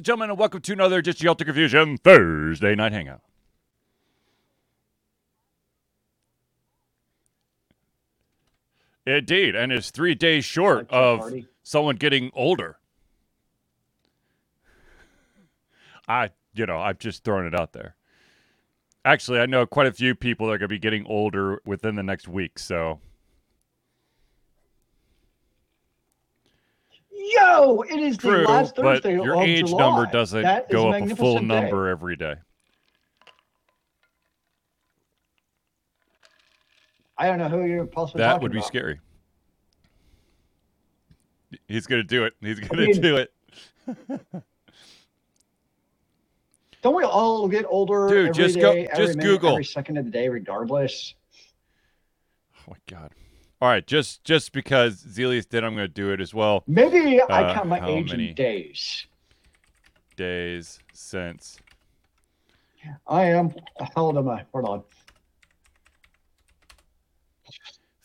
and 0.00 0.06
gentlemen, 0.06 0.30
and 0.30 0.38
welcome 0.38 0.62
to 0.62 0.72
another 0.72 1.02
Just 1.02 1.22
Altered 1.26 1.44
Confusion 1.44 1.98
Thursday 1.98 2.74
Night 2.74 2.92
Hangout. 2.92 3.20
Indeed, 9.04 9.54
and 9.54 9.70
it's 9.70 9.90
three 9.90 10.14
days 10.14 10.46
short 10.46 10.90
Like 10.90 10.92
of 10.92 11.18
party. 11.18 11.46
someone 11.62 11.96
getting 11.96 12.30
older. 12.32 12.78
I, 16.08 16.30
you 16.54 16.64
know, 16.64 16.78
I've 16.78 16.98
just 16.98 17.22
thrown 17.22 17.44
it 17.44 17.54
out 17.54 17.74
there. 17.74 17.94
Actually, 19.04 19.40
I 19.40 19.44
know 19.44 19.66
quite 19.66 19.86
a 19.86 19.92
few 19.92 20.14
people 20.14 20.46
that 20.46 20.54
are 20.54 20.58
going 20.58 20.68
to 20.70 20.74
be 20.74 20.78
getting 20.78 21.04
older 21.04 21.60
within 21.66 21.96
the 21.96 22.02
next 22.02 22.26
week, 22.26 22.58
so 22.58 23.00
Yo, 27.22 27.82
it 27.82 27.98
is 28.00 28.16
true, 28.16 28.38
the 28.42 28.48
last 28.48 28.74
but 28.76 29.02
Thursday 29.02 29.12
your 29.14 29.34
of 29.36 29.42
age 29.42 29.66
July. 29.66 29.80
number 29.82 30.10
doesn't 30.10 30.40
That 30.42 30.70
go 30.70 30.90
up 30.90 31.02
a 31.02 31.14
full 31.16 31.38
day. 31.38 31.44
number 31.44 31.88
every 31.88 32.16
day. 32.16 32.34
I 37.18 37.26
don't 37.26 37.38
know 37.38 37.48
who 37.48 37.66
you're 37.66 37.84
possibly 37.86 38.20
That 38.20 38.40
would 38.40 38.52
be 38.52 38.58
about. 38.58 38.66
scary. 38.68 39.00
He's 41.68 41.86
to 42.02 42.04
do 42.08 42.24
it. 42.24 42.32
He's 42.40 42.58
going 42.60 42.68
to 42.70 42.86
mean- 42.92 43.00
do 43.02 43.16
it. 43.16 43.32
Don't 46.82 46.94
we 46.96 47.04
all 47.04 47.46
get 47.46 47.66
older 47.68 48.08
Dude, 48.08 48.28
every 48.30 48.32
just 48.32 48.58
go- 48.58 48.72
day, 48.72 48.86
every 48.90 49.04
just 49.06 49.18
minute, 49.18 49.28
Google. 49.30 49.50
every 49.50 49.64
second 49.64 49.98
of 49.98 50.06
the 50.06 50.10
day, 50.10 50.30
regardless? 50.30 51.12
Oh 52.66 52.70
my 52.70 52.76
god. 52.88 53.10
All 53.62 53.68
right, 53.68 53.86
just 53.86 54.24
just 54.24 54.52
because 54.52 55.04
Zealeus 55.06 55.44
did, 55.44 55.64
I'm 55.64 55.74
going 55.74 55.86
to 55.86 55.92
do 55.92 56.12
it 56.12 56.20
as 56.20 56.32
well. 56.32 56.64
Maybe 56.66 57.20
Uh, 57.20 57.26
I 57.28 57.52
count 57.54 57.68
my 57.68 57.86
age 57.86 58.10
in 58.12 58.34
days. 58.34 59.06
Days 60.16 60.80
since 60.94 61.58
I 63.06 63.24
am. 63.24 63.50
How 63.78 64.04
old 64.04 64.16
am 64.16 64.30
I? 64.30 64.44
Hold 64.52 64.64
on. 64.66 64.82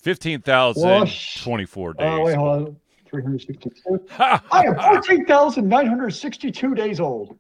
15,024 0.02 1.94
days. 1.94 2.08
Oh, 2.08 2.22
wait, 2.24 2.36
hold 2.36 2.68
on. 2.68 2.76
362. 3.10 4.06
I 4.20 4.66
am 4.66 4.76
14,962 4.76 6.76
days 6.76 7.00
old. 7.00 7.40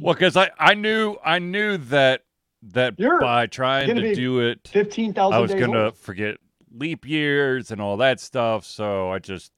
well, 0.00 0.14
because 0.14 0.36
I, 0.36 0.50
I 0.58 0.74
knew 0.74 1.16
I 1.24 1.38
knew 1.38 1.76
that 1.76 2.24
that 2.72 2.94
You're 2.98 3.20
by 3.20 3.46
trying 3.46 3.88
gonna 3.88 4.14
do 4.14 4.40
it, 4.40 4.68
15,000 4.68 5.34
I 5.34 5.38
was 5.40 5.52
going 5.52 5.72
to 5.72 5.92
forget 5.92 6.38
leap 6.72 7.06
years 7.06 7.70
and 7.70 7.80
all 7.80 7.98
that 7.98 8.20
stuff. 8.20 8.64
So 8.64 9.10
I 9.10 9.18
just 9.18 9.52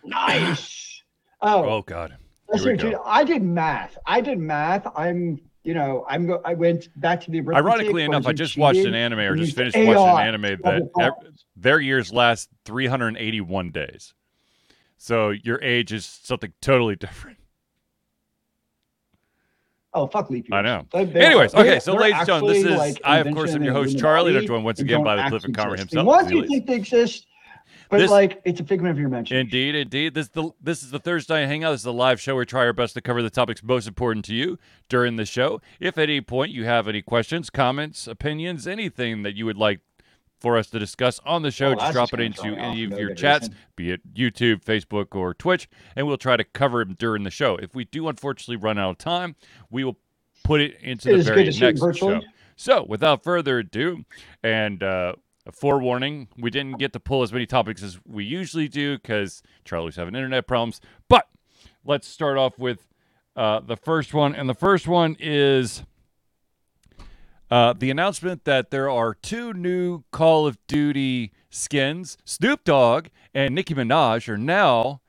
Nice. 0.04 1.02
Oh, 1.42 1.64
oh 1.64 1.82
god. 1.82 2.16
listen, 2.48 2.76
go. 2.76 2.90
dude, 2.90 2.98
I 3.04 3.24
did 3.24 3.42
math. 3.42 3.98
I 4.06 4.20
did 4.20 4.38
math. 4.38 4.86
I'm, 4.96 5.40
you 5.64 5.74
know, 5.74 6.06
I'm. 6.08 6.26
Go- 6.26 6.40
I 6.44 6.54
went 6.54 6.88
back 7.00 7.20
to 7.22 7.30
the. 7.30 7.40
Ironically 7.40 8.04
enough, 8.04 8.26
I 8.26 8.32
just 8.32 8.56
watched 8.56 8.78
an 8.78 8.94
anime 8.94 9.18
or 9.20 9.36
just 9.36 9.56
finished 9.56 9.76
watching 9.76 9.96
an 9.96 10.34
anime 10.34 10.60
that 10.62 10.88
ev- 11.00 11.12
their 11.56 11.80
years 11.80 12.12
last 12.12 12.48
381 12.64 13.70
days. 13.70 14.14
So 14.96 15.30
your 15.30 15.62
age 15.62 15.92
is 15.92 16.06
something 16.06 16.52
totally 16.62 16.96
different. 16.96 17.38
Oh, 19.96 20.06
fuck 20.06 20.28
leap 20.28 20.46
years. 20.48 20.58
I 20.58 20.60
know. 20.60 20.86
They- 20.92 21.06
they 21.06 21.24
Anyways, 21.24 21.54
are- 21.54 21.62
okay, 21.62 21.80
so 21.80 21.94
ladies 21.94 22.18
and 22.18 22.26
gentlemen, 22.26 22.54
this 22.54 22.64
is 22.64 22.76
like, 22.78 23.00
I 23.02 23.18
of 23.18 23.32
course 23.34 23.54
am 23.54 23.62
your 23.64 23.72
host 23.72 23.98
Charlie, 23.98 24.32
and 24.32 24.38
I'm 24.40 24.46
joined 24.46 24.64
once 24.64 24.78
again 24.78 25.02
by 25.02 25.16
the 25.16 25.22
Cliff 25.30 25.44
and 25.44 25.56
Conner 25.56 25.72
exist. 25.72 25.90
himself. 25.92 26.06
Once 26.06 26.30
you 26.30 26.46
think 26.46 26.66
they 26.66 26.74
exist, 26.74 27.26
but 27.88 27.98
This- 27.98 28.10
like 28.10 28.42
it's 28.44 28.60
a 28.60 28.64
figment 28.64 28.90
of 28.92 28.98
your 28.98 29.08
imagination. 29.08 29.38
Indeed, 29.38 29.74
indeed. 29.74 30.12
This 30.14 30.26
is 30.26 30.32
the 30.32 30.50
this 30.60 30.82
is 30.82 30.90
the 30.90 30.98
Thursday 30.98 31.46
Hangout. 31.46 31.72
This 31.72 31.80
is 31.80 31.86
a 31.86 31.92
live 31.92 32.20
show. 32.20 32.36
We 32.36 32.44
try 32.44 32.60
our 32.66 32.72
best 32.74 32.92
to 32.94 33.00
cover 33.00 33.22
the 33.22 33.30
topics 33.30 33.62
most 33.62 33.88
important 33.88 34.26
to 34.26 34.34
you 34.34 34.58
during 34.90 35.16
the 35.16 35.24
show. 35.24 35.60
If 35.80 35.96
at 35.96 36.04
any 36.10 36.20
point 36.20 36.52
you 36.52 36.64
have 36.64 36.88
any 36.88 37.00
questions, 37.00 37.48
comments, 37.48 38.06
opinions, 38.06 38.66
anything 38.66 39.22
that 39.22 39.34
you 39.34 39.46
would 39.46 39.56
like 39.56 39.80
for 40.38 40.56
us 40.58 40.68
to 40.68 40.78
discuss 40.78 41.20
on 41.24 41.42
the 41.42 41.50
show, 41.50 41.70
Oh, 41.72 41.74
just 41.76 41.92
drop 41.92 42.12
it 42.12 42.20
into 42.20 42.44
any 42.56 42.84
of 42.84 42.92
your 42.98 43.14
chats, 43.14 43.48
be 43.74 43.90
it 43.90 44.00
YouTube, 44.14 44.62
Facebook, 44.64 45.14
or 45.14 45.32
Twitch, 45.34 45.68
and 45.96 46.06
we'll 46.06 46.18
try 46.18 46.36
to 46.36 46.44
cover 46.44 46.84
them 46.84 46.94
during 46.98 47.22
the 47.22 47.30
show. 47.30 47.56
If 47.56 47.74
we 47.74 47.84
do 47.84 48.08
unfortunately 48.08 48.56
run 48.56 48.78
out 48.78 48.90
of 48.90 48.98
time, 48.98 49.34
we 49.70 49.82
will 49.84 49.96
put 50.44 50.60
it 50.60 50.76
into 50.82 51.10
It 51.14 51.18
the 51.18 51.22
very 51.24 51.44
to 51.44 51.52
see 51.52 51.58
you 51.60 51.66
next 51.66 51.80
virtually. 51.80 52.20
show. 52.20 52.26
So, 52.56 52.84
without 52.88 53.22
further 53.22 53.58
ado, 53.58 54.04
and 54.42 54.82
uh, 54.82 55.14
a 55.46 55.52
forewarning, 55.52 56.28
we 56.38 56.50
didn't 56.50 56.78
get 56.78 56.92
to 56.94 57.00
pull 57.00 57.22
as 57.22 57.32
many 57.32 57.46
topics 57.46 57.82
as 57.82 57.98
we 58.06 58.24
usually 58.24 58.68
do 58.68 58.96
because 58.96 59.42
Charlie's 59.64 59.96
having 59.96 60.14
internet 60.14 60.46
problems. 60.46 60.80
But 61.08 61.28
let's 61.84 62.08
start 62.08 62.38
off 62.38 62.58
with 62.58 62.86
uh, 63.36 63.60
the 63.60 63.76
first 63.76 64.14
one, 64.14 64.34
and 64.34 64.48
the 64.48 64.54
first 64.54 64.88
one 64.88 65.16
is 65.20 65.82
uh, 67.50 67.72
the 67.72 67.90
announcement 67.90 68.44
that 68.44 68.70
there 68.70 68.90
are 68.90 69.14
two 69.14 69.52
new 69.52 70.02
Call 70.10 70.46
of 70.46 70.58
Duty 70.66 71.32
skins. 71.50 72.18
Snoop 72.24 72.64
Dogg 72.64 73.08
and 73.34 73.54
Nicki 73.54 73.74
Minaj 73.74 74.28
are 74.28 74.36
now 74.36 75.00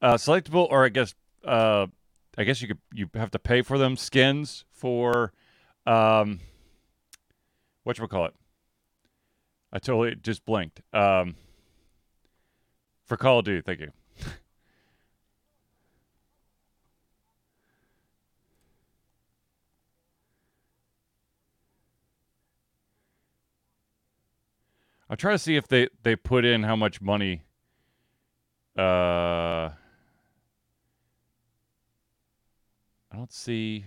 uh, 0.00 0.14
selectable, 0.14 0.66
or 0.70 0.84
I 0.84 0.88
guess, 0.88 1.14
uh, 1.44 1.86
I 2.36 2.44
guess 2.44 2.62
you 2.62 2.68
could 2.68 2.80
you 2.92 3.08
have 3.14 3.30
to 3.32 3.38
pay 3.38 3.62
for 3.62 3.78
them 3.78 3.96
skins 3.96 4.64
for, 4.70 5.32
um, 5.86 6.40
what 7.82 7.98
you 7.98 8.06
call 8.08 8.26
it? 8.26 8.34
I 9.72 9.78
totally 9.78 10.14
just 10.14 10.44
blinked. 10.44 10.80
Um, 10.92 11.36
for 13.04 13.16
Call 13.16 13.40
of 13.40 13.44
Duty, 13.44 13.60
thank 13.60 13.80
you. 13.80 13.90
I'm 25.14 25.18
trying 25.18 25.36
to 25.36 25.38
see 25.38 25.54
if 25.54 25.68
they 25.68 25.86
they 26.02 26.16
put 26.16 26.44
in 26.44 26.64
how 26.64 26.74
much 26.74 27.00
money. 27.00 27.44
Uh, 28.76 29.70
I 29.70 29.76
don't 33.12 33.32
see. 33.32 33.84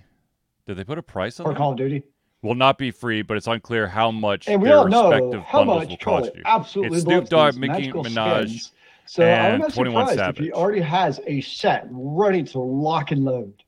Did 0.65 0.77
they 0.77 0.85
put 0.85 0.97
a 0.97 1.03
price 1.03 1.41
on 1.41 1.45
for? 1.47 1.53
Call 1.53 1.71
of 1.71 1.77
Duty. 1.77 2.03
Will 2.43 2.55
not 2.55 2.77
be 2.77 2.91
free, 2.91 3.23
but 3.23 3.35
it's 3.35 3.47
unclear 3.47 3.87
how 3.87 4.09
much 4.09 4.47
And 4.47 4.61
we 4.61 4.69
their 4.69 4.77
all 4.77 4.87
know 4.87 5.09
respective 5.09 5.41
how 5.41 5.65
bundles 5.65 5.79
much 5.81 5.89
will 5.89 5.97
cost 5.97 6.31
you. 6.33 6.43
absolutely 6.45 6.99
It's 6.99 7.03
Snoop 7.03 7.27
Dogg, 7.27 7.57
magical 7.57 8.05
Minaj, 8.05 8.43
skins. 8.43 8.71
So 9.05 9.23
and 9.23 9.55
I'm 9.55 9.59
not 9.59 9.73
21 9.73 10.07
surprised 10.07 10.37
if 10.37 10.45
he 10.45 10.53
already 10.53 10.79
has 10.79 11.19
a 11.27 11.41
set 11.41 11.87
ready 11.91 12.43
to 12.43 12.59
lock 12.59 13.11
and 13.11 13.25
load. 13.25 13.65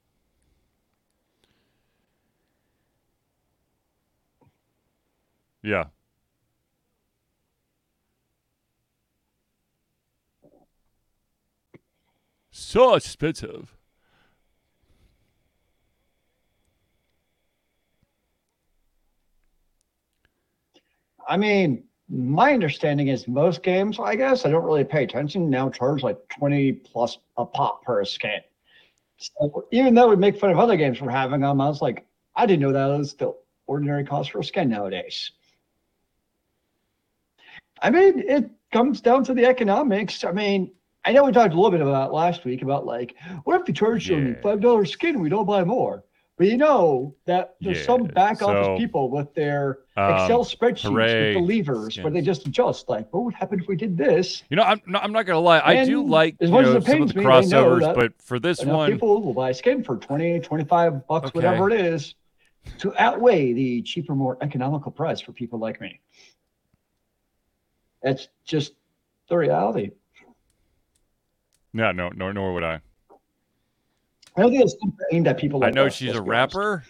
Yeah. 5.61 5.87
So 12.69 12.93
expensive. 12.93 13.75
I 21.27 21.35
mean, 21.35 21.85
my 22.09 22.53
understanding 22.53 23.07
is 23.07 23.27
most 23.27 23.63
games, 23.63 23.97
I 23.99 24.15
guess, 24.15 24.45
I 24.45 24.51
don't 24.51 24.63
really 24.63 24.83
pay 24.83 25.03
attention, 25.03 25.49
now 25.49 25.71
charge 25.71 26.03
like 26.03 26.19
20 26.29 26.73
plus 26.73 27.17
a 27.37 27.45
pop 27.47 27.83
per 27.83 28.05
skin. 28.05 28.41
So 29.17 29.65
even 29.71 29.95
though 29.95 30.09
we 30.09 30.15
make 30.15 30.39
fun 30.39 30.51
of 30.51 30.59
other 30.59 30.77
games 30.77 30.99
for 30.99 31.09
having 31.09 31.41
them, 31.41 31.59
I 31.59 31.67
was 31.67 31.81
like, 31.81 32.05
I 32.35 32.45
didn't 32.45 32.61
know 32.61 32.71
that 32.71 32.85
was 32.99 33.15
the 33.15 33.33
ordinary 33.65 34.03
cost 34.03 34.29
for 34.29 34.41
a 34.41 34.43
skin 34.43 34.69
nowadays. 34.69 35.31
I 37.81 37.89
mean, 37.89 38.19
it 38.19 38.47
comes 38.71 39.01
down 39.01 39.23
to 39.23 39.33
the 39.33 39.47
economics. 39.47 40.23
I 40.23 40.33
mean, 40.33 40.71
I 41.05 41.13
know 41.13 41.23
we 41.23 41.31
talked 41.31 41.53
a 41.53 41.55
little 41.55 41.71
bit 41.71 41.81
about 41.81 42.13
last 42.13 42.45
week 42.45 42.61
about 42.61 42.85
like, 42.85 43.15
what 43.45 43.61
if 43.61 43.67
we 43.67 43.73
charge 43.73 44.09
Yeah. 44.09 44.33
five 44.41 44.59
dollars 44.59 44.91
skin 44.91 45.19
we 45.21 45.29
don't 45.29 45.45
buy 45.45 45.63
more? 45.63 46.03
But 46.37 46.47
you 46.47 46.57
know 46.57 47.15
that 47.25 47.55
there's 47.59 47.83
some 47.83 48.05
back 48.05 48.41
office 48.41 48.67
so, 48.67 48.77
people 48.77 49.09
with 49.09 49.33
their 49.33 49.79
Um, 49.97 50.11
Excel 50.13 50.45
spreadsheets 50.45 50.89
hooray, 50.89 51.35
with 51.35 51.47
the 51.47 51.53
levers 51.57 51.97
where 51.99 52.11
they 52.11 52.21
just 52.21 52.47
adjust. 52.47 52.87
Like, 52.87 53.13
what 53.13 53.25
would 53.25 53.33
happen 53.33 53.59
if 53.59 53.67
we 53.67 53.75
did 53.75 53.97
this? 53.97 54.43
You 54.49 54.55
know, 54.55 54.63
I'm 54.63 54.81
not, 54.87 55.03
I'm 55.03 55.11
not 55.11 55.25
gonna 55.25 55.39
lie. 55.39 55.59
I 55.59 55.83
do 55.83 56.01
like 56.01 56.37
as 56.39 56.49
you 56.49 56.55
much 56.55 56.65
as 56.67 56.71
know, 56.73 56.77
it 56.77 56.85
some 56.85 56.93
of 56.93 56.99
pains 56.99 57.13
the 57.13 57.19
me, 57.19 57.25
crossovers, 57.25 57.81
that 57.81 57.95
but 57.95 58.13
for 58.21 58.39
this 58.39 58.63
one, 58.63 58.89
people 58.89 59.21
will 59.21 59.33
buy 59.33 59.51
skin 59.51 59.83
for 59.83 59.97
20, 59.97 60.39
25 60.39 61.07
bucks, 61.07 61.27
Okay. 61.27 61.35
whatever 61.37 61.69
it 61.69 61.81
is, 61.81 62.15
to 62.77 62.95
outweigh 62.97 63.51
the 63.51 63.81
cheaper, 63.81 64.15
more 64.15 64.37
economical 64.41 64.91
price 64.91 65.19
for 65.19 65.33
people 65.33 65.59
like 65.59 65.81
me. 65.81 65.99
That's 68.01 68.29
just 68.45 68.73
the 69.27 69.35
reality. 69.35 69.91
No, 71.73 71.91
no, 71.91 72.09
nor 72.09 72.33
nor 72.33 72.53
would 72.53 72.63
I. 72.63 72.79
I 74.37 74.41
don't 74.41 74.51
think 74.51 74.63
it's 74.63 74.75
aimed 75.11 75.27
at 75.27 75.37
people. 75.37 75.63
I 75.63 75.67
Like 75.67 75.75
know 75.75 75.87
us, 75.87 75.93
she's 75.93 76.15
a 76.15 76.21
rapper. 76.21 76.83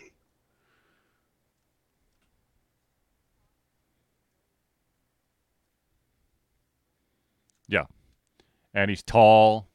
and 8.74 8.90
he's 8.90 9.04
tall. 9.04 9.68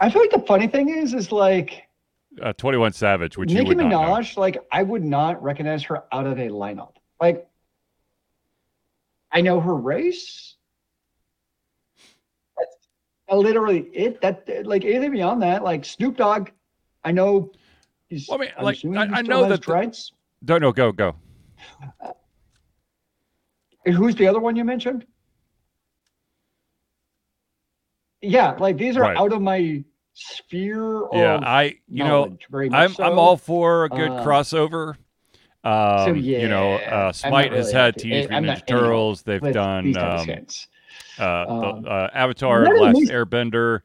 I 0.00 0.10
feel 0.10 0.22
like 0.22 0.30
the 0.30 0.44
funny 0.46 0.66
thing 0.66 0.88
is, 0.90 1.14
is 1.14 1.32
like 1.32 1.84
Uh, 2.40 2.52
Twenty 2.54 2.78
One 2.78 2.92
Savage, 2.92 3.36
which 3.36 3.50
you 3.50 3.58
Nicki 3.58 3.68
would 3.68 3.78
not 3.78 3.88
know. 3.88 3.98
Minaj. 4.00 4.36
Like 4.36 4.58
I 4.72 4.82
would 4.82 5.04
not 5.04 5.42
recognize 5.42 5.82
her 5.84 6.04
out 6.12 6.26
of 6.26 6.38
a 6.38 6.48
lineup. 6.48 6.94
Like 7.20 7.48
I 9.32 9.40
know 9.40 9.60
her 9.60 9.74
race. 9.74 10.56
Literally 13.30 13.80
it. 13.92 14.20
That 14.20 14.66
like 14.66 14.84
anything 14.84 15.12
beyond 15.12 15.40
that, 15.42 15.62
like 15.62 15.84
Snoop 15.84 16.16
Dogg, 16.16 16.50
I 17.04 17.12
know. 17.12 17.52
He's, 18.08 18.28
Well, 18.28 18.38
I 18.38 18.40
mean, 18.40 18.50
I'm 18.58 18.64
like, 18.64 18.84
I- 19.12 19.18
I 19.18 19.22
know 19.22 19.48
that 19.48 19.62
the- 19.64 19.72
rights. 19.72 20.12
Don't 20.44 20.60
know. 20.60 20.72
Go 20.72 20.90
go. 20.90 21.14
Who's 23.86 24.14
the 24.16 24.26
other 24.26 24.40
one 24.40 24.56
you 24.56 24.64
mentioned? 24.64 25.06
Yeah, 28.22 28.56
like 28.58 28.76
these 28.76 28.96
are 28.96 29.02
Right. 29.02 29.16
out 29.16 29.32
of 29.32 29.40
my 29.40 29.82
sphere 30.12 31.06
Yeah, 31.12 31.38
I 31.42 31.76
you 31.88 32.04
know 32.04 32.36
very 32.50 32.68
much 32.68 32.98
I'm 33.00 33.04
I'm 33.12 33.18
all 33.18 33.36
for 33.36 33.84
a 33.84 33.88
good 33.88 34.10
Uh, 34.10 34.24
crossover. 34.24 34.96
Um, 35.62 36.04
so 36.06 36.12
you 36.14 36.48
know, 36.48 36.78
yeah, 36.78 37.08
uh, 37.08 37.12
Smite 37.12 37.50
not 37.50 37.56
has 37.58 37.72
had 37.72 37.96
Teenage 37.96 38.28
I'm 38.30 38.44
Mutant 38.44 38.64
Ninja 38.64 38.66
Turtles. 38.66 39.22
They've 39.22 39.40
done 39.52 39.84
these 39.84 39.96
type 41.16 41.48
of 41.48 41.50
um, 41.50 41.64
uh, 41.64 41.80
the, 41.82 41.88
uh, 41.88 42.10
Avatar: 42.14 42.64
Last 42.76 42.96
these- 42.96 43.10
Airbender. 43.10 43.80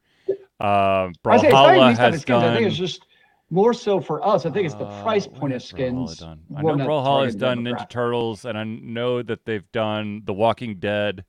Uh, 0.60 1.10
I 1.26 1.38
say 1.38 1.48
it's 1.48 1.54
not 1.54 1.76
even 1.76 1.82
Brawlhalla 1.82 1.90
these 1.90 1.98
type 1.98 2.08
of 2.08 2.14
has 2.14 2.22
skins. 2.22 2.44
I 2.44 2.54
think 2.56 2.68
it's 2.68 2.78
just 2.78 3.06
more 3.50 3.74
so 3.74 4.00
for 4.00 4.26
us. 4.26 4.46
I 4.46 4.50
think 4.52 4.66
it's 4.66 4.76
the 4.76 4.86
Uh, 4.86 5.04
price 5.04 5.28
point 5.28 5.54
of 5.54 5.62
skins. 5.62 6.18
done? 6.18 6.40
I 6.56 6.62
know 6.62 6.76
not 6.76 6.88
Brawlhalla 6.88 7.26
has 7.26 7.36
targeting 7.36 7.64
done 7.66 7.78
Ninja. 7.78 7.90
Turtles, 7.90 8.46
and 8.46 8.58
I 8.58 8.64
know 8.64 9.22
that 9.22 9.46
they've 9.46 9.70
done 9.72 10.22
The 10.26 10.34
Walking 10.34 10.80
Dead. 10.80 11.26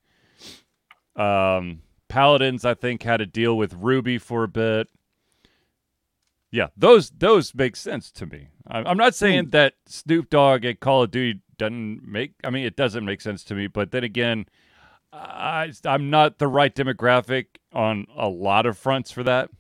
Um, 1.16 1.82
Paladins, 2.08 2.64
I 2.64 2.74
think, 2.74 3.02
had 3.02 3.20
a 3.20 3.26
deal 3.26 3.56
with 3.56 3.74
RWBY 3.74 4.20
for 4.20 4.44
a 4.44 4.48
bit. 4.48 4.88
Yeah, 6.52 6.68
those 6.76 7.10
those 7.10 7.54
make 7.54 7.74
sense 7.76 8.10
to 8.12 8.26
me. 8.26 8.48
I'm 8.66 8.86
I'm 8.86 8.96
not 8.96 9.12
Hmm. 9.12 9.16
saying 9.16 9.50
that 9.50 9.74
Snoop 9.86 10.30
Dogg 10.30 10.64
at 10.64 10.80
Call 10.80 11.02
of 11.02 11.10
Duty 11.10 11.40
doesn't 11.58 12.06
make. 12.06 12.34
I 12.44 12.50
mean, 12.50 12.64
it 12.64 12.76
doesn't 12.76 13.04
make 13.04 13.20
sense 13.20 13.42
to 13.44 13.54
me. 13.54 13.66
But 13.66 13.90
then 13.90 14.04
again, 14.04 14.46
I 15.16 15.72
I'm 15.84 16.10
not 16.10 16.38
the 16.38 16.48
right 16.48 16.74
demographic 16.74 17.46
on 17.72 18.06
a 18.16 18.28
lot 18.28 18.66
of 18.66 18.76
fronts 18.78 19.10
for 19.10 19.22
that. 19.24 19.50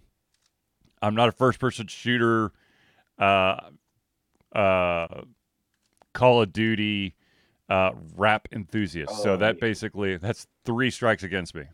I'm 1.02 1.14
not 1.14 1.28
a 1.28 1.32
first 1.32 1.58
person 1.58 1.86
shooter. 1.86 2.52
Uh, 3.18 3.60
uh, 4.54 5.22
Call 6.12 6.42
of 6.42 6.52
Duty 6.52 7.14
uh, 7.68 7.92
rap 8.16 8.48
enthusiast. 8.52 9.22
so 9.22 9.34
Oh, 9.34 9.36
that 9.36 9.56
yeah. 9.56 9.60
basically 9.60 10.16
that's 10.16 10.46
three 10.64 10.90
strikes 10.90 11.22
against 11.22 11.54
me. 11.54 11.64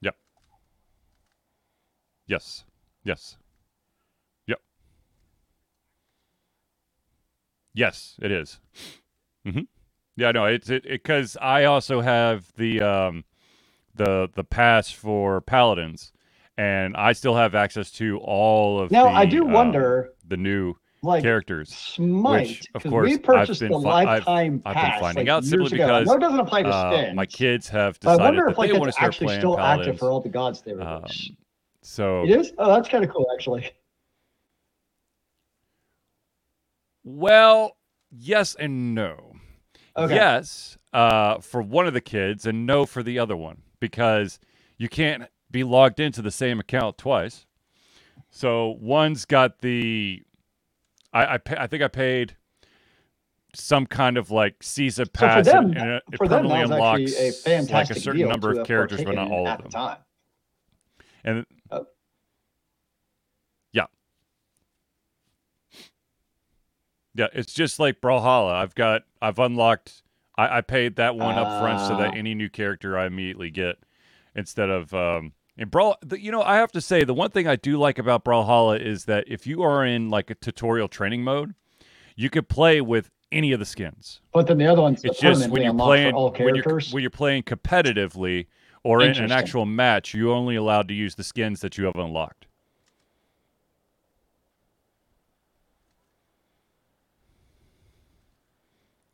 Yep. 0.00 0.16
Yes. 2.26 2.64
Yes. 3.04 3.36
Yes, 7.74 8.16
it 8.20 8.30
is. 8.30 8.60
Mm-hmm. 9.46 9.60
Yeah, 10.16 10.32
no, 10.32 10.44
it's 10.44 10.68
it 10.68 10.82
because 10.84 11.36
I 11.40 11.64
also 11.64 12.00
have 12.00 12.52
the 12.56 12.82
um 12.82 13.24
the 13.94 14.28
the 14.34 14.44
pass 14.44 14.90
for 14.90 15.40
paladins, 15.40 16.12
and 16.56 16.96
I 16.96 17.12
still 17.12 17.34
have 17.34 17.54
access 17.54 17.90
to 17.92 18.18
all 18.18 18.78
of. 18.80 18.90
Now 18.90 19.04
the, 19.04 19.10
I 19.10 19.24
do 19.24 19.44
um, 19.46 19.52
wonder, 19.52 20.10
the 20.28 20.36
new 20.36 20.74
like 21.02 21.22
characters. 21.22 21.74
Smite, 21.74 22.46
which, 22.48 22.68
of 22.74 22.82
course, 22.84 23.06
we 23.08 23.14
I've 23.14 23.22
purchased 23.22 23.60
been 23.60 23.72
the 23.72 23.80
fi- 23.80 24.02
I've- 24.02 24.06
lifetime 24.06 24.62
I've 24.66 24.74
been 24.74 24.82
pass 24.84 25.00
finding 25.00 25.26
like, 25.26 25.32
out 25.32 25.44
simply 25.44 25.66
ago. 25.66 25.76
Because, 25.76 26.06
know 26.08 26.14
it 26.14 26.20
doesn't 26.20 26.40
apply 26.40 26.62
to 26.64 26.68
Uh, 26.68 27.12
my 27.14 27.26
kids 27.26 27.68
have 27.70 27.98
but 28.00 28.10
I 28.10 28.12
decided 28.12 28.24
wonder 28.24 28.44
that 28.46 28.52
if 28.52 28.58
like 28.58 28.70
they 28.70 28.78
want 28.78 28.84
to 28.84 28.88
it's 28.90 28.96
start 28.98 29.08
actually 29.08 29.26
playing 29.28 29.40
still 29.40 29.56
paladins. 29.56 29.88
active 29.88 29.98
for 29.98 30.10
all 30.12 30.20
the 30.20 30.28
gods 30.28 30.60
they 30.60 30.72
Um, 30.72 31.04
so 31.80 32.22
it 32.24 32.30
is? 32.30 32.52
Oh, 32.58 32.68
that's 32.72 32.88
kind 32.88 33.02
of 33.02 33.10
cool, 33.10 33.26
actually. 33.34 33.70
Well, 37.04 37.76
yes 38.10 38.54
and 38.54 38.94
no. 38.94 39.32
Okay. 39.96 40.14
Yes, 40.14 40.78
uh, 40.92 41.38
for 41.40 41.60
one 41.62 41.86
of 41.86 41.94
the 41.94 42.00
kids, 42.00 42.46
and 42.46 42.66
no 42.66 42.86
for 42.86 43.02
the 43.02 43.18
other 43.18 43.36
one 43.36 43.62
because 43.80 44.38
you 44.78 44.88
can't 44.88 45.24
be 45.50 45.64
logged 45.64 46.00
into 46.00 46.22
the 46.22 46.30
same 46.30 46.58
account 46.60 46.96
twice. 46.98 47.46
So 48.30 48.76
one's 48.80 49.26
got 49.26 49.60
the, 49.60 50.22
I 51.12 51.34
I, 51.34 51.38
pay, 51.38 51.56
I 51.58 51.66
think 51.66 51.82
I 51.82 51.88
paid 51.88 52.36
some 53.54 53.86
kind 53.86 54.16
of 54.16 54.30
like 54.30 54.62
season 54.62 55.06
So 55.06 55.10
pass, 55.12 55.44
them, 55.44 55.66
and, 55.66 55.76
and 55.76 56.02
it, 56.10 56.18
permanently 56.18 56.60
unlocks 56.60 57.12
a 57.18 57.32
like 57.70 57.90
a 57.90 57.94
certain 57.94 58.26
number 58.28 58.50
of 58.50 58.66
characters, 58.66 59.04
but 59.04 59.14
not 59.14 59.30
all 59.30 59.46
of 59.46 59.58
them. 59.58 59.66
the 59.66 59.72
time. 59.72 59.98
And 61.24 61.46
Oh. 61.70 61.86
yeah, 63.72 63.86
yeah, 67.14 67.28
it's 67.32 67.52
just 67.52 67.78
like 67.78 68.00
Brawlhalla. 68.00 68.52
I've 68.52 68.74
got, 68.74 69.02
I've 69.20 69.38
unlocked. 69.38 70.02
I, 70.38 70.58
I 70.58 70.60
paid 70.62 70.96
that 70.96 71.16
one 71.16 71.36
up 71.36 71.60
front 71.60 71.80
so 71.80 71.96
that 71.98 72.10
Ah. 72.14 72.16
any 72.16 72.34
new 72.34 72.48
character 72.48 72.98
I 72.98 73.06
immediately 73.06 73.50
get, 73.50 73.76
instead 74.34 74.70
of 74.70 74.92
um. 74.94 75.32
In 75.58 75.68
Brawl, 75.68 75.96
the, 76.02 76.18
you 76.18 76.32
know, 76.32 76.40
I 76.42 76.56
have 76.56 76.72
to 76.72 76.80
say 76.80 77.04
the 77.04 77.12
one 77.12 77.30
thing 77.30 77.46
I 77.46 77.56
do 77.56 77.76
like 77.76 77.98
about 77.98 78.24
Brawlhalla 78.24 78.80
is 78.80 79.04
that 79.04 79.24
if 79.28 79.46
you 79.46 79.62
are 79.62 79.84
in 79.84 80.08
like 80.08 80.30
a 80.30 80.34
tutorial 80.34 80.88
training 80.88 81.22
mode, 81.22 81.54
you 82.16 82.30
could 82.30 82.48
play 82.48 82.80
with 82.80 83.10
any 83.30 83.52
of 83.52 83.58
the 83.58 83.66
skins. 83.66 84.22
But 84.32 84.46
then 84.46 84.56
the 84.56 84.66
other 84.66 84.80
one's 84.80 85.04
It's 85.04 85.20
just 85.20 85.50
when 85.50 85.62
you're 85.62 85.74
playing 85.74 86.14
when 86.14 86.54
you're, 86.54 86.62
characters. 86.62 86.92
when 86.94 87.02
you're 87.02 87.10
playing 87.10 87.42
competitively 87.42 88.46
or 88.82 89.02
in 89.02 89.14
an 89.18 89.30
actual 89.30 89.66
match, 89.66 90.14
you're 90.14 90.32
only 90.32 90.56
allowed 90.56 90.88
to 90.88 90.94
use 90.94 91.14
the 91.16 91.22
skins 91.24 91.60
that 91.60 91.76
you 91.76 91.84
have 91.84 91.96
unlocked. 91.96 92.46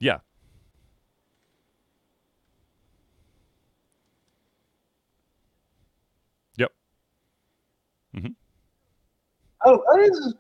Yeah. 0.01 0.19
Yep. 6.57 6.73
Mm-hmm. 8.17 8.29
oh, 9.65 9.83
that 9.91 10.01
is 10.01 10.35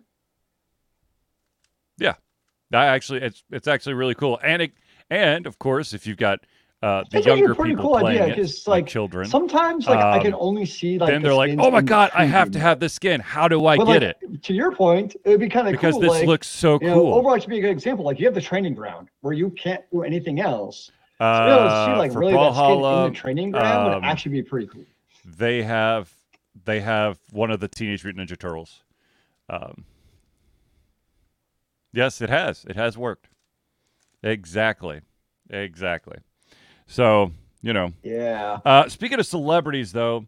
I 2.73 2.87
actually, 2.87 3.23
it's 3.23 3.45
it's 3.51 3.67
actually 3.67 3.95
really 3.95 4.15
cool, 4.15 4.39
and 4.43 4.63
it, 4.63 4.73
and 5.11 5.47
of 5.47 5.59
course, 5.59 5.95
if 5.95 6.07
you've 6.07 6.19
got 6.19 6.41
uh, 6.81 7.03
the 7.11 7.19
It's 7.19 7.27
actually 7.27 7.33
a 7.33 7.37
younger 7.37 7.55
pretty 7.55 7.71
people 7.73 7.85
cool 7.91 7.99
playing 8.01 8.23
idea, 8.23 8.37
it, 8.45 8.51
like, 8.67 8.67
like, 8.67 8.87
children, 8.87 9.29
sometimes 9.29 9.89
like 9.89 9.99
I 9.99 10.19
can 10.21 10.33
Um, 10.33 10.39
only 10.41 10.65
see 10.65 10.99
like 10.99 11.09
then 11.09 11.23
the 11.23 11.29
they're 11.29 11.35
like, 11.35 11.55
"Oh 11.59 11.71
my 11.71 11.81
god, 11.81 12.11
I 12.15 12.25
have 12.27 12.51
to 12.53 12.59
have 12.61 12.79
this 12.79 12.93
skin. 12.93 13.21
How 13.21 13.49
do 13.49 13.67
I 13.67 13.77
But, 13.77 13.87
get 13.87 14.03
like, 14.03 14.17
it?" 14.33 14.43
To 14.45 14.55
your 14.55 14.71
point, 14.73 15.17
it 15.25 15.29
would 15.31 15.41
be 15.41 15.49
kind 15.49 15.67
of 15.67 15.73
Because 15.73 15.95
cool. 15.95 16.03
this 16.03 16.23
looks 16.23 16.47
so 16.47 16.79
you 16.81 16.87
know, 16.87 16.95
cool. 17.01 17.23
Overwatch 17.23 17.41
would 17.41 17.51
be 17.51 17.59
a 17.59 17.63
good 17.63 17.71
example. 17.71 18.05
Like 18.05 18.21
you 18.21 18.27
have 18.27 18.35
the 18.35 18.41
training 18.41 18.75
ground 18.75 19.09
where 19.23 19.33
you 19.33 19.51
can't 19.51 19.83
do 19.91 20.03
anything 20.05 20.41
else. 20.41 20.93
So 21.21 21.25
to 21.25 21.85
see 21.85 21.91
Uh, 21.93 21.99
like 21.99 22.15
really 22.15 22.33
skin 22.55 22.85
in 22.85 23.03
the 23.03 23.11
training 23.11 23.51
ground 23.51 23.89
um, 23.89 23.95
would 24.03 24.05
actually 24.05 24.33
be 24.33 24.43
pretty 24.43 24.69
cool. 24.69 24.85
they 25.25 25.63
have 25.65 26.15
they 26.65 26.81
have 26.81 27.19
one 27.33 27.51
of 27.51 27.59
the 27.61 27.67
Teenage 27.69 28.05
Mutant 28.05 28.31
Ninja 28.31 28.39
Turtles. 28.39 28.85
Um, 29.51 29.85
yes, 31.93 32.21
it 32.21 32.31
has. 32.31 32.65
It 32.69 32.77
has 32.77 32.97
worked. 32.97 33.31
Exactly. 34.23 35.01
Exactly. 35.51 36.19
So 36.89 37.31
you 37.63 37.73
know. 37.73 37.93
Yeah. 38.03 38.59
Uh, 38.65 38.89
speaking 38.89 39.21
of 39.21 39.27
celebrities, 39.27 39.93
though, 39.93 40.27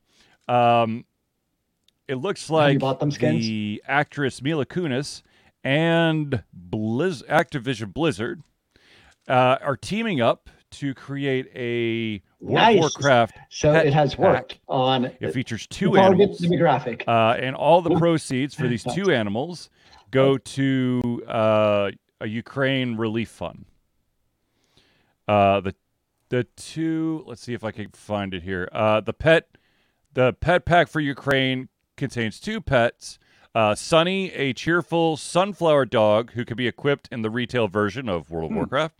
um, 0.49 1.05
it 2.09 2.17
looks 2.17 2.51
like 2.51 2.79
bought 2.79 3.01
them 3.01 3.11
skins? 3.11 3.45
the 3.45 3.83
actress 3.87 4.41
Mila 4.43 4.67
Kunis 4.67 5.23
and 5.65 6.43
Blizz- 6.71 7.25
Activision 7.27 7.93
Blizzard 7.93 8.43
uh, 9.29 9.59
are 9.63 9.77
teaming 9.77 10.21
up 10.21 10.49
to 10.73 10.95
create 10.95 11.47
a 11.55 12.23
World 12.41 12.55
Nice. 12.55 12.79
Warcraft. 12.81 13.37
So 13.51 13.73
it 13.75 13.93
has 13.93 14.15
pack. 14.15 14.21
worked 14.25 14.59
on 14.69 15.05
It 15.21 15.33
features 15.33 15.67
two 15.67 15.97
animals, 15.97 16.41
demographic. 16.41 17.03
uh, 17.07 17.37
and 17.39 17.55
all 17.57 17.83
the 17.83 17.97
proceeds 17.97 18.55
for 18.55 18.67
these 18.69 18.85
two 18.95 19.11
animals 19.13 19.69
go 20.11 20.39
to 20.39 21.23
uh, 21.29 21.91
a 22.21 22.27
Ukraine 22.27 22.97
relief 22.97 23.29
fund. 23.31 23.65
Uh, 25.29 25.61
the 25.61 25.75
the 26.31 26.45
two, 26.57 27.23
let's 27.27 27.43
see 27.43 27.55
if 27.55 27.63
I 27.63 27.73
can 27.73 27.91
find 27.91 28.33
it 28.33 28.43
here. 28.43 28.69
Uh, 28.73 29.01
the 29.01 29.13
pet, 29.13 29.49
the 30.15 30.33
pet 30.33 30.65
pack 30.65 30.89
for 30.89 31.01
Ukraine 31.01 31.69
contains 31.97 32.41
two 32.41 32.61
pets. 32.61 33.19
Uh, 33.55 33.75
Sunny, 33.75 34.33
a 34.33 34.53
cheerful 34.53 35.17
sunflower 35.17 35.87
dog 35.87 36.33
who 36.33 36.45
can 36.45 36.57
be 36.57 36.69
equipped 36.69 37.09
in 37.11 37.23
the 37.23 37.31
retail 37.31 37.67
version 37.67 38.09
of 38.09 38.31
World 38.31 38.53
of 38.53 38.57
Warcraft, 38.57 38.95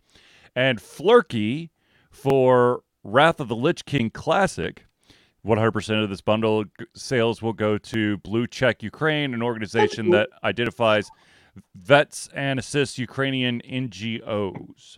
and 0.55 0.79
Flurky 0.79 1.69
for 2.09 2.83
Wrath 3.03 3.39
of 3.39 3.47
the 3.47 3.55
Lich 3.55 3.85
King 3.85 4.09
Classic. 4.09 4.85
100% 5.45 6.03
of 6.03 6.09
this 6.09 6.21
bundle 6.21 6.65
sales 6.93 7.41
will 7.41 7.53
go 7.53 7.77
to 7.77 8.17
Blue 8.17 8.45
Check 8.45 8.83
Ukraine, 8.83 9.33
an 9.33 9.41
organization 9.41 10.11
that 10.11 10.29
identifies 10.43 11.09
vets 11.73 12.29
and 12.33 12.59
assists 12.59 12.99
Ukrainian 12.99 13.61
NGOs. 13.61 14.97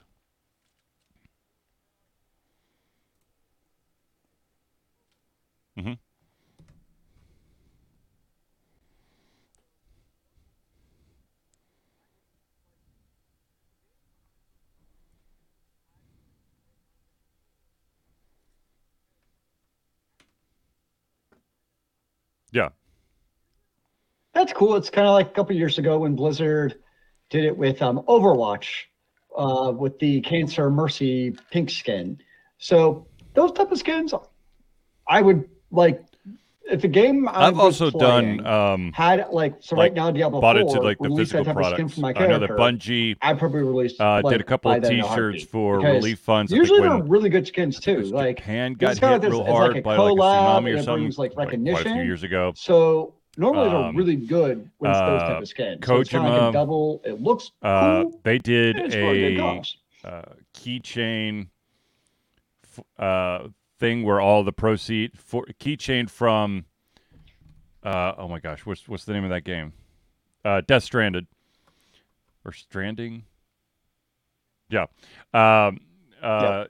Mhm. 5.78 5.98
Yeah. 22.52 22.70
That's 24.34 24.54
cool. 24.54 24.76
It's 24.76 24.90
kind 24.90 25.08
of 25.08 25.14
like 25.14 25.28
a 25.28 25.34
couple 25.34 25.56
years 25.56 25.78
ago 25.78 26.00
when 26.00 26.16
Blizzard 26.16 26.76
did 27.30 27.46
it 27.46 27.58
with 27.58 27.82
um, 27.82 28.02
Overwatch 28.08 28.68
uh, 29.36 29.72
with 29.72 29.98
the 30.00 30.22
Cancer 30.22 30.70
Mercy 30.70 31.36
pink 31.52 31.70
skin. 31.70 32.20
So 32.58 33.08
those 33.34 33.52
type 33.52 33.72
of 33.72 33.80
skins, 33.80 34.14
I 35.08 35.22
would 35.22 35.50
like. 35.74 36.02
If 36.66 36.82
a 36.86 36.88
game 36.88 37.28
I 37.28 37.48
I've 37.48 37.60
also 37.60 37.92
playing 37.92 38.38
done 38.38 38.48
um, 38.48 38.94
had 38.94 39.28
like 39.34 39.56
so 39.60 39.76
like, 39.76 39.90
right 39.90 39.94
now 39.94 40.12
Diablo 40.12 40.40
bought 40.40 40.56
4 40.56 40.62
into 40.62 40.80
like 40.80 40.98
the 40.98 41.10
physical 41.10 41.44
products. 41.44 42.00
I 42.02 42.26
know 42.26 42.40
that. 42.40 42.52
Bungie 42.52 43.18
I 43.22 43.34
probably 43.34 43.64
released 43.64 44.00
uh, 44.00 44.22
like, 44.24 44.32
did 44.32 44.40
a 44.40 44.46
couple 44.46 44.72
of 44.72 44.82
that 44.82 44.94
in 44.94 45.02
a 45.02 45.04
T-shirts 45.04 45.44
for 45.44 45.80
relief 45.82 46.20
funds. 46.20 46.54
Usually 46.54 46.80
they're 46.80 47.04
really 47.04 47.28
good 47.30 47.46
skins 47.46 47.82
too. 47.82 48.04
Like 48.04 48.38
Japan 48.38 48.74
got 48.76 48.92
it's 48.92 49.00
hit 49.02 49.22
this- 49.22 49.32
real 49.32 49.42
it's 49.42 49.50
like 49.50 49.58
hard 49.58 49.78
a 49.78 49.82
by 49.82 49.98
like 49.98 50.12
a 50.14 50.16
tsunami 50.16 50.74
or 50.74 50.78
it 50.78 50.84
something, 50.86 51.04
brings, 51.04 51.18
like, 51.18 51.34
quite 51.34 51.54
a 51.54 51.84
few 51.84 52.02
years 52.02 52.24
ago. 52.24 52.54
So 52.56 53.14
normally 53.38 53.68
they're 53.68 53.78
Um, 53.80 53.96
really 53.98 54.16
good 54.16 54.70
when 54.78 54.92
it's 54.92 55.00
those 55.02 55.22
uh, 55.22 55.28
type 55.28 55.42
of 55.42 55.48
skins. 55.50 55.86
So 55.86 56.00
it's 56.00 56.10
kinda 56.10 56.30
like 56.30 56.50
a 56.50 56.54
double. 56.54 57.02
It 57.04 57.22
looks 57.22 57.52
Uh, 57.62 58.04
cool. 58.04 58.22
they 58.24 58.38
did 58.38 58.78
it's 58.78 58.96
a 58.96 59.00
good 59.02 59.34
a 59.34 59.38
cause. 59.38 59.78
uh, 60.06 60.22
keychain 60.56 61.48
uh, 62.98 63.48
thing 63.84 64.04
where 64.04 64.22
all 64.22 64.46
the 64.46 64.54
proceed 64.54 65.12
for 65.20 65.46
keychain 65.60 66.10
from 66.10 66.64
uh, 67.84 68.14
oh 68.18 68.30
my 68.30 68.40
gosh, 68.40 68.66
what's 68.66 68.88
what's 68.88 69.04
the 69.04 69.12
name 69.12 69.26
of 69.26 69.30
that 69.30 69.44
game? 69.44 69.74
Uh, 70.46 70.62
Death 70.66 70.84
Stranded 70.84 71.28
or 72.46 72.54
Stranding? 72.54 73.26
Yeah, 74.70 74.86
um, 75.34 75.82
uh, 76.22 76.66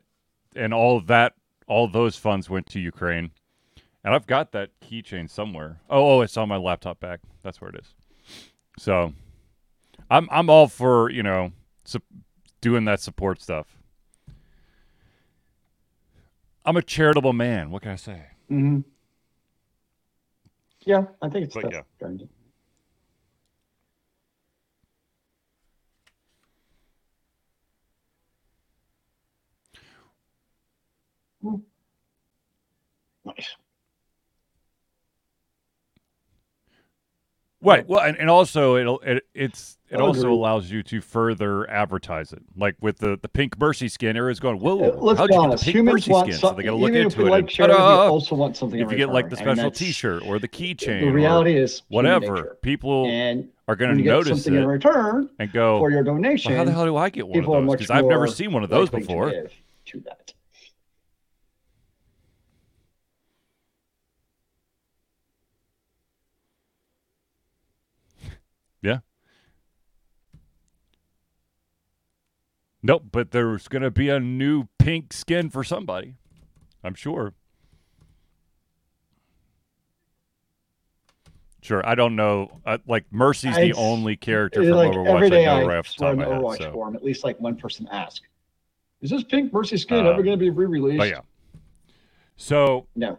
and 0.56 0.74
all 0.74 1.02
that, 1.02 1.34
all 1.68 1.88
those 1.88 2.16
funds 2.16 2.50
went 2.50 2.66
to 2.72 2.80
Ukraine, 2.80 3.30
and 4.04 4.16
I've 4.16 4.26
got 4.26 4.52
that 4.54 4.72
keychain 4.82 5.30
somewhere. 5.30 5.82
Oh, 5.92 6.16
oh, 6.16 6.22
it's 6.22 6.36
on 6.36 6.50
my 6.50 6.58
laptop 6.58 7.00
bag. 7.00 7.20
That's 7.44 7.62
where 7.62 7.70
it 7.70 7.76
is. 7.76 7.94
So, 8.80 9.14
I'm 10.10 10.28
I'm 10.32 10.50
all 10.50 10.68
for 10.68 11.12
you 11.12 11.22
know 11.22 11.52
su- 11.86 12.00
doing 12.60 12.86
that 12.86 13.02
support 13.02 13.40
stuff. 13.40 13.78
I'm 16.66 16.78
a 16.78 16.82
charitable 16.82 17.34
man. 17.34 17.72
What 17.72 17.82
can 17.82 17.92
I 17.92 17.96
say? 17.96 18.22
Mm-hmm. 18.50 18.80
Yeah, 20.86 21.04
I 21.22 21.30
think 21.30 21.46
it's 21.46 21.54
But 21.54 21.72
yeah. 21.72 21.82
Brandon. 22.00 22.30
Hmm. 31.42 31.56
Nice. 33.26 33.56
Right. 37.64 37.88
Well, 37.88 38.02
and, 38.02 38.18
and 38.18 38.30
also 38.30 38.76
it'll 38.76 39.00
it, 39.00 39.24
it's 39.34 39.78
it 39.90 39.98
I'll 39.98 40.08
also 40.08 40.22
agree. 40.22 40.32
allows 40.34 40.70
you 40.72 40.84
to 40.84 41.02
further 41.02 41.70
advertise 41.70 42.34
it. 42.34 42.42
Like 42.58 42.76
with 42.82 42.98
the 42.98 43.18
the 43.22 43.30
pink 43.30 43.60
mercy 43.60 43.88
skin, 43.88 44.18
everyone's 44.18 44.40
going, 44.40 44.60
"Whoa, 44.60 44.98
Let's 45.00 45.20
how'd 45.20 45.30
be 45.30 45.36
you 45.36 45.42
honest. 45.42 45.64
get 45.64 45.68
the 45.68 45.74
pink 45.74 45.76
Humans 45.78 45.94
mercy 45.94 46.12
want 46.12 46.28
skin?" 46.28 46.40
So 46.40 46.54
they 46.54 46.64
got 46.64 46.72
to 46.72 46.76
look 46.76 46.94
into 46.94 47.26
it. 47.26 47.30
like 47.30 47.42
and, 47.42 47.50
charity, 47.50 47.76
also 47.76 48.36
want 48.36 48.58
something. 48.58 48.80
if 48.80 48.92
you 48.92 48.98
get 48.98 49.10
like 49.10 49.30
the 49.30 49.38
special 49.38 49.72
T-shirt 49.72 50.24
or 50.26 50.40
the 50.40 50.48
keychain, 50.48 51.02
The 51.02 51.12
reality 51.12 51.58
is 51.58 51.84
whatever, 51.88 52.58
people 52.62 53.08
and 53.08 53.50
are 53.68 53.76
going 53.76 53.98
to 53.98 54.04
notice 54.04 54.44
something 54.44 54.62
in 54.62 54.68
return 54.68 55.30
and 55.40 55.52
go, 55.54 55.80
for 55.80 55.90
your 55.90 56.04
well, 56.04 56.16
donation, 56.16 56.56
"How 56.56 56.66
the 56.66 56.72
hell 56.72 56.86
do 56.86 56.98
I 56.98 57.10
get 57.10 57.28
one 57.28 57.40
of 57.40 57.46
those?" 57.46 57.72
Because 57.72 57.92
I've 57.92 58.06
never 58.06 58.28
seen 58.28 58.52
one 58.52 58.64
of 58.64 58.70
those 58.70 58.90
to 58.90 58.98
before. 58.98 59.32
To 59.86 60.00
that. 60.02 60.34
Nope, 72.86 73.06
but 73.14 73.32
there's 73.32 73.70
going 73.70 73.82
to 73.82 73.92
be 73.92 74.10
a 74.10 74.20
new 74.20 74.66
pink 74.78 75.14
skin 75.14 75.50
for 75.50 75.64
somebody. 75.64 76.16
I'm 76.84 76.94
sure. 76.96 77.34
Sure, 81.62 81.82
I 81.88 81.96
don't 81.96 82.18
know. 82.18 82.60
Uh, 82.66 82.80
like 82.86 83.06
Mercy's 83.10 83.56
the 83.56 83.72
only 83.72 84.18
character 84.18 84.60
It's 84.60 84.70
from 84.70 84.78
like 84.80 84.92
Overwatch 84.92 85.24
every 85.24 85.38
I 85.38 85.46
know 85.46 85.56
I 85.62 85.64
right 85.64 85.78
off 85.78 85.88
the 85.96 86.04
top 86.04 86.12
of 86.12 86.18
my 86.18 86.26
head. 86.26 86.34
Overwatch 86.34 86.58
So. 86.58 86.72
forum, 86.74 86.96
at 86.98 87.06
least 87.06 87.24
like 87.24 87.40
one 87.40 87.56
person 87.56 87.88
asks, 87.90 88.28
"Is 89.00 89.12
this 89.12 89.24
Pink 89.24 89.54
Mercy 89.54 89.78
skin 89.78 90.06
Uh, 90.06 90.10
ever 90.10 90.22
going 90.24 90.38
to 90.38 90.44
be 90.44 90.50
re-released?" 90.50 90.98
But 90.98 91.08
yeah. 91.08 91.22
So 92.36 92.88
No. 92.98 93.18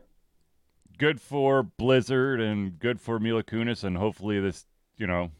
good 0.98 1.22
for 1.22 1.62
Blizzard 1.62 2.38
and 2.38 2.78
good 2.78 3.00
for 3.00 3.18
Mila 3.18 3.42
Kunis, 3.42 3.82
and 3.82 3.96
hopefully 3.96 4.38
this, 4.40 4.66
you 4.98 5.06
know, 5.06 5.30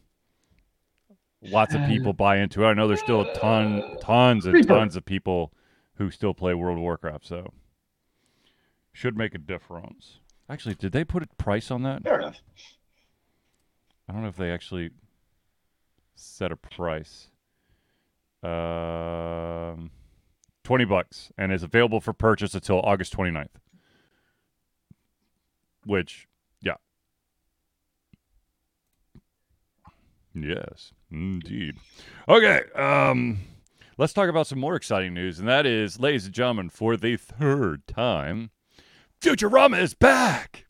lots 1.41 1.75
of 1.75 1.85
people 1.87 2.13
buy 2.13 2.37
into 2.37 2.63
it. 2.63 2.67
I 2.67 2.73
know 2.73 2.87
there's 2.87 2.99
still 2.99 3.21
a 3.21 3.33
ton, 3.33 3.97
tons 4.01 4.45
and 4.45 4.67
tons 4.67 4.95
of 4.95 5.05
people 5.05 5.53
who 5.95 6.11
still 6.11 6.33
play 6.33 6.53
World 6.53 6.77
of 6.77 6.81
Warcraft, 6.81 7.25
so 7.25 7.53
should 8.91 9.17
make 9.17 9.35
a 9.35 9.37
difference. 9.39 10.19
Actually, 10.49 10.75
did 10.75 10.91
they 10.91 11.03
put 11.03 11.23
a 11.23 11.27
price 11.37 11.71
on 11.71 11.83
that? 11.83 12.03
Fair 12.03 12.19
enough. 12.19 12.41
I 14.07 14.13
don't 14.13 14.21
know 14.21 14.29
if 14.29 14.37
they 14.37 14.51
actually 14.51 14.91
set 16.15 16.51
a 16.51 16.55
price. 16.55 17.29
Um, 18.43 19.89
20 20.63 20.85
bucks 20.85 21.31
and 21.37 21.51
is 21.51 21.63
available 21.63 21.99
for 21.99 22.13
purchase 22.13 22.53
until 22.53 22.79
August 22.81 23.15
29th. 23.17 23.47
Which, 25.85 26.27
yeah. 26.61 26.75
Yes, 30.35 30.91
indeed. 31.09 31.77
Okay, 32.27 32.61
um 32.75 33.39
let's 33.97 34.13
talk 34.13 34.29
about 34.29 34.47
some 34.47 34.59
more 34.59 34.75
exciting 34.75 35.13
news 35.13 35.39
and 35.39 35.47
that 35.47 35.65
is, 35.65 35.99
ladies 35.99 36.25
and 36.25 36.33
gentlemen, 36.33 36.69
for 36.69 36.97
the 36.97 37.15
third 37.17 37.87
time, 37.87 38.51
Futurama 39.21 39.79
is 39.81 39.93
back. 39.93 40.65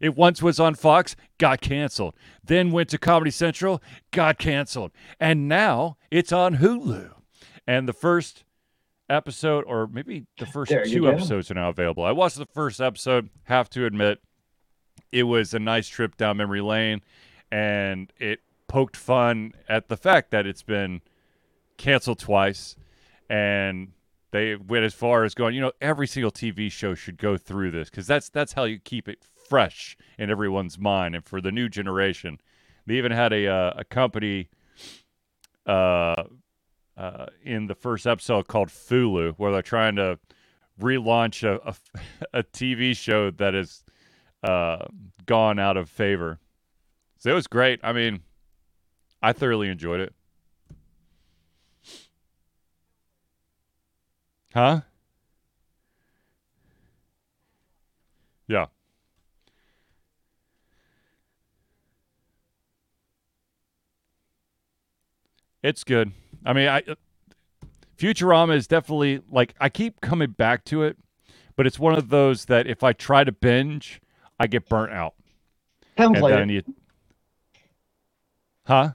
It 0.00 0.16
once 0.16 0.42
was 0.42 0.60
on 0.60 0.74
Fox, 0.74 1.16
got 1.38 1.60
canceled. 1.60 2.14
Then 2.44 2.70
went 2.70 2.88
to 2.90 2.98
Comedy 2.98 3.30
Central, 3.30 3.82
got 4.12 4.38
canceled. 4.38 4.92
And 5.18 5.48
now 5.48 5.96
it's 6.10 6.32
on 6.32 6.58
Hulu. 6.58 7.10
And 7.66 7.88
the 7.88 7.92
first 7.92 8.44
episode, 9.10 9.64
or 9.66 9.86
maybe 9.86 10.26
the 10.38 10.46
first 10.46 10.70
There 10.70 10.84
two 10.84 11.08
episodes 11.10 11.50
are 11.50 11.54
now 11.54 11.68
available. 11.68 12.04
I 12.04 12.12
watched 12.12 12.36
the 12.36 12.46
first 12.46 12.80
episode, 12.80 13.30
have 13.44 13.68
to 13.70 13.86
admit, 13.86 14.20
it 15.10 15.24
was 15.24 15.54
a 15.54 15.58
nice 15.58 15.88
trip 15.88 16.16
down 16.16 16.36
memory 16.36 16.60
lane. 16.60 17.00
And 17.50 18.12
it 18.18 18.40
poked 18.68 18.96
fun 18.96 19.52
at 19.68 19.88
the 19.88 19.96
fact 19.96 20.30
that 20.30 20.46
it's 20.46 20.62
been 20.62 21.00
canceled 21.76 22.18
twice. 22.18 22.76
And 23.28 23.92
they 24.30 24.56
went 24.56 24.84
as 24.84 24.94
far 24.94 25.24
as 25.24 25.34
going, 25.34 25.54
you 25.54 25.60
know, 25.60 25.72
every 25.80 26.06
single 26.06 26.30
TV 26.30 26.70
show 26.70 26.94
should 26.94 27.18
go 27.18 27.36
through 27.36 27.70
this 27.70 27.90
because 27.90 28.06
that's 28.06 28.28
that's 28.28 28.52
how 28.52 28.64
you 28.64 28.78
keep 28.78 29.08
it 29.08 29.24
fresh 29.48 29.96
in 30.18 30.30
everyone's 30.30 30.78
mind. 30.78 31.14
And 31.14 31.24
for 31.24 31.40
the 31.40 31.50
new 31.50 31.68
generation, 31.68 32.38
they 32.86 32.94
even 32.94 33.12
had 33.12 33.32
a 33.32 33.46
uh, 33.46 33.72
a 33.76 33.84
company 33.84 34.50
uh, 35.66 36.24
uh, 36.96 37.26
in 37.42 37.66
the 37.66 37.74
first 37.74 38.06
episode 38.06 38.48
called 38.48 38.68
Fulu, 38.68 39.34
where 39.36 39.52
they're 39.52 39.62
trying 39.62 39.96
to 39.96 40.18
relaunch 40.80 41.42
a 41.42 41.60
a, 41.66 41.74
a 42.40 42.42
TV 42.42 42.96
show 42.96 43.30
that 43.30 43.54
has 43.54 43.84
uh, 44.42 44.86
gone 45.26 45.58
out 45.58 45.76
of 45.76 45.88
favor. 45.88 46.38
So 47.18 47.30
it 47.30 47.34
was 47.34 47.46
great. 47.46 47.80
I 47.82 47.92
mean, 47.92 48.20
I 49.22 49.32
thoroughly 49.32 49.68
enjoyed 49.68 50.00
it. 50.00 50.14
Huh? 54.54 54.80
Yeah. 58.46 58.66
It's 65.62 65.84
good. 65.84 66.12
I 66.46 66.52
mean, 66.52 66.68
I 66.68 66.82
Futurama 67.98 68.54
is 68.54 68.66
definitely 68.66 69.20
like 69.30 69.54
I 69.60 69.68
keep 69.68 70.00
coming 70.00 70.30
back 70.30 70.64
to 70.66 70.82
it, 70.84 70.96
but 71.56 71.66
it's 71.66 71.78
one 71.78 71.98
of 71.98 72.08
those 72.08 72.44
that 72.46 72.66
if 72.66 72.84
I 72.84 72.92
try 72.92 73.24
to 73.24 73.32
binge, 73.32 74.00
I 74.38 74.46
get 74.46 74.68
burnt 74.68 74.92
out. 74.92 75.14
Haven't 75.96 76.16
And 76.16 76.22
played 76.22 76.34
then 76.36 76.50
it 76.50 76.66
you 76.66 76.74
Huh? 78.68 78.92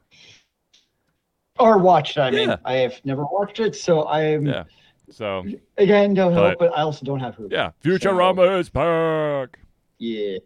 or 1.60 1.78
watched. 1.80 2.18
I 2.20 2.30
mean, 2.32 2.50
Yeah. 2.50 2.58
I 2.66 2.74
have 2.76 3.00
never 3.06 3.24
watched 3.26 3.60
it, 3.60 3.76
so 3.76 4.04
I 4.04 4.22
am 4.22 4.46
Yeah. 4.46 4.64
So 5.10 5.44
again 5.78 6.14
don't 6.14 6.32
help, 6.34 6.60
But- 6.60 6.78
I 6.78 6.82
also 6.82 7.04
don't 7.06 7.20
have 7.20 7.36
Hulu. 7.36 7.52
yeah, 7.52 7.72
Futurama 7.84 8.60
is 8.60 8.70
back. 8.70 9.60
Yeah. 9.98 10.38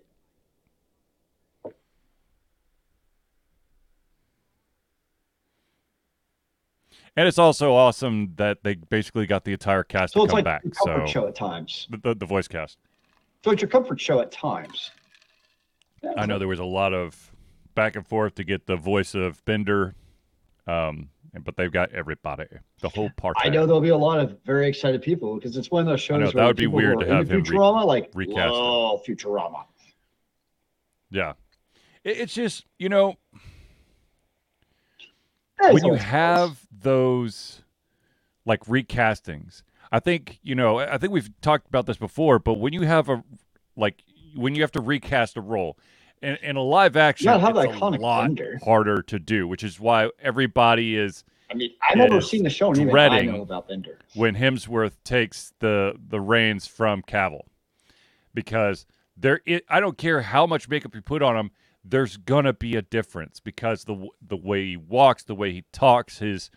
And 7.16 7.28
it's 7.28 7.40
also 7.40 7.74
awesome 7.74 8.34
that 8.36 8.60
they 8.64 8.76
basically 8.76 9.26
got 9.26 9.44
the 9.44 9.52
entire 9.54 9.84
cast 9.84 10.14
So 10.14 10.20
to 10.20 10.24
it's 10.26 10.32
come 10.32 10.38
like 10.38 10.46
back. 10.46 10.62
comfort 10.64 11.08
So 11.08 11.12
show 11.12 11.28
at 11.28 11.36
times. 11.36 11.88
the, 11.90 11.98
the, 11.98 12.16
the 12.16 12.26
voice 12.26 12.48
cast. 12.48 12.78
So 13.44 13.52
it's 13.52 13.62
your 13.62 13.70
comfort 13.70 14.00
show 14.00 14.20
at 14.20 14.32
times. 14.32 14.92
Yeah, 16.04 16.12
I 16.16 16.26
know 16.28 16.38
there 16.38 16.48
was 16.48 16.60
a 16.60 16.64
lot 16.66 16.94
of 16.94 17.32
back 17.78 17.96
and 17.96 18.06
forth 18.06 18.34
to 18.34 18.44
get 18.44 18.66
the 18.66 18.76
voice 18.76 19.14
of 19.14 19.46
Bender, 19.46 19.94
um, 20.66 21.10
but 21.46 21.56
they've 21.56 21.72
got 21.72 21.92
everybody, 21.92 22.48
the 22.82 22.90
whole 22.90 23.12
party. 23.12 23.40
I 23.44 23.50
know 23.50 23.68
there'll 23.68 23.80
be 23.80 23.90
a 23.90 23.98
lot 23.98 24.20
of 24.20 24.36
very 24.44 24.68
excited 24.68 25.04
people 25.04 25.36
because 25.36 25.56
it's 25.56 25.70
one 25.70 25.82
of 25.82 25.88
those 25.88 26.02
shows 26.02 26.18
know, 26.18 26.26
where 26.26 26.32
that 26.32 26.46
would 26.48 26.56
be 26.58 26.66
weird 26.66 27.04
are 27.04 27.06
to 27.06 27.14
have 27.14 27.30
him 27.30 27.44
re- 27.44 27.44
Futurama 27.44 27.86
like 27.86 28.10
recast 28.16 28.52
love 28.52 29.06
Futurama. 29.06 29.66
Yeah, 31.12 31.34
it, 32.04 32.18
it's 32.18 32.34
just 32.34 32.66
you 32.80 32.90
know 32.90 33.16
when 35.60 35.86
you 35.86 35.94
have 35.94 36.60
those 36.72 37.62
like 38.46 38.64
recastings 38.66 39.64
i 39.92 40.00
think 40.00 40.40
you 40.42 40.56
know 40.56 40.80
i 40.80 40.98
think 40.98 41.12
we've 41.12 41.30
talked 41.42 41.68
about 41.68 41.86
this 41.86 41.98
before 41.98 42.38
but 42.38 42.60
when 42.60 42.74
you 42.74 42.84
have 42.84 43.10
a 43.10 43.24
like 43.76 44.04
when 44.36 44.54
you 44.54 44.62
have 44.62 44.72
to 44.72 44.80
recast 44.80 45.36
a 45.36 45.42
role 45.42 45.78
in, 46.22 46.36
in 46.42 46.56
a 46.56 46.62
live 46.62 46.96
action 46.96 47.30
it's 47.30 47.44
a 47.44 47.88
lot 48.02 48.24
Bender. 48.28 48.60
harder 48.64 49.02
to 49.04 49.20
do 49.20 49.48
which 49.48 49.64
is 49.64 49.80
why 49.80 50.10
everybody 50.22 50.98
is 50.98 51.24
I 51.50 51.54
mean, 51.54 51.72
I've 51.90 51.98
never 51.98 52.20
seen 52.20 52.44
the 52.44 52.50
show, 52.50 52.72
and 52.72 52.82
even 52.82 52.94
I 52.98 53.22
know 53.22 53.42
about 53.42 53.70
Bender. 53.70 54.00
when 54.16 54.36
hemsworth 54.36 54.98
takes 55.06 55.54
the 55.60 55.96
the 56.10 56.20
reins 56.20 56.68
from 56.68 57.02
cavill 57.04 57.46
because 58.34 58.86
there 59.16 59.42
i 59.48 59.62
i 59.70 59.80
don't 59.80 59.98
care 59.98 60.22
how 60.22 60.46
much 60.46 60.68
makeup 60.68 60.94
you 60.94 61.02
put 61.02 61.22
on 61.22 61.38
him 61.38 61.52
there's 61.86 62.18
gonna 62.18 62.54
be 62.54 62.76
a 62.76 62.82
difference 62.82 63.40
because 63.40 63.86
the 63.86 64.08
the 64.22 64.36
way 64.36 64.66
he 64.66 64.78
walks 64.78 65.24
the 65.24 65.36
way 65.36 65.54
he 65.54 65.64
talks 65.72 66.20
his 66.20 66.50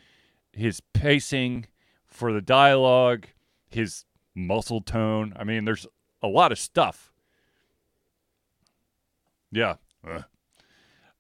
his 0.53 0.81
pacing 0.93 1.67
for 2.07 2.33
the 2.33 2.41
dialogue, 2.41 3.27
his 3.69 4.05
muscle 4.35 4.81
tone. 4.81 5.33
I 5.37 5.45
mean, 5.45 5.65
there's 5.65 5.87
a 6.23 6.29
lot 6.29 6.53
of 6.53 6.59
stuff. 6.59 7.10
Yeah. 9.53 9.77
Ugh. 10.07 10.25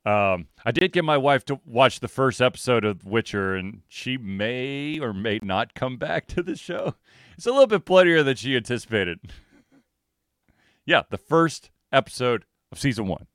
Um, 0.05 0.47
I 0.65 0.71
did 0.73 0.93
get 0.93 1.05
my 1.05 1.19
wife 1.19 1.45
to 1.47 1.61
watch 1.67 2.01
the 2.01 2.09
first 2.09 2.41
episode 2.41 2.85
of 2.87 3.05
Witcher, 3.05 3.55
and 3.55 3.83
she 3.87 4.17
may 4.17 4.99
or 4.99 5.13
may 5.13 5.39
not 5.43 5.75
come 5.75 5.99
back 5.99 6.27
to 6.29 6.43
the 6.43 6.57
show. 6.57 6.95
It's 7.37 7.47
a 7.47 7.51
little 7.51 7.67
bit 7.67 7.85
bloodier 7.85 8.23
than 8.23 8.37
she 8.37 8.57
anticipated. 8.57 9.21
yeah, 10.87 11.03
the 11.11 11.19
first 11.19 11.71
episode 11.93 12.45
of 12.73 12.79
season 12.79 13.07
one. 13.07 13.27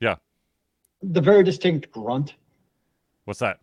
Yeah. 0.00 0.16
The 1.02 1.20
very 1.20 1.44
distinct 1.44 1.90
grunt. 1.90 2.34
What's 3.24 3.40
that? 3.40 3.60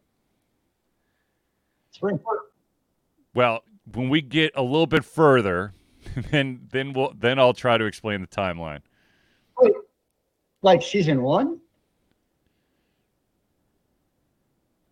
It's 1.89 1.97
very 1.97 2.13
important. 2.13 2.47
Well, 3.33 3.63
when 3.93 4.09
we 4.09 4.21
get 4.21 4.51
a 4.55 4.61
little 4.61 4.87
bit 4.87 5.03
further, 5.03 5.73
then 6.31 6.67
then 6.71 6.93
we'll 6.93 7.13
then 7.17 7.39
I'll 7.39 7.53
try 7.53 7.77
to 7.77 7.85
explain 7.85 8.21
the 8.21 8.27
timeline. 8.27 8.81
Like 10.61 10.81
season 10.81 11.21
one. 11.21 11.59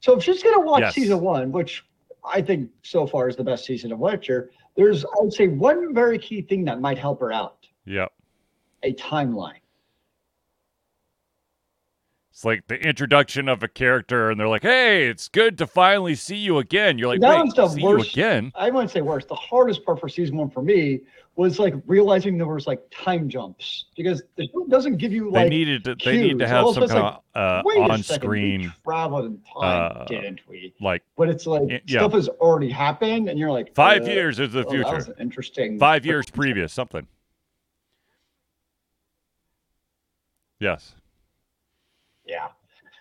So 0.02 0.17
if 0.17 0.24
she's 0.24 0.43
gonna 0.43 0.60
watch 0.60 0.82
Yes. 0.82 0.95
season 0.95 1.21
one, 1.21 1.52
which 1.52 1.84
I 2.24 2.41
think 2.41 2.69
so 2.84 3.08
far 3.08 3.28
is 3.28 3.36
the 3.36 3.43
best 3.43 3.65
season 3.65 3.91
of 3.91 4.00
Witcher, 4.00 4.52
there's 4.76 5.04
I 5.06 5.10
would 5.19 5.34
say 5.34 5.47
one 5.47 5.93
very 5.93 6.19
key 6.19 6.41
thing 6.41 6.63
that 6.65 6.80
might 6.82 6.97
help 7.00 7.19
her 7.21 7.32
out: 7.32 7.65
Yep. 7.86 8.12
a 8.84 8.93
timeline. 8.93 9.60
It's 12.32 12.43
like 12.43 12.67
the 12.67 12.76
introduction 12.80 13.47
of 13.47 13.62
a 13.63 13.67
character, 13.67 14.30
and 14.30 14.39
they're 14.39 14.47
like, 14.47 14.63
"Hey, 14.63 15.08
it's 15.08 15.28
good 15.30 15.58
to 15.60 15.67
finally 15.67 16.15
see 16.15 16.36
you 16.36 16.58
again." 16.58 16.97
You're 16.97 17.08
like, 17.08 17.21
That 17.21 17.30
"Wait, 17.30 17.45
was 17.45 17.54
the 17.54 17.67
see 17.69 17.84
worst- 17.84 18.15
you 18.15 18.24
again?" 18.24 18.52
I 18.56 18.69
wouldn't 18.71 18.91
say 18.91 19.02
worse. 19.02 19.26
The 19.26 19.36
hardest 19.36 19.86
part 19.86 20.00
for 20.00 20.10
season 20.10 20.38
one 20.38 20.50
for 20.50 20.62
me 20.62 21.02
was 21.36 21.58
like 21.58 21.74
realizing 21.88 22.38
there 22.38 22.48
was 22.48 22.67
like 22.67 22.84
time 22.91 23.28
jumps 23.28 23.86
because 23.98 24.22
the 24.36 24.48
show 24.48 24.65
doesn't 24.67 24.98
give 24.98 25.12
you 25.12 25.32
like 25.32 25.46
They 25.46 25.50
needed 25.50 25.84
to. 25.86 25.96
They 25.96 26.17
need 26.17 26.39
to 26.39 26.48
have 26.48 26.65
some 26.74 26.88
kind 26.88 27.02
like, 27.02 27.13
of 27.36 27.65
uh, 27.65 27.69
second, 27.69 27.91
on-screen, 27.91 28.74
traveled 28.84 29.26
in 29.26 29.41
time, 29.60 29.91
uh, 29.96 30.06
didn't 30.06 30.41
we? 30.48 30.74
like 30.80 31.02
But 31.17 31.30
it's 31.30 31.48
like 31.48 31.84
yeah. 31.88 32.00
stuff 32.00 32.13
has 32.13 32.30
already 32.30 32.69
happened, 32.69 33.30
and 33.30 33.39
you're 33.39 33.52
like 33.52 33.74
five 33.74 34.04
uh, 34.04 34.12
years 34.12 34.39
is 34.39 34.54
the 34.54 34.65
oh, 34.65 34.69
future, 34.69 35.15
interesting. 35.19 35.80
five 35.80 36.06
years 36.06 36.30
previous, 36.30 36.72
something. 36.72 37.08
Yes. 40.60 40.93
Yeah. 42.26 42.50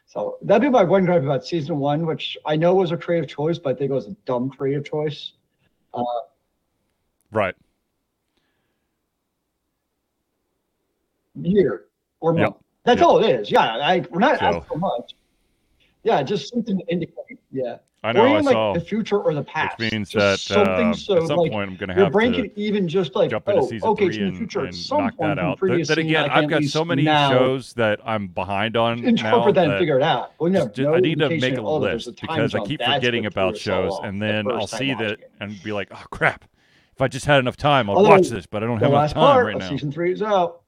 So 0.06 0.38
that'd 0.42 0.62
be 0.62 0.68
my 0.68 0.84
one 0.84 1.04
gripe 1.04 1.22
about 1.22 1.46
season 1.46 1.78
one, 1.78 2.06
which 2.06 2.36
I 2.44 2.56
know 2.56 2.74
was 2.74 2.92
a 2.92 2.96
creative 2.96 3.30
choice, 3.30 3.58
but 3.58 3.76
I 3.76 3.78
think 3.78 3.90
it 3.90 3.94
was 3.94 4.08
a 4.08 4.16
dumb 4.26 4.50
creative 4.50 4.84
choice. 4.84 5.32
Right. 7.30 7.54
Year 11.40 11.86
or 12.20 12.34
Yep. 12.36 12.42
month. 12.50 12.56
That's 12.84 13.00
Yep. 13.00 13.08
all 13.08 13.24
it 13.24 13.30
is. 13.40 13.50
Yeah. 13.50 13.76
I, 13.78 14.04
we're 14.10 14.18
not 14.20 14.38
So- 14.38 14.44
asking 14.46 14.62
for 14.62 14.78
much. 14.78 15.14
Yeah, 16.04 16.22
just 16.22 16.52
something 16.52 16.78
to 16.78 16.84
indicate. 16.88 17.38
Yeah. 17.52 17.76
I 18.04 18.10
or 18.10 18.14
know. 18.14 18.24
I 18.24 18.40
even 18.40 18.44
like 18.44 18.74
the 18.74 18.80
future 18.80 19.20
or 19.20 19.32
the 19.32 19.44
past. 19.44 19.78
Which 19.78 19.92
means 19.92 20.10
Just 20.10 20.48
that 20.48 20.66
uh, 20.66 20.92
so 20.92 21.18
at 21.18 21.28
some 21.28 21.36
like 21.38 21.52
point 21.52 21.70
I'm 21.70 21.76
going 21.76 21.88
to 21.90 21.94
your 21.94 22.04
have 22.06 22.12
brain 22.12 22.32
to 22.32 22.48
can 22.48 22.58
even 22.58 22.88
just 22.88 23.14
like 23.14 23.30
jump 23.30 23.46
into 23.48 23.60
oh, 23.60 23.66
season 23.68 23.88
okay, 23.90 24.06
three 24.06 24.14
so 24.14 24.20
in 24.20 24.26
and, 24.26 24.34
the 24.34 24.38
future 24.38 24.60
at 24.62 24.66
and 24.66 24.74
some 24.74 24.98
knock 24.98 25.16
point 25.16 25.36
that 25.36 25.38
out. 25.38 25.60
Th- 25.60 25.86
then 25.86 25.98
again, 26.00 26.28
I 26.28 26.38
I've 26.38 26.50
got 26.50 26.64
so 26.64 26.84
many 26.84 27.04
shows 27.04 27.72
that 27.74 28.00
I'm 28.04 28.26
behind 28.26 28.76
on 28.76 29.00
now 29.02 29.08
interpret 29.08 29.54
that 29.54 29.70
and 29.70 29.78
figure 29.78 29.96
it 29.98 30.02
out. 30.02 30.32
You 30.40 30.50
just- 30.50 30.76
no 30.78 30.94
I 30.94 30.98
need 30.98 31.20
to 31.20 31.28
make 31.28 31.54
a 31.54 31.60
oh, 31.60 31.76
list 31.76 32.06
time 32.06 32.14
because 32.22 32.54
I 32.56 32.64
keep 32.64 32.80
that's 32.80 32.94
forgetting 32.94 33.26
about 33.26 33.56
shows, 33.56 33.96
and 34.02 34.20
the 34.20 34.26
then 34.26 34.50
I'll 34.50 34.66
see 34.66 34.94
that 34.94 35.12
it. 35.12 35.30
and 35.38 35.62
be 35.62 35.70
like, 35.70 35.86
"Oh 35.92 36.02
crap! 36.10 36.44
If 36.92 37.00
I 37.00 37.06
just 37.06 37.26
had 37.26 37.38
enough 37.38 37.56
time, 37.56 37.88
I'll 37.88 37.98
Although, 37.98 38.08
watch 38.08 38.28
this." 38.28 38.46
But 38.46 38.64
I 38.64 38.66
don't 38.66 38.80
have 38.80 38.90
enough 38.90 39.14
time 39.14 39.46
right 39.46 39.56
now. 39.58 39.68
season 39.68 39.92
three 39.92 40.12
is 40.12 40.22
out. 40.22 40.61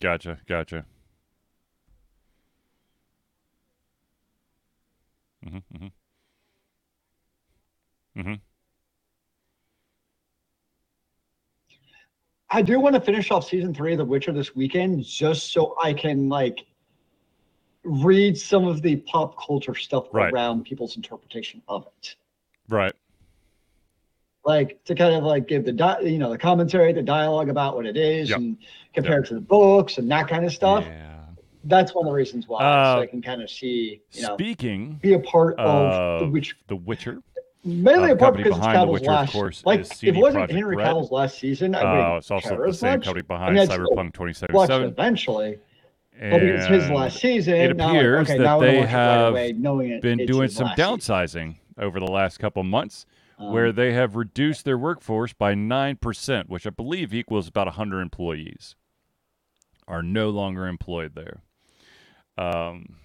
Gotcha, 0.00 0.38
gotcha. 0.46 0.84
Mhm, 5.42 5.62
mhm. 5.70 5.92
Mhm. 8.14 8.40
I 12.50 12.62
do 12.62 12.80
want 12.80 12.94
to 12.94 13.00
finish 13.00 13.30
off 13.30 13.46
season 13.48 13.74
three 13.74 13.92
of 13.92 13.98
The 13.98 14.04
Witcher 14.04 14.32
this 14.32 14.54
weekend, 14.56 15.04
just 15.04 15.52
so 15.52 15.76
I 15.82 15.92
can 15.92 16.28
like 16.28 16.66
read 17.88 18.36
some 18.38 18.66
of 18.66 18.82
the 18.82 18.96
pop 18.96 19.36
culture 19.44 19.74
stuff 19.74 20.06
Right. 20.12 20.32
around 20.32 20.64
people's 20.64 20.96
interpretation 20.96 21.62
of 21.68 21.86
it. 21.98 22.14
Right. 22.68 22.92
Like 24.44 24.82
to 24.84 24.94
kind 24.94 25.14
of 25.14 25.24
like 25.24 25.46
give 25.48 25.64
the 25.64 25.72
di- 25.72 26.00
you 26.02 26.18
know 26.18 26.30
the 26.30 26.38
commentary, 26.38 26.92
the 26.92 27.02
dialogue 27.02 27.48
about 27.48 27.76
what 27.76 27.86
it 27.86 27.96
is, 27.96 28.30
Yep. 28.30 28.38
and 28.38 28.56
compare 28.94 29.20
it 29.20 29.26
to 29.28 29.34
the 29.34 29.40
books 29.40 29.98
and 29.98 30.10
that 30.10 30.28
kind 30.28 30.44
of 30.44 30.52
stuff. 30.52 30.84
Yeah. 30.86 31.04
That's 31.64 31.94
one 31.94 32.06
of 32.06 32.10
the 32.12 32.14
reasons 32.16 32.46
why, 32.48 32.62
Uh, 32.64 32.96
so 32.96 33.00
I 33.02 33.06
can 33.06 33.20
kind 33.20 33.42
of 33.42 33.50
see 33.50 34.00
you 34.12 34.22
know 34.22 34.34
Speaking 34.34 34.98
be 35.02 35.14
a 35.14 35.18
part 35.18 35.58
of 35.58 35.66
of 35.66 36.20
the 36.20 36.28
Witcher. 36.28 36.56
The 36.68 36.76
Witcher, 36.76 37.22
Mainly 37.64 38.10
Uh, 38.10 38.14
a 38.14 38.16
part 38.16 38.36
because 38.36 38.50
it's 38.52 38.58
behind 38.58 38.76
The 38.76 38.80
Cavill's 38.80 38.92
Witcher, 39.00 39.10
of 39.10 39.16
last. 39.16 39.32
course, 39.32 39.66
like 39.66 39.80
is 39.80 39.90
if 40.02 40.04
it 40.04 40.16
wasn't 40.16 40.44
Projekt 40.44 40.52
Henry 40.54 40.76
Red. 40.76 40.84
Cavill's 40.86 41.10
last 41.10 41.38
season, 41.38 41.74
I 41.74 41.80
uh, 41.80 41.90
wouldn't 41.96 42.16
it's 42.18 42.30
also 42.30 42.48
care 42.50 42.58
the 42.58 42.68
as 42.68 42.78
same 42.78 42.90
much. 42.92 43.04
company 43.04 43.24
behind 43.26 43.58
I'd 43.60 43.68
Cyberpunk 43.68 43.96
watch 43.96 44.12
2077. 44.14 44.86
eventually. 44.88 45.58
But 46.20 46.40
because 46.40 46.64
it's 46.64 46.66
his 46.66 46.90
last 46.90 47.18
season, 47.20 47.54
it 47.54 47.76
now 47.76 47.88
I'm 47.88 47.94
like, 47.94 48.00
appears 48.00 48.30
okay, 48.30 48.38
that 48.38 48.58
they 48.58 48.78
it 48.78 48.80
right 48.80 48.88
have 48.88 49.32
away, 49.32 49.52
knowing 49.52 49.90
it, 49.90 50.02
been 50.02 50.26
doing 50.26 50.48
some 50.48 50.66
last 50.66 50.76
season. 50.76 50.98
downsizing 50.98 51.56
over 51.78 52.00
the 52.00 52.06
last 52.10 52.38
couple 52.38 52.62
months, 52.64 53.06
Um, 53.38 53.52
where 53.52 53.70
they 53.72 53.92
have 53.92 54.16
reduced 54.16 54.64
their 54.64 54.76
workforce 54.78 55.32
by 55.32 55.54
nine 55.54 55.96
percent, 55.96 56.48
which 56.48 56.66
I 56.66 56.70
believe 56.70 57.14
equals 57.14 57.46
about 57.48 57.68
hundred 57.68 58.00
employees, 58.00 58.74
are 59.86 60.02
no 60.02 60.30
longer 60.30 60.66
employed 60.66 61.14
there. 61.14 61.42
Um, 62.36 62.96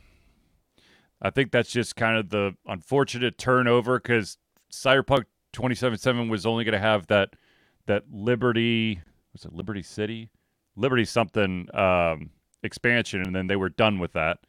I 1.21 1.29
think 1.29 1.51
that's 1.51 1.71
just 1.71 1.95
kind 1.95 2.17
of 2.17 2.29
the 2.29 2.55
unfortunate 2.65 3.37
turnover 3.37 3.99
because 3.99 4.37
Cyberpunk 4.71 5.25
2077 5.53 6.29
was 6.29 6.45
only 6.45 6.63
going 6.63 6.73
to 6.73 6.79
have 6.79 7.07
that 7.07 7.35
that 7.85 8.03
Liberty 8.11 9.01
was 9.33 9.45
it 9.45 9.53
Liberty 9.53 9.83
City, 9.83 10.29
Liberty 10.75 11.05
something 11.05 11.67
um, 11.75 12.31
expansion, 12.63 13.21
and 13.21 13.35
then 13.35 13.47
they 13.47 13.55
were 13.55 13.69
done 13.69 13.99
with 13.99 14.13
that. 14.13 14.39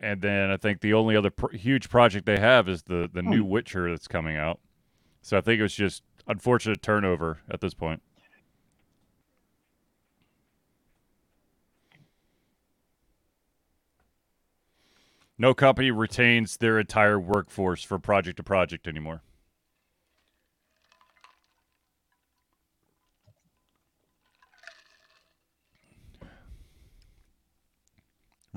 And 0.00 0.20
then 0.20 0.50
I 0.50 0.56
think 0.56 0.80
the 0.80 0.94
only 0.94 1.16
other 1.16 1.30
pr- 1.30 1.56
huge 1.56 1.88
project 1.88 2.26
they 2.26 2.38
have 2.38 2.68
is 2.68 2.82
the 2.84 3.08
the 3.12 3.22
new 3.22 3.42
hmm. 3.42 3.48
Witcher 3.48 3.90
that's 3.90 4.08
coming 4.08 4.36
out. 4.36 4.60
So 5.22 5.36
I 5.36 5.40
think 5.40 5.58
it 5.58 5.62
was 5.62 5.74
just 5.74 6.02
unfortunate 6.26 6.82
turnover 6.82 7.40
at 7.50 7.60
this 7.60 7.74
point. 7.74 8.02
No 15.40 15.54
company 15.54 15.92
retains 15.92 16.56
their 16.56 16.80
entire 16.80 17.18
workforce 17.18 17.84
from 17.84 18.00
project 18.00 18.38
to 18.38 18.42
project 18.42 18.88
anymore. 18.88 19.22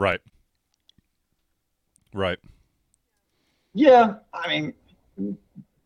Right. 0.02 0.20
Right. 2.12 2.40
Yeah, 3.76 4.16
I 4.34 4.50
mean, 4.50 4.74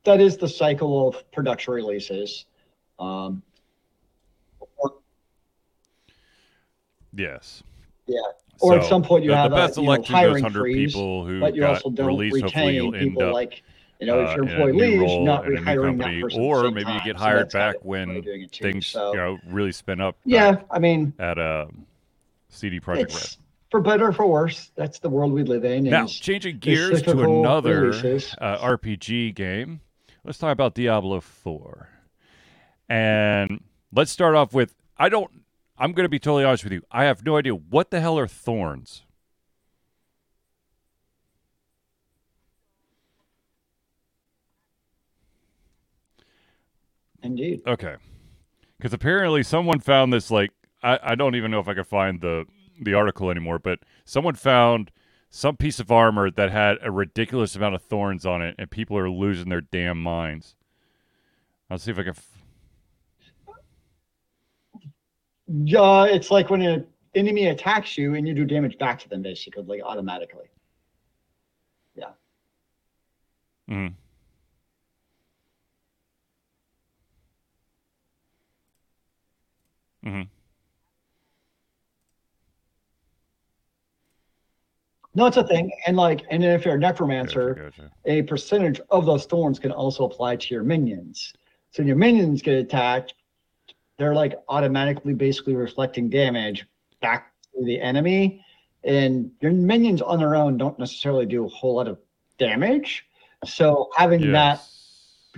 that 0.05 0.21
is 0.21 0.37
the 0.37 0.47
cycle 0.47 1.09
of 1.09 1.29
production 1.33 1.73
releases. 1.73 2.45
Um, 2.97 3.43
or, 4.77 4.93
Yes. 7.13 7.61
yeah, 8.07 8.19
or 8.61 8.77
at 8.77 8.85
some 8.85 9.03
point 9.03 9.25
you 9.25 9.31
the, 9.31 9.35
have 9.35 9.51
the 9.51 9.55
best 9.57 9.77
a 9.77 9.81
you 9.81 9.89
know, 9.89 10.01
hiring 10.01 10.49
freeze, 10.49 10.93
people 10.93 11.25
who 11.25 11.41
but 11.41 11.53
you 11.53 11.65
also 11.65 11.89
don't 11.89 12.07
released. 12.07 12.41
Hopefully, 12.41 12.75
you'll 12.75 12.91
retain 12.91 13.01
end 13.01 13.09
people 13.09 13.27
up 13.27 13.33
like 13.33 13.63
you 13.99 14.07
know 14.07 14.21
if 14.21 14.29
uh, 14.29 14.35
your 14.35 14.45
in 14.45 14.49
employee 14.49 14.71
leaves, 14.71 15.01
role 15.01 15.25
not 15.25 15.45
a 15.45 15.49
rehiring 15.49 15.97
that 15.97 16.21
person. 16.21 16.39
or 16.39 16.71
maybe 16.71 16.93
you 16.93 17.01
get 17.03 17.17
hired 17.17 17.51
kind 17.51 17.73
back 17.73 17.83
when 17.83 18.21
doing 18.21 18.43
it 18.43 18.51
too. 18.53 18.63
things 18.71 18.87
So 18.87 19.11
you 19.11 19.17
know 19.17 19.39
really 19.45 19.73
spin 19.73 19.99
up. 19.99 20.15
yeah, 20.23 20.61
I 20.71 20.79
mean, 20.79 21.11
at 21.19 21.37
uh, 21.37 21.65
CD 22.47 22.79
Projekt 22.79 23.13
Red. 23.13 23.44
For 23.75 23.81
better 23.81 24.07
or 24.07 24.13
for 24.13 24.25
worse. 24.25 24.71
That's 24.75 24.99
the 24.99 25.09
world 25.09 25.33
we 25.33 25.43
live 25.43 25.65
in. 25.65 25.83
Now, 25.83 26.05
changing 26.07 26.59
gears 26.59 27.01
to 27.01 27.11
another 27.11 27.89
uh, 27.89 28.57
RPG 28.59 29.35
game, 29.35 29.81
let's 30.23 30.37
talk 30.37 30.53
about 30.53 30.75
Diablo 30.75 31.19
4. 31.19 31.89
And 32.87 33.61
let's 33.91 34.11
start 34.11 34.33
off 34.33 34.53
with 34.53 34.73
I 34.97 35.09
don't, 35.09 35.29
I'm 35.77 35.91
going 35.91 36.05
to 36.05 36.09
be 36.09 36.19
totally 36.19 36.45
honest 36.45 36.63
with 36.63 36.71
you. 36.71 36.83
I 36.89 37.03
have 37.03 37.25
no 37.25 37.35
idea 37.35 37.53
what 37.53 37.91
the 37.91 37.99
hell 37.99 38.17
are 38.17 38.27
thorns. 38.27 39.03
Indeed. 47.21 47.61
Okay. 47.67 47.95
Because 48.77 48.93
apparently 48.93 49.43
someone 49.43 49.81
found 49.81 50.13
this, 50.13 50.31
like, 50.31 50.51
I, 50.81 50.97
I 51.03 51.15
don't 51.15 51.35
even 51.35 51.51
know 51.51 51.59
if 51.59 51.67
I 51.67 51.73
could 51.73 51.87
find 51.87 52.21
the, 52.21 52.45
the 52.81 52.93
article 52.93 53.29
anymore, 53.31 53.59
but 53.59 53.79
someone 54.03 54.35
found 54.35 54.91
some 55.29 55.57
piece 55.57 55.79
of 55.79 55.91
armor 55.91 56.31
that 56.31 56.51
had 56.51 56.77
a 56.81 56.91
ridiculous 56.91 57.55
amount 57.55 57.75
of 57.75 57.81
thorns 57.81 58.25
on 58.25 58.41
it, 58.41 58.55
and 58.57 58.69
people 58.71 58.97
are 58.97 59.09
losing 59.09 59.49
their 59.49 59.61
damn 59.61 60.01
minds. 60.01 60.55
I'll 61.69 61.77
see 61.77 61.91
if 61.91 61.99
I 61.99 62.03
can. 62.03 62.09
F- 62.11 62.43
Yeah, 65.47 66.05
it's 66.05 66.31
like 66.31 66.49
when 66.49 66.61
an 66.61 66.87
enemy 67.15 67.47
attacks 67.47 67.97
you 67.97 68.15
and 68.15 68.27
you 68.27 68.33
do 68.33 68.45
damage 68.45 68.77
back 68.77 68.99
to 68.99 69.09
them, 69.09 69.21
basically, 69.21 69.63
like 69.63 69.81
automatically. 69.83 70.45
Yeah. 71.95 72.11
Mhm. 73.69 73.95
Mhm. 80.03 80.29
No, 85.15 85.25
it's 85.27 85.37
a 85.37 85.47
thing, 85.47 85.71
and 85.87 85.95
like, 85.95 86.25
and 86.29 86.43
if 86.43 86.65
you're 86.65 86.75
a 86.75 86.77
necromancer, 86.77 87.53
Gotcha, 87.53 87.71
gotcha. 87.77 87.91
a 88.05 88.21
percentage 88.23 88.81
of 88.89 89.05
those 89.05 89.25
thorns 89.25 89.59
can 89.59 89.71
also 89.71 90.03
apply 90.03 90.35
to 90.35 90.53
your 90.53 90.63
minions. 90.63 91.31
So 91.71 91.81
when 91.81 91.87
your 91.87 91.95
minions 91.95 92.41
get 92.41 92.55
attacked, 92.55 93.13
they're 93.97 94.13
like 94.13 94.37
automatically 94.49 95.13
basically 95.13 95.55
reflecting 95.55 96.09
damage 96.09 96.65
back 97.01 97.31
to 97.57 97.63
the 97.63 97.79
enemy. 97.79 98.43
And 98.83 99.31
your 99.39 99.53
minions 99.53 100.01
on 100.01 100.19
their 100.19 100.35
own 100.35 100.57
don't 100.57 100.77
necessarily 100.77 101.25
do 101.25 101.45
a 101.45 101.47
whole 101.47 101.75
lot 101.75 101.87
of 101.87 101.97
damage. 102.37 103.05
So 103.45 103.89
having 103.95 104.31
that 104.33 104.61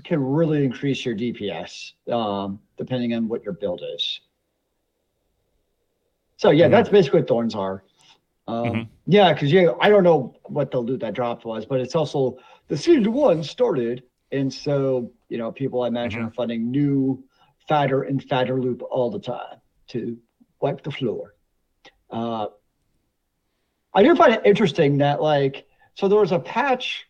can 0.04 0.22
really 0.24 0.66
increase 0.66 1.06
your 1.06 1.16
DPS, 1.16 1.94
um, 2.12 2.60
depending 2.78 3.14
on 3.14 3.28
what 3.28 3.44
your 3.44 3.54
build 3.54 3.84
is. 3.96 4.22
So 6.38 6.50
yeah, 6.50 6.68
Mhm. 6.68 6.72
that's 6.72 6.90
basically 6.90 7.20
what 7.22 7.30
thorns 7.30 7.56
are. 7.56 7.84
Um, 8.48 8.64
Mhm. 8.64 8.88
Yeah, 9.08 9.34
because 9.34 9.52
yeah, 9.52 9.72
I 9.82 9.90
don't 9.90 10.04
know 10.04 10.36
what 10.46 10.72
the 10.72 10.80
loot 10.80 11.00
that 11.02 11.14
dropped 11.14 11.46
was, 11.46 11.66
but 11.66 11.80
it's 11.82 11.96
also 11.96 12.38
the 12.68 12.78
season 12.78 13.12
one 13.14 13.44
started, 13.44 14.04
and 14.32 14.54
so 14.54 15.12
you 15.30 15.38
know 15.38 15.52
people 15.52 15.82
I 15.84 15.88
imagine 15.88 16.22
Mhm. 16.24 16.28
are 16.28 16.32
finding 16.32 16.72
new 16.72 17.24
fatter 17.68 18.04
and 18.04 18.24
fatter 18.24 18.60
loop 18.62 18.82
all 18.90 19.10
the 19.12 19.20
time 19.20 19.60
to 19.88 20.18
wipe 20.62 20.82
the 20.84 20.92
floor. 20.92 21.36
Uh, 22.10 22.48
I 23.94 24.04
do 24.04 24.16
find 24.16 24.34
it 24.34 24.42
interesting 24.46 24.98
that 25.00 25.22
like 25.22 25.68
so 25.96 26.08
there 26.08 26.20
was 26.20 26.32
a 26.32 26.40
patch 26.40 27.06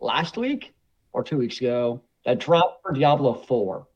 last 0.00 0.36
week 0.36 0.74
or 1.12 1.22
two 1.22 1.38
weeks 1.38 1.60
ago 1.60 2.02
that 2.24 2.38
dropped 2.40 2.82
for 2.82 2.92
Diablo 2.92 3.34
4. 3.34 3.86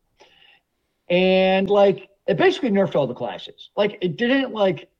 And 1.09 1.69
like 1.71 2.09
it 2.27 2.37
basically 2.37 2.71
nerfed 2.71 2.95
all 2.95 3.07
the 3.07 3.15
classes. 3.15 3.71
Like 3.77 3.99
it 4.03 4.17
didn't 4.17 4.53
like 4.53 4.91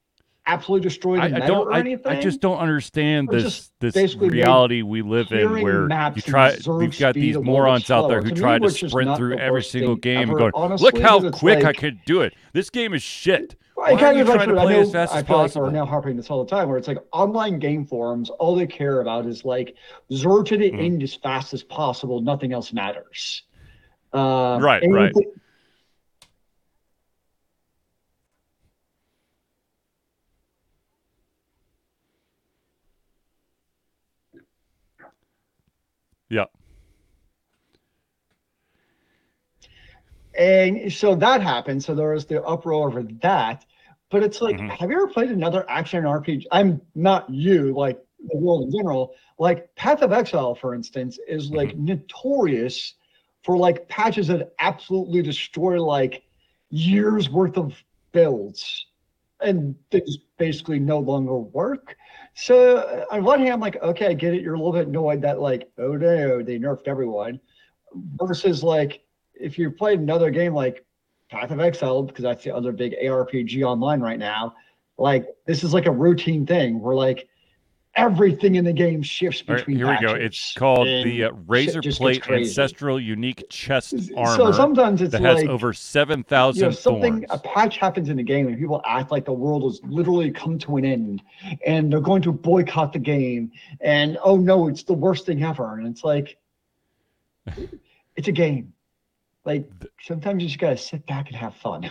absolutely 0.49 0.89
destroy 0.89 1.17
the 1.17 1.23
I, 1.23 1.45
I 1.45 1.47
don't. 1.47 1.73
I, 1.73 1.79
anything. 1.81 2.07
I 2.13 2.21
just 2.21 2.41
don't 2.41 2.59
understand 2.59 3.29
this 3.29 3.71
this 3.81 3.95
basically 3.95 4.31
reality 4.31 4.83
we 4.83 5.03
live 5.03 5.31
in, 5.31 5.63
where 5.63 5.83
you 6.15 6.23
try. 6.23 6.57
We've 6.67 6.99
got 6.99 7.15
these 7.15 7.37
morons 7.39 7.91
out 7.91 8.09
there 8.09 8.23
who 8.23 8.31
To 8.31 8.35
try 8.35 8.59
to 8.59 8.71
sprint 8.71 9.17
through 9.17 9.39
every 9.39 9.63
single 9.63 9.95
game 9.95 10.23
and 10.23 10.31
ever, 10.31 10.39
going, 10.39 10.53
honestly, 10.55 10.91
"Look 10.91 10.99
how 11.01 11.31
quick 11.31 11.59
I 11.61 11.69
like- 11.69 11.77
could 11.79 11.99
do 12.07 12.23
it. 12.23 12.35
This 12.53 12.71
game 12.71 12.95
is 12.95 13.03
shit." 13.03 13.55
Well, 13.77 13.87
it 13.87 13.93
Why 13.95 14.01
kind 14.01 14.19
are 14.19 14.23
of 14.23 14.27
trying 14.27 14.49
to 14.49 14.55
play 14.57 14.73
know, 14.75 14.81
as 14.81 14.91
fast 14.91 15.15
I 15.15 15.19
as 15.21 15.27
feel 15.27 15.37
like 15.37 15.45
possible? 15.45 15.67
we're 15.67 15.71
now 15.71 15.87
harping 15.87 16.17
this 16.17 16.31
all 16.31 16.43
the 16.45 16.51
time, 16.51 16.69
where 16.69 16.79
it's 16.79 16.89
like 16.89 16.99
online 17.13 17.61
game 17.61 17.87
forums, 17.87 18.29
all 18.29 18.57
they 18.57 18.67
care 18.67 19.01
about 19.03 19.25
is 19.25 19.45
like 19.45 19.77
zero 20.13 20.43
to 20.43 20.57
the 20.57 20.69
Mhm. 20.73 20.85
end 20.85 21.03
as 21.05 21.15
fast 21.15 21.55
as 21.55 21.63
possible. 21.63 22.21
Nothing 22.21 22.53
else 22.53 22.73
matters. 22.73 23.45
Uh, 24.13 24.59
Right, 24.61 24.83
and 24.83 24.93
right. 24.95 25.13
Yeah. 36.31 36.47
And 40.39 40.93
so 40.93 41.15
that 41.17 41.43
happened. 41.43 41.83
So 41.83 41.95
there 41.95 42.13
was 42.13 42.27
the 42.27 42.43
uproar 42.45 42.89
over 42.89 43.03
that. 43.23 43.65
But 44.11 44.23
it's 44.23 44.41
like, 44.41 44.61
Mhm. 44.61 44.69
have 44.69 44.91
you 44.91 44.97
ever 44.97 45.09
played 45.09 45.31
another 45.31 45.65
action 45.69 46.05
RPG? 46.07 46.47
I'm 46.53 46.81
not 46.95 47.29
you, 47.31 47.75
like 47.75 47.99
the 48.31 48.37
world 48.39 48.65
in 48.65 48.73
general. 48.79 49.15
Like 49.39 49.75
Path 49.77 50.03
of 50.03 50.13
Exile, 50.13 50.55
for 50.55 50.75
instance, 50.75 51.19
is 51.29 51.51
like 51.51 51.75
Mm-hmm. 51.75 51.77
notorious 51.77 52.95
for 53.43 53.57
like 53.57 53.89
patches 53.89 54.29
that 54.29 54.53
absolutely 54.61 55.23
destroy 55.23 55.83
like 55.83 56.23
years 56.71 57.31
worth 57.31 57.57
of 57.57 57.75
builds 58.13 58.87
and 59.41 59.75
they 59.91 60.01
just 60.01 60.21
basically 60.39 60.79
no 60.79 60.99
longer 60.99 61.37
work. 61.39 61.97
So 62.41 62.77
uh, 62.77 63.05
on 63.11 63.25
one 63.25 63.41
hand, 63.41 63.53
I'm 63.53 63.61
like, 63.61 63.83
okay, 63.83 64.07
I 64.07 64.15
get 64.15 64.33
it. 64.33 64.43
You're 64.43 64.55
a 64.55 64.59
little 64.59 64.73
bit 64.73 64.87
annoyed 64.87 65.21
that 65.23 65.41
like, 65.41 65.69
oh 65.77 65.95
no, 65.95 66.41
they 66.41 66.57
nerfed 66.57 66.87
everyone. 66.87 67.41
Versus 68.17 68.63
like, 68.63 69.01
if 69.35 69.59
you 69.59 69.73
played 69.73 69.99
another 69.99 70.31
game 70.31 70.55
like 70.55 70.85
Path 71.31 71.51
of 71.51 71.59
Exile, 71.59 72.05
because 72.05 72.23
that's 72.23 72.45
the 72.45 72.55
other 72.55 72.71
big 72.71 72.95
ARPG 73.03 73.65
online 73.65 74.01
right 74.01 74.21
now, 74.21 74.55
like 74.99 75.27
this 75.47 75.65
is 75.65 75.75
like 75.75 75.87
a 75.87 75.91
routine 75.91 76.47
thing 76.47 76.81
where 76.81 76.95
like 76.95 77.29
everything 77.97 78.55
in 78.55 78.65
the 78.65 78.73
game 78.73 79.03
shifts 79.03 79.43
All 79.49 79.55
right, 79.55 79.61
between. 79.61 79.77
here 79.77 79.89
we 79.89 79.99
go. 80.01 80.15
It's 80.15 80.55
called 80.55 80.87
the 80.87 81.25
uh, 81.25 81.31
Razorplate. 81.47 82.31
Ancestral 82.31 83.01
Unique 83.01 83.45
Chest 83.51 83.95
Armor. 84.17 84.37
So 84.37 84.53
sometimes 84.53 85.03
it's 85.03 85.13
that 85.13 85.23
has 85.23 85.39
like 85.39 85.49
over 85.49 85.73
seven 85.73 86.23
thousand. 86.23 86.63
you 86.63 86.69
know, 86.69 86.75
something 86.75 87.27
thorns. 87.27 87.43
a 87.45 87.49
patch 87.49 87.79
happens 87.79 88.09
in 88.09 88.17
the 88.17 88.23
game 88.23 88.47
and 88.47 88.59
people 88.59 88.81
act 88.87 89.11
like 89.11 89.25
the 89.25 89.33
world 89.33 89.65
has 89.65 89.81
literally 89.85 90.31
come 90.31 90.59
to 90.59 90.77
an 90.77 90.85
end 90.85 91.23
and 91.67 91.93
they're 91.93 92.01
going 92.01 92.23
to 92.23 92.33
boycott 92.33 92.93
the 92.93 92.99
game 92.99 93.51
and 93.81 94.19
oh 94.23 94.37
no 94.37 94.69
it's 94.69 94.83
the 94.83 94.93
worst 94.93 95.27
thing 95.27 95.43
ever 95.43 95.79
and 95.79 95.87
it's 95.87 96.05
like 96.05 96.37
it's 98.17 98.29
a 98.29 98.33
game 98.33 98.73
like 99.45 99.69
sometimes 100.03 100.43
you 100.43 100.49
just 100.49 100.61
gotta 100.61 100.77
sit 100.77 101.05
back 101.07 101.29
and 101.29 101.37
have 101.37 101.55
fun 101.57 101.91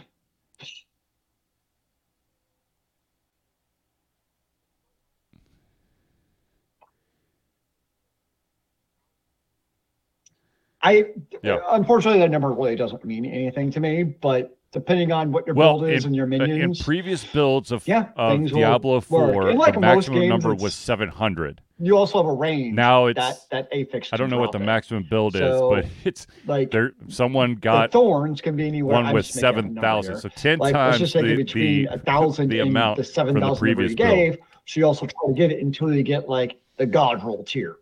I 10.88 11.06
Yeah. 11.44 11.58
unfortunately 11.72 12.20
that 12.22 12.32
number 12.32 12.52
really 12.52 12.76
doesn't 12.76 13.04
mean 13.04 13.26
anything 13.26 13.70
to 13.72 13.80
me, 13.80 14.04
but 14.04 14.58
depending 14.72 15.12
on 15.12 15.32
what 15.32 15.46
your 15.46 15.56
Well, 15.56 15.80
build 15.80 15.90
is 15.92 16.06
in- 16.06 16.10
and 16.10 16.16
your 16.16 16.28
Uh, 16.28 16.46
in 16.46 16.74
previous 16.76 17.26
builds 17.26 17.72
of, 17.72 17.86
Yeah, 17.88 18.08
of 18.16 18.46
Diablo 18.52 19.02
4, 19.02 19.54
like 19.54 19.74
the 19.74 19.80
maximum 19.82 20.20
games, 20.22 20.30
number 20.30 20.56
was 20.56 20.74
700. 20.76 21.60
you 21.80 21.98
also 21.98 22.20
have 22.20 22.26
a 22.28 22.34
range. 22.34 22.74
Now 22.76 23.08
it's 23.08 23.18
that 23.20 23.38
that 23.52 23.68
affix. 23.78 24.14
I 24.14 24.18
don't 24.18 24.30
know 24.30 24.40
what 24.40 24.52
the 24.54 24.60
maximum 24.60 25.04
build 25.10 25.34
So, 25.34 25.76
is, 25.76 25.86
but 25.86 25.92
it's 26.06 26.28
Like 26.48 26.72
there. 26.72 26.92
Someone 27.10 27.56
the 27.56 27.60
got 27.62 27.92
thorns 27.92 28.40
can 28.42 28.56
be 28.56 28.68
anywhere. 28.68 28.96
one 29.04 29.14
with 29.14 29.26
just 29.26 29.36
making 29.38 29.48
up 29.50 29.56
a 29.56 29.58
seven 29.60 29.76
thousand, 29.76 30.16
so 30.18 30.30
ten 30.30 30.60
Like 30.60 30.74
let's 30.74 30.98
times 30.98 31.00
just 31.00 31.14
say 31.14 31.22
the, 31.22 31.36
between 31.36 31.86
the 31.86 31.94
a 31.96 31.98
thousand 32.00 32.50
the 32.50 32.60
and 32.60 32.70
amount 32.70 32.98
the 32.98 33.04
seven 33.04 33.40
the 33.40 33.56
previous 33.56 33.92
you 33.92 33.98
build. 33.98 34.10
gave. 34.16 34.38
So 34.66 34.80
you 34.80 34.86
also 34.86 35.06
try 35.06 35.28
to 35.28 35.34
get 35.34 35.52
it 35.52 35.62
until 35.62 35.94
you 35.94 36.04
get 36.04 36.28
like 36.30 36.58
the 36.78 36.86
God 36.86 37.24
roll 37.24 37.44
tier. 37.44 37.78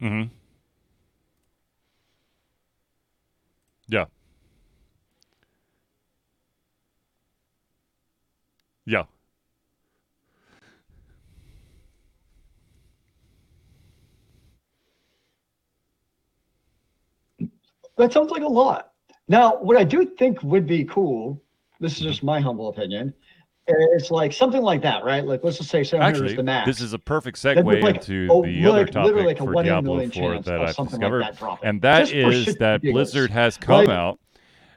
Hmm 0.00 0.30
Yeah. 3.88 4.06
Yeah. 8.86 9.04
That 17.96 18.12
sounds 18.12 18.30
like 18.30 18.42
a 18.42 18.48
lot. 18.48 18.92
Now, 19.28 19.56
what 19.58 19.76
I 19.76 19.84
do 19.84 20.04
think 20.06 20.42
would 20.42 20.66
be 20.66 20.84
cool, 20.84 21.42
this 21.80 21.94
is 21.94 22.00
just 22.00 22.22
my 22.22 22.40
humble 22.40 22.68
opinion, 22.68 23.12
it's 23.68 24.10
like 24.10 24.32
something 24.32 24.62
like 24.62 24.82
that, 24.82 25.04
right? 25.04 25.24
Like 25.24 25.44
let's 25.44 25.58
just 25.58 25.70
say 25.70 25.84
seven 25.84 26.02
hundred 26.02 26.16
Actually, 26.16 26.30
is 26.30 26.36
the 26.36 26.42
max. 26.42 26.66
this 26.66 26.80
is 26.80 26.92
a 26.92 26.98
perfect 26.98 27.38
segue 27.38 27.82
like, 27.82 27.96
into 27.96 28.28
oh, 28.30 28.42
the 28.42 28.66
other 28.66 28.84
like, 28.86 28.94
literally 28.94 29.12
topic 29.12 29.26
like 29.26 29.38
for 29.38 29.52
one 29.52 29.64
Diablo 29.64 30.08
4 30.08 30.40
that 30.42 30.60
I've 30.60 30.76
discovered. 30.76 31.20
like 31.20 31.38
that 31.38 31.58
and 31.62 31.82
that 31.82 32.08
Just 32.08 32.12
is 32.14 32.56
that. 32.56 32.82
Blizzard 32.82 33.30
has 33.30 33.56
come 33.56 33.86
Like, 33.86 33.88
out. 33.90 34.18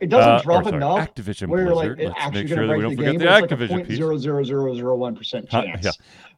It 0.02 0.10
doesn't 0.10 0.32
uh, 0.32 0.42
drop 0.42 0.64
sorry, 0.64 0.78
enough 0.78 1.14
Activision 1.14 1.48
where 1.48 1.66
Blizzard. 1.66 2.00
like 2.00 2.16
Let's 2.18 2.34
make 2.34 2.48
sure 2.48 2.68
that 2.68 2.76
we 2.76 2.82
don't 2.82 2.96
forget 2.96 3.20
the 3.20 3.26
it's 3.32 3.42
like 3.42 3.50
Activision 3.52 3.82
a 3.82 3.86
piece. 3.86 4.00
0.00001 4.00 5.16
percent 5.18 5.48
Huh, 5.50 5.64
chance. 5.64 5.86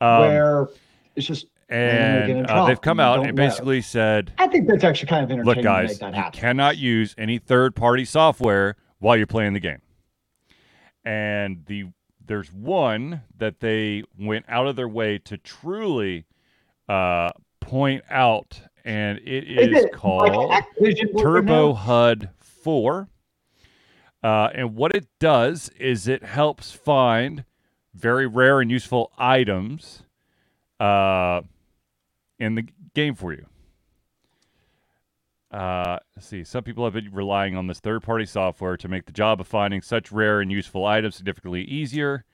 yeah. 0.01 0.15
Um, 0.15 0.21
where 0.21 0.67
it's 1.15 1.25
just 1.27 1.47
and 1.69 2.45
uh, 2.47 2.65
they've 2.65 2.81
come 2.81 2.99
out 2.99 3.25
and 3.25 3.35
know. 3.35 3.43
basically 3.47 3.81
said, 3.81 4.31
I 4.37 4.47
think 4.47 4.67
that's 4.67 4.83
actually 4.83 5.07
kind 5.07 5.23
of 5.23 5.31
entertaining 5.31 5.55
look, 5.55 5.63
guys, 5.63 5.99
you 6.01 6.23
cannot 6.33 6.77
use 6.77 7.15
any 7.17 7.39
third-party 7.39 8.05
software 8.05 8.75
while 8.99 9.17
you're 9.17 9.25
playing 9.25 9.53
the 9.53 9.59
game. 9.59 9.81
And 11.05 11.63
the 11.65 11.85
there's 12.25 12.51
one 12.51 13.21
that 13.37 13.59
they 13.59 14.03
went 14.17 14.45
out 14.47 14.67
of 14.67 14.75
their 14.75 14.87
way 14.87 15.17
to 15.19 15.37
truly 15.37 16.25
uh, 16.87 17.31
point 17.59 18.03
out, 18.09 18.61
and 18.85 19.19
it 19.19 19.43
Is 19.45 19.77
is 19.77 19.85
it 19.85 19.93
called 19.93 20.35
like 20.35 20.65
Turbo? 21.17 21.73
HUD 21.73 22.29
4. 22.39 23.07
Uh, 24.23 24.49
and 24.53 24.75
what 24.75 24.95
it 24.95 25.07
does 25.19 25.69
is 25.77 26.07
it 26.07 26.23
helps 26.23 26.71
find 26.71 27.43
very 27.93 28.25
rare 28.25 28.61
and 28.61 28.71
useful 28.71 29.11
items 29.17 30.03
uh, 30.79 31.41
in 32.39 32.55
the 32.55 32.65
game 32.93 33.15
for 33.15 33.33
you. 33.33 33.45
Uh, 35.53 35.99
let's 36.15 36.27
see. 36.27 36.43
Some 36.43 36.63
people 36.63 36.83
have 36.83 36.93
been 36.93 37.11
relying 37.13 37.55
on 37.55 37.67
this 37.67 37.79
third 37.79 38.01
party 38.01 38.25
software 38.25 38.75
to 38.75 38.87
make 38.87 39.05
the 39.05 39.11
job 39.11 39.39
of 39.39 39.47
finding 39.47 39.83
such 39.83 40.11
rare 40.11 40.41
and 40.41 40.51
useful 40.51 40.83
items 40.83 41.15
significantly 41.15 41.61
easier. 41.63 42.25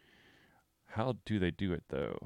How 0.92 1.18
do 1.26 1.38
they 1.38 1.52
do 1.52 1.74
it, 1.74 1.84
though? 1.90 2.18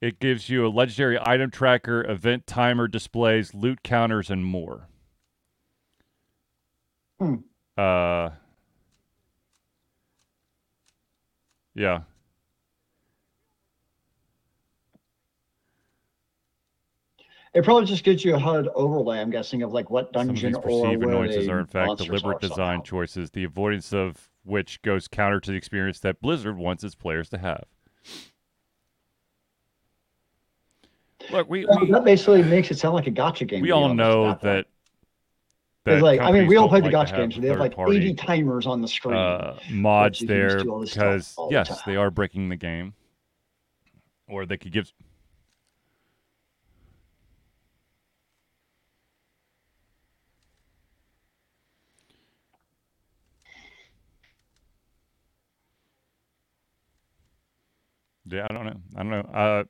It 0.00 0.20
gives 0.20 0.48
you 0.48 0.64
a 0.64 0.68
legendary 0.68 1.18
item 1.20 1.50
tracker, 1.50 2.08
event 2.08 2.46
timer 2.46 2.86
displays, 2.86 3.54
loot 3.54 3.82
counters, 3.82 4.30
and 4.30 4.44
more. 4.44 4.88
Hmm. 7.18 7.36
Uh, 7.76 8.30
yeah. 11.74 12.02
It 17.56 17.64
probably 17.64 17.86
just 17.86 18.04
gives 18.04 18.22
you 18.22 18.34
a 18.34 18.38
HUD 18.38 18.68
overlay. 18.74 19.18
I'm 19.18 19.30
guessing 19.30 19.62
of 19.62 19.72
like 19.72 19.88
what 19.88 20.12
Some 20.12 20.20
of 20.20 20.26
dungeon 20.28 20.52
these 20.52 20.58
or 20.58 20.60
perceived 20.60 21.02
where 21.02 21.14
annoyances 21.14 21.48
are, 21.48 21.58
in 21.58 21.64
fact, 21.64 21.86
monsters 21.86 22.06
deliberate 22.08 22.36
are 22.36 22.48
design 22.48 22.56
somehow. 22.56 22.82
choices, 22.82 23.30
the 23.30 23.44
avoidance 23.44 23.94
of 23.94 24.28
which 24.44 24.82
goes 24.82 25.08
counter 25.08 25.40
to 25.40 25.52
the 25.52 25.56
experience 25.56 25.98
that 26.00 26.20
Blizzard 26.20 26.58
wants 26.58 26.84
its 26.84 26.94
players 26.94 27.30
to 27.30 27.38
have. 27.38 27.64
Look, 31.30 31.48
we, 31.48 31.64
we, 31.64 31.90
that 31.92 32.04
basically 32.04 32.42
makes 32.42 32.70
it 32.70 32.78
sound 32.78 32.94
like 32.94 33.06
a 33.06 33.10
gotcha 33.10 33.46
game. 33.46 33.62
we 33.62 33.68
to 33.68 33.70
be 33.70 33.72
all 33.72 33.84
honest 33.84 33.96
know 33.96 34.38
that. 34.42 34.66
that 35.84 36.02
like, 36.02 36.20
I 36.20 36.24
mean, 36.24 36.26
companies 36.26 36.48
we 36.50 36.56
all 36.56 36.64
don't 36.64 36.68
play 36.68 36.80
the 36.80 36.94
like 36.94 37.08
to 37.08 37.12
gotcha 37.14 37.14
have 37.22 37.30
games. 37.30 37.42
They 37.42 37.48
have 37.48 37.58
like 37.58 37.70
third-party, 37.70 37.96
80 37.96 38.14
timers 38.16 38.66
on 38.66 38.82
the 38.82 38.88
screen. 38.88 39.16
uh, 39.16 39.58
mods 39.70 40.20
you 40.20 40.26
can 40.26 40.36
just 40.36 40.56
there 40.56 40.62
do 40.62 40.70
all 40.70 40.80
this 40.80 40.90
stuff 40.90 41.04
because 41.04 41.34
all 41.38 41.48
the 41.48 41.54
yes, 41.54 41.68
time. 41.68 41.78
they 41.86 41.96
are 41.96 42.10
breaking 42.10 42.50
the 42.50 42.56
game, 42.56 42.92
or 44.28 44.44
they 44.44 44.58
could 44.58 44.72
give. 44.72 44.92
Yeah, 58.28 58.46
I 58.50 58.52
don't 58.54 58.66
know. 58.66 58.80
I 58.96 58.98
don't 59.02 59.10
know. 59.10 59.30
Uh, 59.32 59.64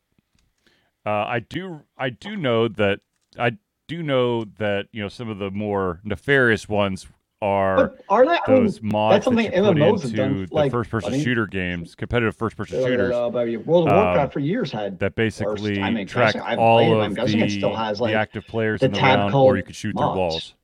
uh, 1.09 1.25
I 1.27 1.41
do. 1.41 1.81
I 1.99 2.11
do 2.11 2.37
know 2.37 2.69
that. 2.69 3.01
I 3.39 3.53
do 3.87 4.03
know 4.03 4.45
that 4.59 4.87
you 4.93 5.03
know 5.03 5.09
some 5.09 5.29
of 5.29 5.39
the 5.39 5.51
more 5.51 6.01
nefarious 6.05 6.69
ones 6.69 7.07
are 7.43 7.89
but 7.89 8.05
are 8.09 8.27
they? 8.27 8.33
I 8.33 8.51
mean, 8.51 8.65
those 8.65 8.83
mods 8.83 9.19
that 9.19 9.25
something 9.25 9.47
put 9.47 9.55
MMOs 9.55 10.03
have 10.03 10.05
into 10.11 10.17
done, 10.17 10.47
the 10.49 10.55
like, 10.55 10.73
first-person 10.73 11.13
I 11.13 11.17
mean- 11.17 11.25
shooter 11.25 11.47
games, 11.47 11.95
competitive 11.95 12.35
first-person 12.35 12.79
shooters 12.83 13.15
uh, 13.15 13.29
World 13.65 13.87
of 13.89 13.93
um, 13.93 13.95
Warcraft 13.95 14.33
for 14.33 14.41
years 14.41 14.73
had 14.73 14.99
that 15.01 15.15
basically 15.15 15.81
I 15.81 15.91
mean, 15.91 16.07
track 16.07 16.33
guessing- 16.35 16.41
I 16.41 16.51
haven't 16.51 16.65
played 16.65 16.89
it, 16.89 16.95
all 16.95 17.01
I'm 17.03 17.11
of 17.11 17.17
the, 17.17 17.43
it 17.45 17.51
still 17.51 17.77
has, 17.77 17.99
the 17.99 18.05
like, 18.05 18.15
active 18.15 18.47
players 18.47 18.81
the 18.81 18.87
in 18.87 18.93
the 18.93 18.99
round, 19.01 19.35
or 19.35 19.57
you 19.57 19.63
could 19.63 19.77
shoot 19.77 19.93
through 19.93 20.07
mods. 20.07 20.17
walls. 20.17 20.55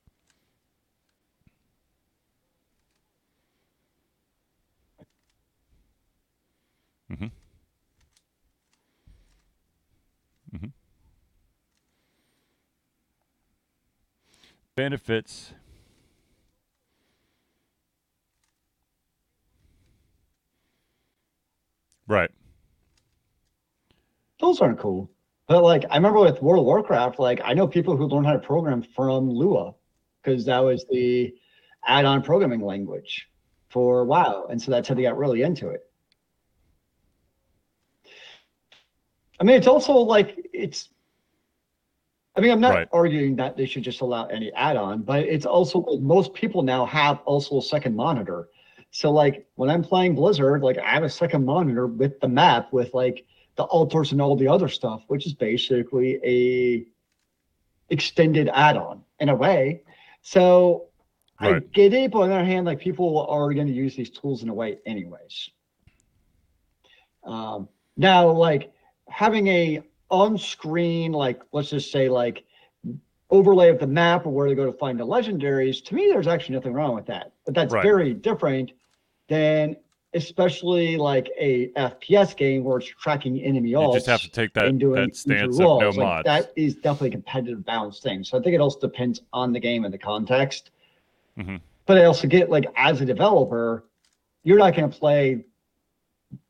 hmm 7.10 7.26
hmm 10.58 10.68
Benefits. 14.74 15.52
Right. 22.06 22.30
those 24.42 24.60
aren't 24.60 24.78
cool. 24.78 25.10
But 25.46 25.62
like 25.62 25.84
I 25.90 25.96
remember 25.96 26.20
with 26.20 26.42
World 26.42 26.60
of 26.60 26.66
Warcraft, 26.66 27.18
like 27.18 27.40
I 27.44 27.54
know 27.54 27.66
people 27.66 27.96
who 27.96 28.06
learned 28.06 28.26
how 28.26 28.32
to 28.32 28.38
program 28.38 28.82
from 28.82 29.30
Lua 29.30 29.74
because 30.22 30.44
that 30.46 30.58
was 30.58 30.84
the 30.90 31.34
add-on 31.86 32.22
programming 32.22 32.60
language 32.60 33.28
for 33.70 34.04
WoW, 34.04 34.46
and 34.50 34.60
so 34.60 34.70
that's 34.70 34.88
how 34.88 34.94
they 34.94 35.02
got 35.02 35.16
really 35.16 35.42
into 35.42 35.68
it. 35.68 35.82
I 39.40 39.44
mean, 39.44 39.56
it's 39.56 39.66
also 39.66 39.94
like 39.94 40.38
it's. 40.52 40.90
I 42.34 42.40
mean, 42.40 42.50
I'm 42.50 42.60
not 42.60 42.74
Right. 42.74 42.88
arguing 42.92 43.36
that 43.36 43.56
they 43.56 43.66
should 43.66 43.82
just 43.82 44.00
allow 44.00 44.26
any 44.26 44.50
add-on, 44.54 45.02
but 45.02 45.24
it's 45.24 45.44
also 45.44 45.80
like 45.80 46.00
most 46.00 46.32
people 46.32 46.62
now 46.62 46.86
have 46.86 47.20
also 47.26 47.58
a 47.58 47.62
second 47.62 47.94
monitor. 47.94 48.48
So 48.90 49.10
like 49.10 49.46
when 49.56 49.68
I'm 49.68 49.82
playing 49.82 50.14
Blizzard, 50.14 50.62
like 50.62 50.78
I 50.78 50.90
have 50.90 51.02
a 51.02 51.10
second 51.10 51.44
monitor 51.44 51.86
with 51.86 52.18
the 52.20 52.28
map 52.28 52.72
with 52.72 52.92
like 52.94 53.26
the 53.56 53.64
altars 53.64 54.12
and 54.12 54.20
all 54.20 54.36
the 54.36 54.48
other 54.48 54.68
stuff, 54.68 55.04
which 55.08 55.26
is 55.26 55.34
basically 55.34 56.18
a 56.24 56.86
extended 57.90 58.48
add-on 58.52 59.02
in 59.20 59.28
a 59.28 59.34
way. 59.34 59.82
So 60.22 60.88
I 61.38 61.58
get 61.58 61.92
it, 61.92 62.12
but 62.12 62.20
on 62.20 62.28
the 62.30 62.36
other 62.36 62.44
hand, 62.44 62.66
like 62.66 62.80
people 62.80 63.26
are 63.26 63.52
going 63.52 63.66
to 63.66 63.72
use 63.72 63.96
these 63.96 64.10
tools 64.10 64.42
in 64.42 64.48
a 64.48 64.54
way 64.54 64.78
anyways. 64.86 65.50
Um, 67.24 67.68
now, 67.96 68.30
like 68.30 68.72
having 69.08 69.48
a 69.48 69.82
on-screen, 70.12 71.10
like 71.10 71.40
let's 71.52 71.70
just 71.70 71.90
say 71.90 72.08
like 72.08 72.44
overlay 73.30 73.70
of 73.70 73.78
the 73.80 73.86
map 73.86 74.26
or 74.26 74.30
where 74.30 74.46
to 74.46 74.54
go 74.54 74.66
to 74.66 74.72
find 74.72 75.00
the 75.00 75.06
legendaries, 75.06 75.82
to 75.86 75.94
me, 75.94 76.08
there's 76.08 76.26
actually 76.26 76.54
nothing 76.54 76.74
wrong 76.74 76.94
with 76.94 77.06
that. 77.06 77.32
But 77.46 77.54
that's 77.54 77.72
Right. 77.72 77.82
very 77.82 78.12
different 78.14 78.72
than 79.28 79.74
especially 80.14 80.98
like 80.98 81.30
a 81.40 81.68
FPS 81.70 82.36
game 82.36 82.62
where 82.62 82.76
it's 82.76 82.86
tracking 82.86 83.40
enemy 83.40 83.70
You 83.70 83.78
ults 83.78 83.94
just 83.94 84.06
have 84.06 84.20
to 84.20 84.30
take 84.30 84.52
that, 84.52 84.66
and 84.66 84.78
doing 84.78 85.06
that 85.06 85.16
stance 85.16 85.54
of 85.54 85.60
no. 85.60 85.78
Like, 85.78 85.96
mods. 85.96 86.24
that 86.26 86.52
is 86.54 86.74
definitely 86.74 87.08
a 87.08 87.12
competitive 87.12 87.64
balance 87.64 88.00
thing. 88.00 88.22
So 88.22 88.38
I 88.38 88.42
think 88.42 88.54
it 88.54 88.60
also 88.60 88.78
depends 88.80 89.22
on 89.32 89.54
the 89.54 89.60
game 89.60 89.86
and 89.86 89.94
the 89.94 89.98
context. 89.98 90.70
Mhm. 91.38 91.62
But 91.86 91.96
I 91.96 92.04
also 92.04 92.28
get 92.28 92.50
like 92.50 92.66
as 92.76 93.00
a 93.00 93.06
developer, 93.06 93.86
you're 94.44 94.58
not 94.58 94.76
going 94.76 94.90
to 94.90 94.98
play, 94.98 95.46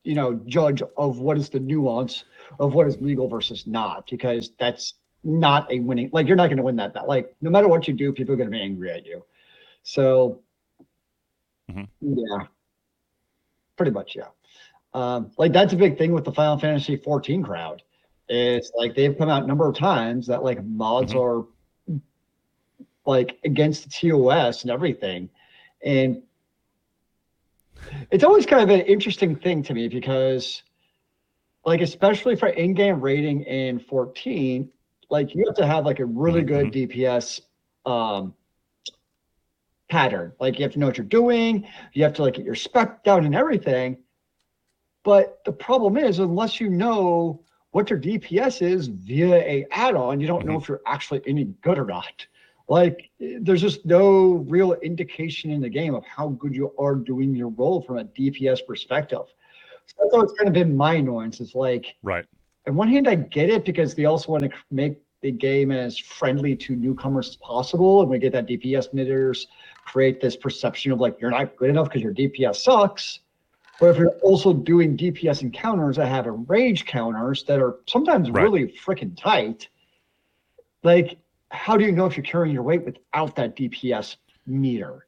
you 0.02 0.16
know, 0.16 0.34
judge 0.46 0.82
of 0.96 1.20
what 1.20 1.38
is 1.38 1.48
the 1.48 1.60
nuance 1.60 2.24
of 2.58 2.74
what 2.74 2.86
is 2.86 3.00
legal 3.00 3.28
versus 3.28 3.66
not 3.66 4.08
because 4.10 4.52
that's 4.58 4.94
not 5.24 5.70
a 5.70 5.78
winning. 5.80 6.10
Like 6.12 6.26
you're 6.26 6.36
not 6.36 6.48
going 6.48 6.56
to 6.56 6.62
win 6.62 6.76
that. 6.76 6.94
That 6.94 7.08
like 7.08 7.34
no 7.40 7.50
matter 7.50 7.68
what 7.68 7.86
you 7.88 7.94
do, 7.94 8.12
people 8.12 8.34
are 8.34 8.36
going 8.36 8.50
to 8.50 8.56
be 8.56 8.60
angry 8.62 8.90
at 8.90 9.06
you. 9.06 9.24
So 9.82 10.40
Mhm. 11.70 11.88
yeah, 12.00 12.46
pretty 13.76 13.92
much 13.92 14.16
yeah. 14.16 14.28
Um, 14.94 15.30
like 15.38 15.52
that's 15.52 15.72
a 15.72 15.76
big 15.76 15.96
thing 15.96 16.12
with 16.12 16.24
the 16.24 16.32
Final 16.32 16.58
Fantasy 16.58 16.96
14 16.96 17.42
crowd. 17.42 17.82
It's 18.28 18.72
like 18.76 18.94
they've 18.94 19.16
come 19.16 19.28
out 19.28 19.44
a 19.44 19.46
number 19.46 19.66
of 19.68 19.76
times 19.76 20.26
that 20.26 20.42
like 20.42 20.62
mods 20.64 21.14
Mhm. 21.14 21.20
are 21.90 21.98
like 23.06 23.38
against 23.44 23.84
the 23.84 23.90
TOS 23.90 24.62
and 24.62 24.70
everything. 24.70 25.28
And 25.84 26.22
it's 28.10 28.24
always 28.24 28.46
kind 28.46 28.62
of 28.62 28.70
an 28.70 28.86
interesting 28.86 29.34
thing 29.36 29.62
to 29.64 29.74
me 29.74 29.88
because 29.88 30.62
like 31.64 31.80
especially 31.80 32.36
for 32.36 32.48
in-game 32.48 33.00
rating 33.00 33.42
in 33.42 33.78
14, 33.78 34.68
like 35.10 35.34
you 35.34 35.44
have 35.46 35.56
to 35.56 35.66
have 35.66 35.84
like 35.84 36.00
a 36.00 36.04
really 36.04 36.42
good 36.42 36.72
DPS 36.72 37.40
um 37.84 38.34
pattern. 39.92 40.32
Like 40.40 40.58
you 40.58 40.64
have 40.64 40.72
to 40.72 40.78
know 40.78 40.86
what 40.86 40.96
you're 40.96 41.06
doing, 41.06 41.66
you 41.92 42.02
have 42.02 42.14
to 42.14 42.22
like 42.22 42.34
get 42.34 42.44
your 42.44 42.54
spec 42.54 43.04
down 43.04 43.26
and 43.26 43.34
everything. 43.34 43.98
But 45.04 45.40
the 45.44 45.52
problem 45.52 45.96
is, 45.96 46.18
unless 46.18 46.60
you 46.60 46.70
know 46.70 47.42
what 47.72 47.90
your 47.90 47.98
DPS 47.98 48.62
is 48.62 48.86
via 48.86 49.36
a 49.36 49.66
add-on, 49.70 50.20
you 50.20 50.26
don't 50.26 50.46
know 50.46 50.58
if 50.58 50.68
you're 50.68 50.80
actually 50.86 51.20
any 51.26 51.44
good 51.62 51.78
or 51.78 51.84
not. 51.84 52.26
Like 52.68 53.10
there's 53.18 53.60
just 53.60 53.84
no 53.84 54.44
real 54.48 54.72
indication 54.74 55.50
in 55.50 55.60
the 55.60 55.68
game 55.68 55.94
of 55.94 56.04
how 56.06 56.28
good 56.28 56.54
you 56.54 56.72
are 56.78 56.94
doing 56.94 57.34
your 57.34 57.48
role 57.48 57.82
from 57.82 57.98
a 57.98 58.04
DPS 58.04 58.60
perspective. 58.66 59.26
So 59.96 60.04
that's 60.04 60.14
always 60.14 60.32
kind 60.32 60.48
of 60.48 60.54
been 60.54 60.76
my 60.76 60.94
annoyance. 60.94 61.40
It's 61.40 61.54
like 61.54 61.96
Right. 62.02 62.24
on 62.66 62.74
one 62.76 62.88
hand, 62.88 63.08
I 63.08 63.14
get 63.16 63.50
it 63.50 63.64
because 63.64 63.94
they 63.94 64.04
also 64.06 64.32
want 64.32 64.44
to 64.44 64.50
make 64.70 64.98
the 65.20 65.30
game 65.30 65.70
as 65.70 65.98
friendly 65.98 66.56
to 66.56 66.74
newcomers 66.74 67.28
as 67.28 67.36
possible, 67.36 68.00
and 68.00 68.10
we 68.10 68.18
get 68.18 68.32
that 68.32 68.46
DPS 68.46 68.92
meters 68.92 69.46
create 69.84 70.20
this 70.20 70.36
perception 70.36 70.90
of 70.92 71.00
like 71.00 71.20
you're 71.20 71.30
not 71.30 71.56
good 71.56 71.70
enough 71.70 71.88
because 71.88 72.02
your 72.02 72.12
DPS 72.14 72.56
sucks. 72.56 73.20
But 73.78 73.90
if 73.90 73.96
you're 73.98 74.14
also 74.22 74.52
doing 74.52 74.96
DPS 74.96 75.42
encounters 75.42 75.96
that 75.96 76.06
have 76.06 76.26
rage 76.48 76.84
counters 76.86 77.44
that 77.44 77.60
are 77.60 77.78
sometimes 77.88 78.30
Right. 78.30 78.44
really 78.44 78.68
freaking 78.68 79.16
tight, 79.16 79.68
like 80.82 81.18
how 81.50 81.76
do 81.76 81.84
you 81.84 81.92
know 81.92 82.06
if 82.06 82.16
you're 82.16 82.24
carrying 82.24 82.54
your 82.54 82.62
weight 82.62 82.84
without 82.84 83.36
that 83.36 83.56
DPS 83.56 84.16
meter? 84.46 85.06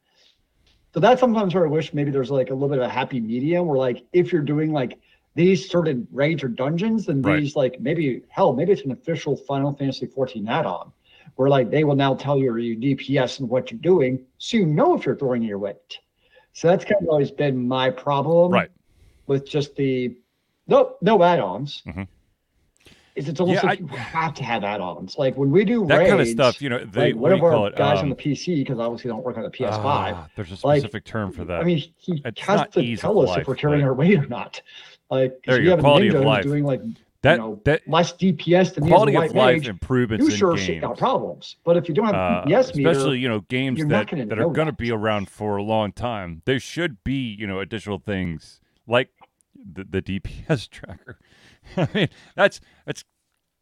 So 0.95 1.01
that's 1.01 1.21
sometimes 1.21 1.55
where 1.57 1.65
I 1.65 1.69
wish 1.69 1.93
maybe 1.93 2.13
there's 2.13 2.31
like 2.31 2.51
a 2.51 2.55
little 2.55 2.69
bit 2.69 2.79
of 2.79 2.85
a 2.85 2.89
happy 2.89 3.21
medium 3.21 3.67
where 3.67 3.77
like 3.79 4.05
if 4.13 4.33
you're 4.33 4.43
doing 4.43 4.73
like 4.73 4.97
these 5.35 5.69
certain 5.69 6.07
raids 6.13 6.45
or 6.45 6.49
dungeons, 6.49 7.07
then 7.07 7.21
Right. 7.21 7.41
these 7.41 7.57
like 7.57 7.81
maybe 7.81 8.23
hell, 8.29 8.53
maybe 8.53 8.71
it's 8.71 8.83
an 8.83 8.93
official 8.93 9.37
Final 9.37 9.75
Fantasy 9.75 10.07
14 10.07 10.47
add-on 10.47 10.93
where 11.35 11.49
like 11.49 11.69
they 11.69 11.83
will 11.83 11.97
now 11.97 12.15
tell 12.15 12.39
you 12.39 12.57
your 12.57 12.77
DPS 12.77 13.41
and 13.41 13.49
what 13.49 13.73
you're 13.73 13.81
doing, 13.81 14.25
so 14.39 14.57
you 14.57 14.67
know 14.67 14.95
if 14.95 15.05
you're 15.05 15.17
throwing 15.17 15.43
your 15.43 15.59
weight. 15.59 15.99
So 16.53 16.69
that's 16.69 16.85
kind 16.85 17.03
of 17.03 17.09
always 17.09 17.33
been 17.33 17.67
my 17.67 17.91
problem 17.91 18.53
Right. 18.53 18.71
with 19.27 19.49
just 19.49 19.75
the 19.75 20.17
no 20.69 20.95
no 21.03 21.21
add-ons. 21.25 21.83
Mhm. 21.89 22.07
Is 23.15 23.29
it's 23.29 23.39
almost 23.39 23.63
Yeah, 23.63 23.69
like 23.71 23.79
I- 23.79 23.83
you 23.83 23.87
have 23.97 24.35
to 24.35 24.45
have 24.45 24.65
add-ons. 24.65 25.17
Like 25.19 25.37
when 25.37 25.51
we 25.53 25.65
do 25.65 25.87
That 25.87 25.99
raids, 25.99 26.11
kind 26.11 26.21
of 26.21 26.27
stuff, 26.29 26.61
you 26.61 26.69
know, 26.69 26.79
they 26.85 27.13
like 27.13 27.15
what 27.15 27.31
one 27.31 27.33
of 27.33 27.45
our 27.45 27.69
it? 27.69 27.77
guys 27.77 27.99
Um, 27.99 28.05
on 28.05 28.09
the 28.11 28.17
PC 28.17 28.57
because 28.65 28.79
obviously 28.81 29.09
they 29.09 29.15
don't 29.15 29.25
work 29.25 29.37
on 29.37 29.45
the 29.45 29.51
PS5. 29.51 29.85
ah, 29.85 30.29
there's 30.35 30.51
a 30.51 30.67
like, 30.67 30.81
specific 30.81 31.05
term 31.05 31.31
for 31.31 31.45
that. 31.45 31.61
I 31.61 31.65
mean, 31.65 31.79
he 31.97 32.21
It's 32.25 32.41
has 32.41 32.67
to 32.73 32.97
tell 32.97 33.21
us 33.21 33.29
life, 33.29 33.43
if 33.43 33.49
we're 33.49 33.55
carrying 33.55 33.83
but- 33.83 33.87
our 33.89 33.95
weight 33.95 34.19
or 34.19 34.27
not. 34.27 34.61
Like, 35.11 35.39
There 35.47 35.59
you 35.59 35.65
go, 35.67 35.71
have 35.71 35.79
a 35.79 35.83
quality 35.83 36.09
of 36.09 36.25
life. 36.25 36.43
doing 36.43 36.65
like 36.65 36.81
that 37.23 37.33
you 37.37 37.39
know 37.39 37.61
that 37.65 37.83
less 37.89 38.13
DPS 38.15 38.75
than 38.75 38.89
quality 38.89 39.13
me 39.13 39.19
as 39.19 39.23
a 39.23 39.31
of 39.31 39.37
life 39.37 39.55
mage, 39.55 39.69
improvements 39.69 40.29
you 40.29 40.37
sure 40.37 40.57
shit 40.59 40.81
got 40.81 40.99
problems. 40.99 41.57
But 41.65 41.77
if 41.77 41.89
you 41.89 41.95
don't 41.95 42.07
have 42.07 42.15
uh, 42.15 42.45
DPS 42.47 42.75
meter, 42.75 42.91
especially 42.91 43.19
you 43.21 43.29
know 43.29 43.41
games 43.49 43.79
that, 43.87 44.11
that 44.11 44.39
are 44.41 44.51
going 44.51 44.67
to 44.67 44.73
be 44.73 44.91
around 44.91 45.31
for 45.31 45.57
a 45.57 45.63
long 45.63 45.93
time 45.93 46.43
there 46.47 46.59
should 46.59 47.03
be 47.05 47.15
you 47.39 47.47
know 47.47 47.61
additional 47.61 47.99
things 47.99 48.61
like 48.87 49.09
the, 49.57 49.85
the 49.85 50.03
dps 50.03 50.69
tracker 50.71 51.19
i 51.77 51.89
mean 51.95 52.09
that's 52.35 52.61
that's 52.87 53.05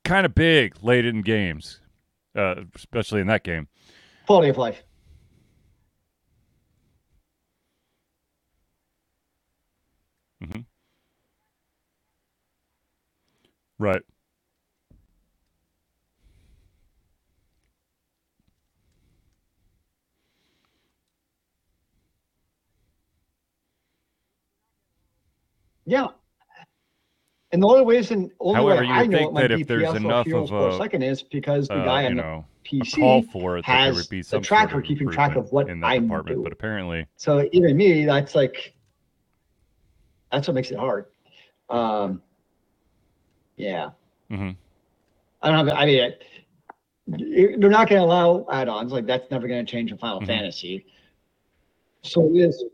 kind 0.04 0.26
of 0.26 0.34
big 0.34 0.82
late 0.82 1.04
in 1.04 1.22
games 1.22 1.80
uh, 2.36 2.56
especially 2.74 3.20
in 3.20 3.26
that 3.26 3.44
game 3.44 3.68
quality 4.26 4.48
of 4.48 4.58
life. 4.58 4.82
Mm-hmm. 10.44 10.60
right 13.78 14.02
Yeah. 25.84 26.08
And 27.52 27.62
the 27.62 27.66
only 27.68 27.84
reason, 27.84 28.30
only 28.40 28.54
However, 28.60 28.80
way 28.80 28.88
I 28.88 29.06
know 29.06 29.30
my 29.30 29.42
that 29.42 29.50
if 29.52 29.66
there's 29.66 29.94
enough 29.94 30.26
of 30.32 30.50
a, 30.52 30.78
second 30.78 31.02
is 31.02 31.22
because 31.22 31.68
the 31.68 31.74
uh, 31.74 31.84
guy 31.84 32.06
on 32.06 32.16
the 32.16 32.22
know 32.22 32.44
a 32.64 32.68
PC 32.68 32.94
call 33.00 33.22
for 33.22 33.58
it 33.58 33.66
there 33.66 33.76
has 33.76 33.96
would 33.96 34.08
be 34.08 34.20
the 34.20 34.24
some 34.24 34.42
tracker 34.42 34.70
sort 34.72 34.84
of 34.84 34.88
keeping 34.88 35.10
track 35.10 35.36
of 35.36 35.52
what 35.52 35.68
in 35.68 35.80
that 35.80 35.86
I'm 35.86 36.04
department 36.04 36.36
doing. 36.36 36.44
but 36.44 36.52
apparently 36.52 37.06
So 37.16 37.46
even 37.52 37.76
me, 37.76 38.06
that's 38.06 38.34
like, 38.34 38.74
that's 40.30 40.48
what 40.48 40.54
makes 40.54 40.70
it 40.70 40.78
hard. 40.78 41.06
Um, 41.68 42.22
yeah. 43.56 43.90
mm-hmm. 44.30 44.50
I 45.42 45.48
don't 45.50 45.66
have, 45.68 45.76
I 45.78 45.84
mean, 45.86 45.98
it- 46.04 46.22
they're 47.60 47.68
not 47.68 47.88
going 47.88 48.00
to 48.00 48.06
allow 48.06 48.46
add-ons. 48.50 48.92
Like 48.92 49.06
that's 49.06 49.28
never 49.30 49.46
going 49.48 49.66
to 49.66 49.70
change 49.70 49.90
in 49.90 49.98
Final 49.98 50.20
Mhm. 50.20 50.26
Fantasy. 50.28 50.86
So 52.02 52.24
it 52.26 52.38
is. 52.38 52.64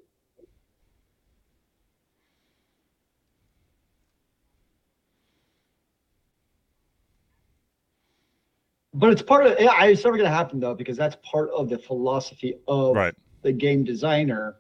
But 8.99 9.11
it's 9.11 9.23
part 9.23 9.47
of, 9.47 9.61
yeah, 9.61 9.85
it's 9.85 10.03
never 10.05 10.17
going 10.17 10.29
to 10.29 10.37
happen 10.37 10.59
though, 10.59 10.75
because 10.75 10.97
that's 10.97 11.17
part 11.23 11.51
of 11.51 11.69
the 11.69 11.79
philosophy 11.79 12.59
of 12.67 12.97
right. 12.97 13.15
the 13.43 13.53
game 13.53 13.85
designer. 13.85 14.57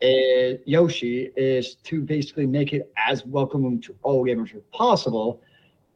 Uh, 0.00 0.58
Yoshi 0.66 1.32
is 1.36 1.74
to 1.84 2.00
basically 2.00 2.46
make 2.46 2.72
it 2.72 2.92
as 2.96 3.26
welcoming 3.26 3.80
to 3.82 3.96
all 4.02 4.24
gamers 4.24 4.54
as 4.54 4.62
possible. 4.72 5.40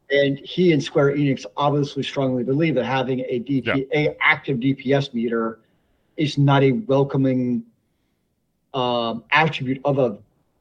And 0.09 0.37
he 0.39 0.73
and 0.73 0.83
Square 0.83 1.15
Enix 1.15 1.45
obviously 1.55 2.03
strongly 2.03 2.43
believe 2.43 2.75
that 2.75 2.85
having 2.85 3.21
a 3.21 3.39
DP, 3.39 3.87
a 3.93 4.17
active 4.21 4.57
DPS 4.57 5.13
meter 5.13 5.59
is 6.17 6.37
not 6.37 6.63
a 6.63 6.73
welcoming 6.73 7.63
um, 8.73 9.23
attribute 9.31 9.79
of 9.85 9.97
a 9.99 10.17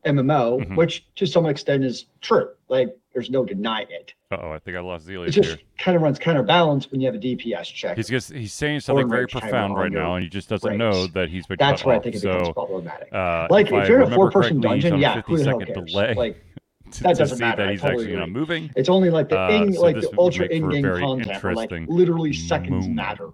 MMO, 0.06 0.60
Mhm. 0.64 0.76
which 0.76 1.04
to 1.16 1.26
some 1.26 1.46
extent 1.46 1.84
is 1.84 2.06
true. 2.20 2.48
Like 2.68 2.96
there's 3.12 3.30
no 3.30 3.44
denying 3.44 3.86
it. 3.90 4.12
oh 4.32 4.50
i 4.50 4.58
think 4.58 4.76
i 4.76 4.80
lost 4.80 5.06
Zealeus. 5.06 5.28
It 5.28 5.32
just 5.32 5.48
here 5.50 5.58
kind 5.78 5.96
of 5.96 6.02
runs 6.02 6.18
counterbalance 6.18 6.90
when 6.90 7.00
you 7.00 7.06
have 7.06 7.14
a 7.14 7.18
DPS 7.18 7.72
check. 7.72 7.96
he's 7.96 8.08
just 8.08 8.32
he's 8.32 8.52
saying 8.52 8.80
something 8.80 9.08
very 9.08 9.26
profound 9.26 9.74
right 9.76 9.90
now 9.92 10.14
and 10.16 10.22
he 10.24 10.28
just 10.28 10.48
doesn't 10.48 10.76
know 10.76 11.06
that 11.08 11.28
he's 11.28 11.46
been 11.46 11.56
That's 11.58 11.82
cut 11.82 11.94
I 11.94 11.98
think 12.00 12.16
it 12.16 12.22
becomes 12.22 12.48
so 12.48 12.52
problematic. 12.52 13.08
uh, 13.12 13.46
Like 13.50 13.66
if, 13.68 13.72
if, 13.72 13.88
you're 13.88 14.02
in 14.02 14.12
a 14.12 14.14
four-person 14.14 14.60
dungeon, 14.60 14.98
yeah, 14.98 15.20
who 15.22 15.38
the 15.38 15.44
hell 15.44 15.58
cares? 15.60 15.92
delay 15.92 16.14
Like 16.14 16.44
to, 16.92 17.02
that 17.04 17.16
doesn't 17.16 17.38
matter. 17.38 17.62
that 17.64 17.70
he's 17.72 17.80
totally 17.80 18.04
actually 18.04 18.18
not 18.18 18.30
moving 18.30 18.70
it's 18.76 18.88
only 18.88 19.10
like 19.10 19.28
the 19.28 19.38
Uh, 19.38 19.72
so 19.72 19.80
like 19.82 19.96
the 20.00 20.10
ultra 20.18 20.48
make 20.48 20.60
for 20.60 20.70
a 20.70 20.74
in-game 20.76 21.00
content, 21.00 21.42
where 21.44 21.54
like 21.54 21.70
literally 21.88 22.32
seconds 22.32 22.86
moment. 22.88 22.94
matter. 22.96 23.26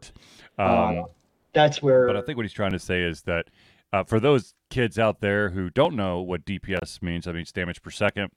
um, 0.58 0.98
Uh, 0.98 1.02
That's 1.54 1.82
where. 1.82 2.06
But 2.06 2.16
I 2.16 2.22
think 2.22 2.37
what 2.37 2.44
he's 2.44 2.52
trying 2.52 2.72
to 2.72 2.78
say 2.78 3.02
is 3.02 3.22
that 3.22 3.46
uh, 3.92 4.04
for 4.04 4.20
those 4.20 4.54
kids 4.72 4.98
out 4.98 5.20
there 5.20 5.50
who 5.50 5.68
don't 5.68 5.94
know 5.94 6.22
what 6.22 6.47
DPS 6.47 7.03
means, 7.03 7.26
that 7.26 7.34
means 7.34 7.53
damage 7.53 7.82
per 7.82 7.90
second. 7.90 8.30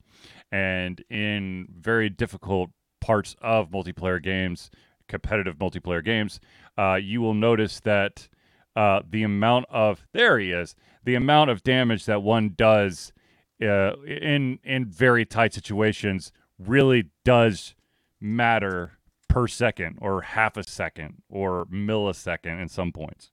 And 0.51 1.01
in 1.09 1.67
very 1.71 2.09
difficult 2.09 2.71
parts 2.99 3.37
of 3.41 3.71
multiplayer 3.71 4.21
games, 4.21 4.69
competitive 5.07 5.55
multiplayer 5.55 6.03
games, 6.03 6.41
uh, 6.77 6.95
you 6.95 7.21
will 7.21 7.33
notice 7.33 7.79
that 7.79 8.27
uh, 8.75 8.99
the 9.09 9.23
amount 9.23 9.67
of 9.69 10.05
there 10.11 10.37
he 10.37 10.51
is, 10.51 10.75
the 11.05 11.15
amount 11.15 11.51
of 11.51 11.63
damage 11.63 12.03
that 12.05 12.21
one 12.21 12.53
does 12.53 13.13
uh, 13.61 13.93
in 14.05 14.59
in 14.65 14.85
very 14.85 15.25
tight 15.25 15.53
situations 15.53 16.33
really 16.59 17.11
does 17.23 17.75
matter 18.19 18.99
per 19.29 19.47
second 19.47 19.97
or 20.01 20.21
half 20.21 20.57
a 20.57 20.63
second 20.63 21.21
or 21.29 21.65
millisecond 21.67 22.61
in 22.61 22.67
some 22.67 22.91
points. 22.91 23.31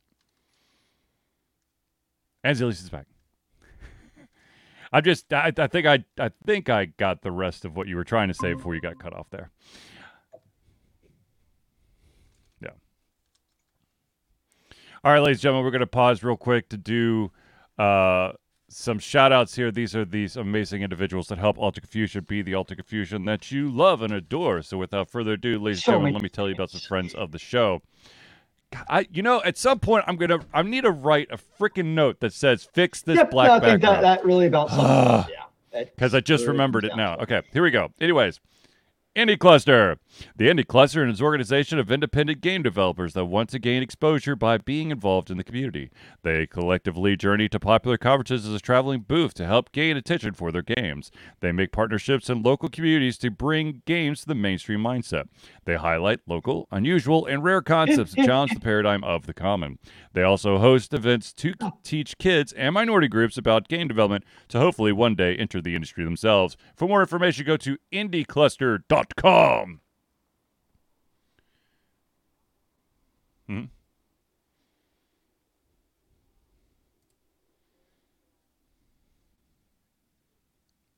And 2.44 2.56
Zealeus 2.56 2.82
is 2.82 2.90
back. 2.90 3.06
I'm 4.92 5.02
just 5.02 5.32
I, 5.32 5.52
I 5.56 5.66
think 5.68 5.86
I 5.86 6.04
I 6.18 6.30
think 6.44 6.68
I 6.68 6.86
got 6.86 7.22
the 7.22 7.32
rest 7.32 7.64
of 7.64 7.76
what 7.76 7.88
you 7.88 7.96
were 7.96 8.04
trying 8.04 8.28
to 8.28 8.34
say 8.34 8.52
before 8.52 8.74
you 8.74 8.80
got 8.80 8.98
cut 8.98 9.14
off 9.14 9.30
there. 9.30 9.50
Yeah. 12.60 12.70
All 15.02 15.12
right, 15.12 15.20
ladies 15.20 15.38
and 15.38 15.42
gentlemen, 15.42 15.64
we're 15.64 15.70
gonna 15.70 15.86
pause 15.86 16.22
real 16.22 16.36
quick 16.36 16.68
to 16.70 16.76
do 16.76 17.30
uh 17.78 18.32
some 18.68 18.98
shout 18.98 19.32
outs 19.32 19.54
here. 19.54 19.70
These 19.70 19.94
are 19.94 20.04
these 20.04 20.36
amazing 20.36 20.82
individuals 20.82 21.28
that 21.28 21.38
help 21.38 21.58
Altered 21.58 21.82
Confusion 21.82 22.24
be 22.24 22.42
the 22.42 22.54
Altered 22.54 22.78
Confusion 22.78 23.24
that 23.26 23.50
you 23.50 23.70
love 23.70 24.02
and 24.02 24.12
adore. 24.12 24.62
So 24.62 24.78
without 24.78 25.10
further 25.10 25.32
ado, 25.32 25.58
ladies 25.58 25.78
and 25.78 25.84
gentlemen, 25.84 26.14
let 26.14 26.22
me 26.22 26.28
tell 26.28 26.48
you 26.48 26.54
about 26.54 26.70
some 26.70 26.80
friends 26.80 27.14
of 27.14 27.32
the 27.32 27.38
show. 27.38 27.82
I, 28.88 29.06
you 29.12 29.22
know, 29.22 29.42
at 29.42 29.56
some 29.56 29.78
point, 29.78 30.04
I'm 30.06 30.16
gonna, 30.16 30.40
I 30.52 30.62
need 30.62 30.82
to 30.82 30.90
write 30.90 31.28
a 31.30 31.38
freaking 31.58 31.94
note 31.94 32.20
that 32.20 32.32
says 32.32 32.68
"fix 32.72 33.02
this 33.02 33.16
yep, 33.16 33.30
black 33.30 33.48
no, 33.48 33.54
I 33.54 33.60
think 33.60 33.82
background" 33.82 34.04
that 34.04 34.24
really 34.24 34.46
about 34.46 34.70
sums 34.70 34.82
it 34.82 34.86
up. 34.86 35.28
Yeah. 35.30 35.84
because 35.84 36.14
I 36.14 36.20
just 36.20 36.42
really 36.42 36.52
remembered 36.52 36.84
it 36.84 36.96
now. 36.96 37.16
Okay, 37.18 37.42
here 37.52 37.62
we 37.62 37.70
go. 37.70 37.92
Anyways, 38.00 38.40
Indie 39.14 39.38
Cluster. 39.38 39.98
The 40.36 40.48
Indie 40.48 40.66
Cluster 40.66 41.06
is 41.06 41.20
an 41.20 41.24
organization 41.26 41.78
of 41.78 41.92
independent 41.92 42.40
game 42.40 42.62
developers 42.62 43.12
that 43.12 43.26
want 43.26 43.50
to 43.50 43.58
gain 43.58 43.82
exposure 43.82 44.34
by 44.34 44.56
being 44.56 44.90
involved 44.90 45.30
in 45.30 45.36
the 45.36 45.44
community. 45.44 45.90
They 46.22 46.46
collectively 46.46 47.14
journey 47.16 47.46
to 47.50 47.60
popular 47.60 47.98
conferences 47.98 48.46
as 48.46 48.54
a 48.54 48.58
traveling 48.60 49.00
booth 49.00 49.34
to 49.34 49.46
help 49.46 49.70
gain 49.70 49.98
attention 49.98 50.32
for 50.32 50.50
their 50.50 50.62
games. 50.62 51.10
They 51.40 51.52
make 51.52 51.72
partnerships 51.72 52.30
in 52.30 52.42
local 52.42 52.70
communities 52.70 53.18
to 53.18 53.30
bring 53.30 53.82
games 53.84 54.22
to 54.22 54.28
the 54.28 54.34
mainstream 54.34 54.80
mindset. 54.80 55.28
They 55.66 55.76
highlight 55.76 56.20
local, 56.26 56.66
unusual, 56.70 57.26
and 57.26 57.44
rare 57.44 57.60
concepts 57.60 58.14
that 58.14 58.24
challenge 58.24 58.54
the 58.54 58.60
paradigm 58.62 59.04
of 59.04 59.26
the 59.26 59.34
common. 59.34 59.78
They 60.14 60.22
also 60.22 60.56
host 60.58 60.94
events 60.94 61.34
to 61.34 61.52
teach 61.82 62.16
kids 62.16 62.52
and 62.54 62.72
minority 62.72 63.08
groups 63.08 63.36
about 63.36 63.68
game 63.68 63.88
development 63.88 64.24
to 64.48 64.58
hopefully 64.58 64.92
one 64.92 65.14
day 65.14 65.36
enter 65.36 65.60
the 65.60 65.74
industry 65.74 66.02
themselves. 66.04 66.56
For 66.76 66.88
more 66.88 67.02
information, 67.02 67.44
go 67.44 67.58
to 67.58 67.76
indiecluster.com. 67.92 69.01
Hmm. 73.46 73.64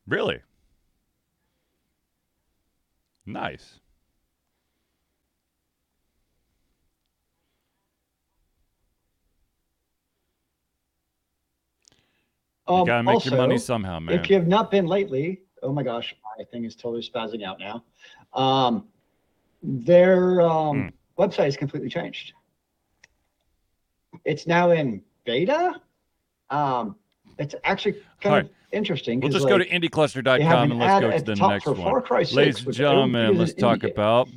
Really? 0.06 0.40
Nice. 3.26 3.80
You 12.68 12.74
Um, 12.74 12.86
gotta 12.86 13.02
make 13.02 13.14
also, 13.14 13.30
your 13.30 13.38
money 13.38 13.58
somehow, 13.58 13.98
man. 14.00 14.18
If 14.18 14.30
you 14.30 14.36
have 14.36 14.46
not 14.46 14.70
been 14.70 14.86
lately, 14.86 15.43
oh 15.64 15.72
my 15.72 15.82
gosh, 15.82 16.14
my 16.38 16.44
thing 16.44 16.64
is 16.64 16.76
totally 16.76 17.02
spazzing 17.02 17.42
out 17.42 17.58
now. 17.58 17.82
Um, 18.34 18.86
their 19.62 20.42
um, 20.42 20.92
Hmm. 21.16 21.22
website 21.22 21.48
is 21.48 21.56
completely 21.56 21.88
changed. 21.88 22.32
It's 24.24 24.46
now 24.46 24.70
in 24.70 25.02
beta. 25.24 25.80
Um, 26.50 26.96
it's 27.38 27.54
actually 27.64 27.92
kind 28.20 28.26
Alright. 28.26 28.44
of 28.44 28.50
interesting. 28.72 29.20
We'll 29.20 29.32
just 29.32 29.48
go 29.48 29.58
to 29.58 29.64
like, 29.64 29.72
indiecluster.com 29.82 30.36
an 30.36 30.70
and 30.70 30.80
let's 30.80 31.00
go 31.00 31.10
to 31.10 31.24
the 31.24 31.48
next 31.48 31.66
one. 31.66 32.02
Ladies 32.32 32.58
and 32.58 32.66
which 32.66 32.78
I 32.80 32.82
don't 32.82 33.12
gentlemen, 33.12 33.38
let's 33.38 33.54
talk 33.54 33.80
indie 33.80 33.90
about 33.92 34.28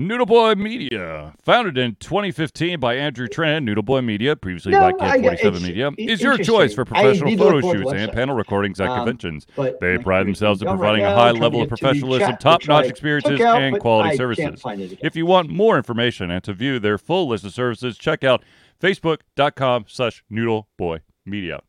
Noodle 0.00 0.24
Boy 0.24 0.54
Media. 0.54 1.34
Founded 1.42 1.76
in 1.76 1.94
2015 1.96 2.80
by 2.80 2.94
Andrew 2.94 3.28
Trent, 3.28 3.66
Noodle 3.66 3.82
Boy 3.82 4.00
Media, 4.00 4.34
previously 4.34 4.72
No, 4.72 4.92
by 4.96 5.10
I 5.10 5.20
47 5.20 5.62
Media, 5.62 5.90
is 5.98 6.22
your 6.22 6.38
choice 6.38 6.72
for 6.72 6.86
professional 6.86 7.36
photo 7.36 7.56
look 7.56 7.60
forward 7.60 7.76
to 7.76 7.90
shoots 7.90 7.92
and 7.92 8.10
panel 8.10 8.34
recordings 8.34 8.80
at 8.80 8.88
Um, 8.88 8.96
conventions. 9.00 9.46
They 9.80 9.98
pride 9.98 10.26
themselves 10.26 10.62
in 10.62 10.68
providing 10.68 11.04
right 11.04 11.12
a 11.12 11.14
high 11.14 11.30
level 11.32 11.60
of 11.60 11.68
professionalism, 11.68 12.38
top-notch 12.38 12.86
experiences, 12.86 13.42
out, 13.42 13.60
and 13.60 13.78
quality 13.78 14.10
I 14.10 14.16
services. 14.16 14.42
Can't 14.42 14.58
find 14.58 14.80
it 14.80 14.92
again. 14.92 14.98
If 15.02 15.16
you 15.16 15.26
want 15.26 15.50
more 15.50 15.76
information 15.76 16.30
and 16.30 16.42
to 16.44 16.54
view 16.54 16.78
their 16.78 16.96
full 16.96 17.28
list 17.28 17.44
of 17.44 17.52
services, 17.52 17.98
check 17.98 18.24
out 18.24 18.42
facebook.com 18.80 19.84
slash 19.86 20.24
noodleboymedia. 20.32 21.60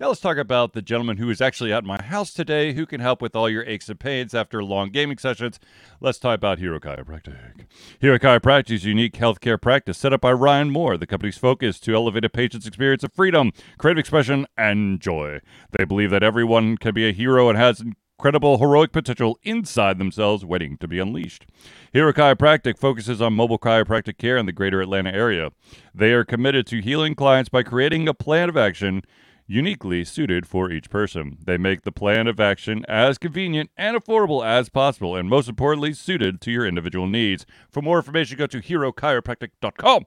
Now 0.00 0.06
let's 0.06 0.20
talk 0.20 0.36
about 0.36 0.74
the 0.74 0.80
gentleman 0.80 1.16
who 1.16 1.28
is 1.28 1.40
actually 1.40 1.72
at 1.72 1.82
my 1.82 2.00
house 2.00 2.32
today 2.32 2.72
who 2.72 2.86
can 2.86 3.00
help 3.00 3.20
with 3.20 3.34
all 3.34 3.50
your 3.50 3.64
aches 3.64 3.88
and 3.88 3.98
pains 3.98 4.32
after 4.32 4.62
long 4.62 4.90
gaming 4.90 5.18
sessions. 5.18 5.58
Let's 6.00 6.20
talk 6.20 6.36
about 6.36 6.60
Hero 6.60 6.78
Chiropractic. 6.78 7.66
Hero 7.98 8.16
Chiropractic 8.16 8.70
is 8.70 8.84
a 8.84 8.90
unique 8.90 9.14
healthcare 9.14 9.60
practice 9.60 9.98
set 9.98 10.12
up 10.12 10.20
by 10.20 10.30
Ryan 10.30 10.70
Moore. 10.70 10.96
The 10.96 11.08
company's 11.08 11.36
focus 11.36 11.80
to 11.80 11.96
elevate 11.96 12.24
a 12.24 12.28
patient's 12.28 12.64
experience 12.64 13.02
of 13.02 13.12
freedom, 13.12 13.50
creative 13.76 13.98
expression, 13.98 14.46
and 14.56 15.00
joy. 15.00 15.40
They 15.76 15.84
believe 15.84 16.12
that 16.12 16.22
everyone 16.22 16.76
can 16.76 16.94
be 16.94 17.08
a 17.08 17.12
hero 17.12 17.48
and 17.48 17.58
has 17.58 17.80
incredible 17.80 18.58
heroic 18.58 18.92
potential 18.92 19.36
inside 19.42 19.98
themselves 19.98 20.44
waiting 20.44 20.78
to 20.78 20.86
be 20.86 21.00
unleashed. 21.00 21.44
Hero 21.92 22.12
Chiropractic 22.12 22.78
focuses 22.78 23.20
on 23.20 23.32
mobile 23.32 23.58
chiropractic 23.58 24.16
care 24.16 24.36
in 24.36 24.46
the 24.46 24.52
greater 24.52 24.80
Atlanta 24.80 25.12
area. 25.12 25.50
They 25.92 26.12
are 26.12 26.24
committed 26.24 26.68
to 26.68 26.80
healing 26.80 27.16
clients 27.16 27.48
by 27.48 27.64
creating 27.64 28.06
a 28.06 28.14
plan 28.14 28.48
of 28.48 28.56
action 28.56 29.02
uniquely 29.48 30.04
suited 30.04 30.46
for 30.46 30.70
each 30.70 30.90
person. 30.90 31.38
They 31.44 31.58
make 31.58 31.82
the 31.82 31.90
plan 31.90 32.28
of 32.28 32.38
action 32.38 32.84
as 32.86 33.18
convenient 33.18 33.70
and 33.76 33.96
affordable 33.96 34.46
as 34.46 34.68
possible, 34.68 35.16
and 35.16 35.28
most 35.28 35.48
importantly, 35.48 35.94
suited 35.94 36.40
to 36.42 36.52
your 36.52 36.66
individual 36.66 37.08
needs. 37.08 37.46
For 37.70 37.82
more 37.82 37.96
information, 37.96 38.38
go 38.38 38.46
to 38.46 38.60
herochiropractic.com. 38.60 40.04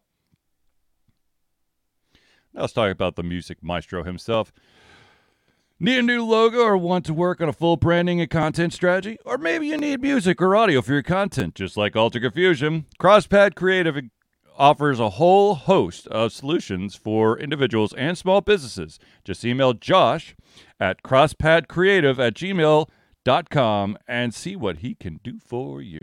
Now 2.53 2.61
let's 2.61 2.73
talk 2.73 2.91
about 2.91 3.15
the 3.15 3.23
music 3.23 3.63
maestro 3.63 4.03
himself. 4.03 4.53
Need 5.79 5.97
a 5.97 6.03
new 6.03 6.23
logo 6.23 6.59
or 6.59 6.77
want 6.77 7.05
to 7.07 7.13
work 7.13 7.41
on 7.41 7.49
a 7.49 7.53
full 7.53 7.75
branding 7.75 8.21
and 8.21 8.29
content 8.29 8.71
strategy? 8.71 9.17
Or 9.25 9.39
maybe 9.39 9.65
you 9.65 9.77
need 9.77 10.01
music 10.01 10.39
or 10.39 10.55
audio 10.55 10.83
for 10.83 10.93
your 10.93 11.01
content, 11.01 11.55
just 11.55 11.75
like 11.75 11.95
Altered 11.95 12.21
Confusion. 12.21 12.85
CrossPad 12.99 13.55
Creative 13.55 13.97
offers 14.61 14.99
a 14.99 15.09
whole 15.09 15.55
host 15.55 16.05
of 16.09 16.31
solutions 16.31 16.93
for 16.93 17.35
individuals 17.39 17.93
and 17.95 18.15
small 18.15 18.41
businesses. 18.41 18.99
Just 19.25 19.43
email 19.43 19.73
Josh 19.73 20.35
at 20.79 21.01
crosspadcreative 21.01 22.19
at 22.19 22.35
gmail.com 22.35 23.97
and 24.07 24.33
see 24.35 24.55
what 24.55 24.77
he 24.77 24.93
can 24.93 25.19
do 25.23 25.39
for 25.39 25.81
you. 25.81 25.97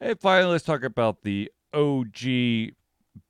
And 0.00 0.20
finally, 0.20 0.52
let's 0.52 0.64
talk 0.64 0.84
about 0.84 1.22
the 1.22 1.50
OG 1.74 2.76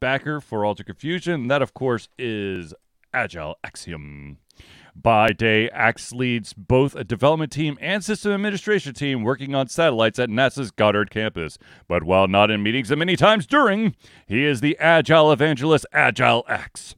backer 0.00 0.42
for 0.42 0.66
Altered 0.66 0.84
Confusion. 0.84 1.48
That, 1.48 1.62
of 1.62 1.72
course, 1.72 2.10
is 2.18 2.74
Agile 3.14 3.56
Axiom. 3.64 4.36
By 4.94 5.32
day, 5.32 5.70
Axe 5.70 6.12
leads 6.12 6.52
both 6.52 6.94
a 6.94 7.04
development 7.04 7.52
team 7.52 7.78
and 7.80 8.04
system 8.04 8.32
administration 8.32 8.94
team 8.94 9.22
working 9.22 9.54
on 9.54 9.68
satellites 9.68 10.18
at 10.18 10.28
NASA's 10.28 10.70
Goddard 10.70 11.10
campus. 11.10 11.58
But 11.88 12.04
while 12.04 12.28
not 12.28 12.50
in 12.50 12.62
meetings 12.62 12.90
and 12.90 12.98
many 12.98 13.16
times 13.16 13.46
during, 13.46 13.94
he 14.26 14.44
is 14.44 14.60
the 14.60 14.76
Agile 14.78 15.32
evangelist 15.32 15.86
Agile 15.92 16.44
Axe 16.48 16.94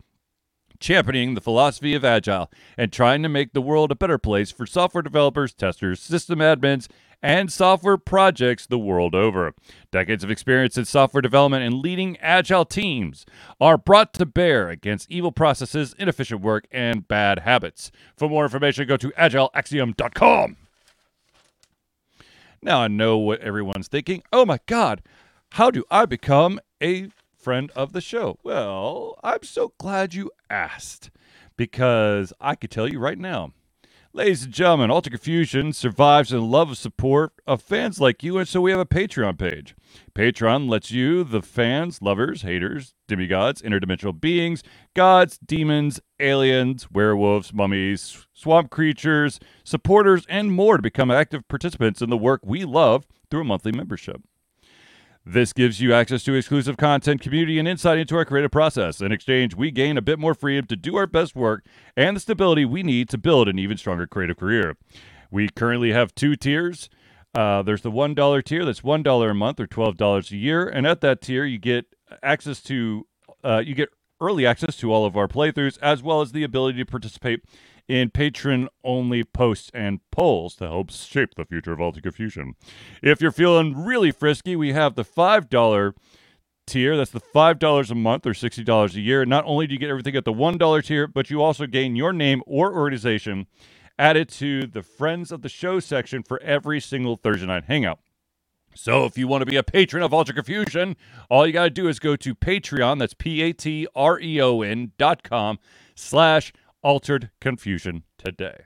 championing 0.82 1.34
the 1.34 1.40
philosophy 1.40 1.94
of 1.94 2.04
Agile 2.04 2.50
and 2.76 2.92
trying 2.92 3.22
to 3.22 3.28
make 3.28 3.52
the 3.52 3.62
world 3.62 3.92
a 3.92 3.94
better 3.94 4.18
place 4.18 4.50
for 4.50 4.66
software 4.66 5.00
developers, 5.00 5.54
testers, 5.54 6.00
system 6.00 6.40
admins, 6.40 6.88
and 7.22 7.52
software 7.52 7.96
projects 7.96 8.66
the 8.66 8.78
world 8.78 9.14
over. 9.14 9.54
Decades 9.90 10.24
of 10.24 10.30
experience 10.30 10.76
in 10.76 10.84
software 10.84 11.22
development 11.22 11.64
and 11.64 11.76
leading 11.76 12.16
Agile 12.18 12.64
teams 12.64 13.24
are 13.60 13.78
brought 13.78 14.12
to 14.14 14.26
bear 14.26 14.68
against 14.70 15.10
evil 15.10 15.32
processes, 15.32 15.94
inefficient 15.98 16.40
work, 16.40 16.66
and 16.72 17.06
bad 17.06 17.40
habits. 17.40 17.92
For 18.16 18.28
more 18.28 18.44
information, 18.44 18.88
go 18.88 18.96
to 18.96 19.10
agileaxiom.com. 19.10 20.56
Now 22.60 22.80
I 22.80 22.88
know 22.88 23.18
what 23.18 23.40
everyone's 23.40 23.88
thinking. 23.88 24.22
Oh 24.32 24.44
my 24.44 24.58
God, 24.66 25.02
how 25.52 25.70
do 25.70 25.84
I 25.90 26.06
become 26.06 26.60
a 26.82 27.08
friend 27.36 27.70
of 27.74 27.92
the 27.92 28.00
show? 28.00 28.38
Well, 28.42 29.18
I'm 29.22 29.42
so 29.42 29.74
glad 29.78 30.14
you 30.14 30.30
asked 30.48 31.10
because 31.56 32.32
I 32.40 32.54
could 32.54 32.70
tell 32.70 32.88
you 32.88 32.98
right 32.98 33.18
now. 33.18 33.52
Ladies 34.14 34.44
and 34.44 34.52
gentlemen, 34.52 34.90
Altered 34.90 35.14
Confusion 35.14 35.72
survives 35.72 36.34
in 36.34 36.38
the 36.38 36.44
love 36.44 36.70
of 36.70 36.76
support 36.76 37.32
of 37.46 37.62
fans 37.62 37.98
like 37.98 38.22
you, 38.22 38.36
and 38.36 38.46
so 38.46 38.60
we 38.60 38.70
have 38.70 38.78
a 38.78 38.84
Patreon 38.84 39.38
page. 39.38 39.74
Patreon 40.14 40.68
lets 40.68 40.90
you, 40.90 41.24
the 41.24 41.40
fans, 41.40 42.02
lovers, 42.02 42.42
haters, 42.42 42.92
demigods, 43.08 43.62
interdimensional 43.62 44.20
beings, 44.20 44.62
gods, 44.94 45.38
demons, 45.38 45.98
aliens, 46.20 46.90
werewolves, 46.90 47.54
mummies, 47.54 48.26
swamp 48.34 48.68
creatures, 48.68 49.40
supporters, 49.64 50.26
and 50.28 50.52
more 50.52 50.76
to 50.76 50.82
become 50.82 51.10
active 51.10 51.48
participants 51.48 52.02
in 52.02 52.10
the 52.10 52.18
work 52.18 52.42
we 52.44 52.66
love 52.66 53.06
through 53.30 53.40
a 53.40 53.44
monthly 53.44 53.72
membership. 53.72 54.20
This 55.24 55.52
gives 55.52 55.80
you 55.80 55.94
access 55.94 56.24
to 56.24 56.34
exclusive 56.34 56.76
content, 56.76 57.20
community, 57.20 57.58
and 57.58 57.68
insight 57.68 57.98
into 57.98 58.16
our 58.16 58.24
creative 58.24 58.50
process. 58.50 59.00
In 59.00 59.12
exchange, 59.12 59.54
we 59.54 59.70
gain 59.70 59.96
a 59.96 60.02
bit 60.02 60.18
more 60.18 60.34
freedom 60.34 60.66
to 60.66 60.74
do 60.74 60.96
our 60.96 61.06
best 61.06 61.36
work 61.36 61.64
and 61.96 62.16
the 62.16 62.20
stability 62.20 62.64
we 62.64 62.82
need 62.82 63.08
to 63.10 63.18
build 63.18 63.48
an 63.48 63.56
even 63.56 63.76
stronger 63.76 64.08
creative 64.08 64.36
career. 64.36 64.76
We 65.30 65.48
currently 65.48 65.92
have 65.92 66.12
two 66.14 66.34
tiers. 66.34 66.90
Uh, 67.34 67.62
there's 67.62 67.82
the 67.82 67.90
$1 67.90 68.44
tier 68.44 68.64
that's 68.64 68.80
$1 68.80 69.30
a 69.30 69.34
month 69.34 69.60
or 69.60 69.66
$12 69.68 70.30
a 70.32 70.36
year. 70.36 70.68
And 70.68 70.88
at 70.88 71.00
that 71.02 71.20
tier, 71.20 71.44
you 71.44 71.58
get 71.58 71.86
access 72.22 72.60
to, 72.64 73.06
uh, 73.44 73.62
you 73.64 73.76
get 73.76 73.90
early 74.20 74.44
access 74.44 74.76
to 74.78 74.92
all 74.92 75.06
of 75.06 75.16
our 75.16 75.28
playthroughs, 75.28 75.78
as 75.80 76.02
well 76.02 76.20
as 76.20 76.32
the 76.32 76.42
ability 76.42 76.78
to 76.78 76.84
participate 76.84 77.44
in 77.88 78.10
patron 78.10 78.68
only 78.84 79.24
posts 79.24 79.70
and 79.74 80.00
polls 80.10 80.56
to 80.56 80.66
help 80.68 80.90
shape 80.90 81.34
the 81.34 81.44
future 81.44 81.72
of 81.72 81.80
Altered 81.80 82.02
Confusion. 82.02 82.54
If 83.02 83.20
you're 83.20 83.32
feeling 83.32 83.84
really 83.84 84.10
frisky, 84.12 84.56
we 84.56 84.72
have 84.72 84.94
the 84.94 85.04
$5 85.04 85.94
tier. 86.66 86.96
That's 86.96 87.10
the 87.10 87.20
$5 87.20 87.90
a 87.90 87.94
month 87.94 88.26
or 88.26 88.32
$60 88.32 88.94
a 88.94 89.00
year. 89.00 89.24
Not 89.24 89.44
only 89.46 89.66
do 89.66 89.74
you 89.74 89.78
get 89.78 89.90
everything 89.90 90.16
at 90.16 90.24
the 90.24 90.32
$1 90.32 90.84
tier, 90.84 91.06
but 91.06 91.30
you 91.30 91.42
also 91.42 91.66
gain 91.66 91.96
your 91.96 92.12
name 92.12 92.42
or 92.46 92.74
organization 92.74 93.46
added 93.98 94.28
to 94.28 94.66
the 94.66 94.82
Friends 94.82 95.30
of 95.30 95.42
the 95.42 95.48
Show 95.48 95.80
section 95.80 96.22
for 96.22 96.40
every 96.42 96.80
single 96.80 97.16
Thursday 97.16 97.46
night 97.46 97.64
hangout. 97.64 97.98
So 98.74 99.04
if 99.04 99.18
you 99.18 99.28
want 99.28 99.42
to 99.42 99.46
be 99.46 99.56
a 99.56 99.62
patron 99.62 100.02
of 100.02 100.14
Altered 100.14 100.36
Confusion, 100.36 100.96
all 101.28 101.46
you 101.46 101.52
got 101.52 101.64
to 101.64 101.70
do 101.70 101.88
is 101.88 101.98
go 101.98 102.16
to 102.16 102.34
Patreon. 102.34 102.98
That's 102.98 103.14
P-A-T-R-E-O-N 103.14 104.92
dot 104.96 105.22
com 105.22 105.58
slash 105.94 106.52
altered 106.82 107.30
confusion 107.40 108.04
today. 108.18 108.64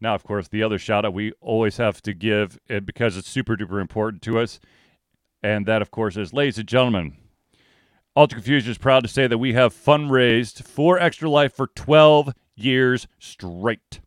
Now, 0.00 0.14
of 0.14 0.22
course, 0.22 0.48
the 0.48 0.62
other 0.62 0.78
shout 0.78 1.04
out 1.04 1.12
we 1.12 1.32
always 1.40 1.76
have 1.78 2.00
to 2.02 2.14
give 2.14 2.58
it 2.68 2.86
because 2.86 3.16
it's 3.16 3.28
super 3.28 3.56
duper 3.56 3.80
important 3.80 4.22
to 4.22 4.38
us. 4.38 4.60
And 5.42 5.66
that, 5.66 5.82
of 5.82 5.90
course, 5.90 6.16
is 6.16 6.32
ladies 6.32 6.58
and 6.58 6.68
gentlemen, 6.68 7.16
Altered 8.14 8.36
Confusion 8.36 8.70
is 8.70 8.78
proud 8.78 9.04
to 9.04 9.08
say 9.08 9.26
that 9.26 9.38
we 9.38 9.52
have 9.52 9.72
fundraised 9.72 10.64
for 10.64 10.98
Extra 10.98 11.30
Life 11.30 11.54
for 11.54 11.68
12 11.68 12.32
years 12.56 13.06
straight. 13.18 14.00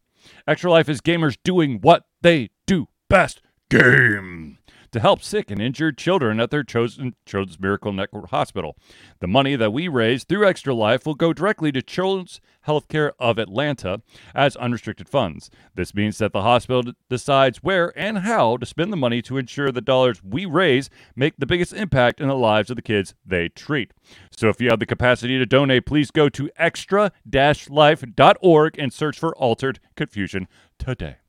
Extra 0.47 0.69
Life 0.69 0.89
is 0.89 1.01
gamers 1.01 1.37
doing 1.43 1.79
what 1.79 2.03
they 2.21 2.49
do 2.65 2.87
best 3.09 3.41
game 3.69 4.57
to 4.91 4.99
help 4.99 5.23
sick 5.23 5.49
and 5.49 5.61
injured 5.61 5.97
children 5.97 6.39
at 6.39 6.51
their 6.51 6.63
chosen 6.63 7.15
Children's 7.25 7.59
Miracle 7.59 7.93
Network 7.93 8.29
Hospital. 8.29 8.75
The 9.19 9.27
money 9.27 9.55
that 9.55 9.73
we 9.73 9.87
raise 9.87 10.23
through 10.23 10.47
Extra 10.47 10.73
Life 10.73 11.05
will 11.05 11.15
go 11.15 11.33
directly 11.33 11.71
to 11.71 11.81
Children's 11.81 12.41
Healthcare 12.67 13.13
of 13.19 13.39
Atlanta 13.39 14.01
as 14.35 14.55
unrestricted 14.57 15.09
funds. 15.09 15.49
This 15.75 15.95
means 15.95 16.17
that 16.19 16.33
the 16.33 16.43
hospital 16.43 16.93
decides 17.09 17.63
where 17.63 17.97
and 17.97 18.19
how 18.19 18.57
to 18.57 18.65
spend 18.65 18.93
the 18.93 18.97
money 18.97 19.21
to 19.23 19.37
ensure 19.37 19.71
the 19.71 19.81
dollars 19.81 20.23
we 20.23 20.45
raise 20.45 20.89
make 21.15 21.35
the 21.37 21.45
biggest 21.45 21.73
impact 21.73 22.21
in 22.21 22.27
the 22.27 22.35
lives 22.35 22.69
of 22.69 22.75
the 22.75 22.81
kids 22.81 23.15
they 23.25 23.47
treat. 23.49 23.91
So 24.29 24.49
if 24.49 24.61
you 24.61 24.69
have 24.69 24.79
the 24.79 24.85
capacity 24.85 25.37
to 25.37 25.45
donate, 25.45 25.85
please 25.85 26.11
go 26.11 26.27
to 26.29 26.49
extra-life.org 26.57 28.79
and 28.79 28.93
search 28.93 29.17
for 29.17 29.35
Altered 29.37 29.79
Confusion 29.95 30.47
today. 30.77 31.20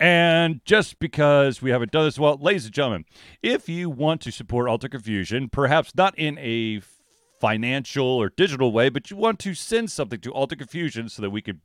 And 0.00 0.64
just 0.64 0.98
because 0.98 1.60
we 1.60 1.70
haven't 1.70 1.92
done 1.92 2.06
this 2.06 2.18
well, 2.18 2.38
ladies 2.40 2.64
and 2.64 2.72
gentlemen, 2.72 3.04
if 3.42 3.68
you 3.68 3.90
want 3.90 4.22
to 4.22 4.32
support 4.32 4.66
Altered 4.66 4.92
Confusion, 4.92 5.50
perhaps 5.50 5.94
not 5.94 6.18
in 6.18 6.38
a 6.38 6.80
financial 7.38 8.06
or 8.06 8.30
digital 8.30 8.72
way, 8.72 8.88
but 8.88 9.10
you 9.10 9.18
want 9.18 9.38
to 9.40 9.52
send 9.52 9.90
something 9.90 10.18
to 10.20 10.32
Altered 10.32 10.58
Confusion 10.58 11.10
so 11.10 11.20
that 11.20 11.28
we 11.28 11.42
could 11.42 11.60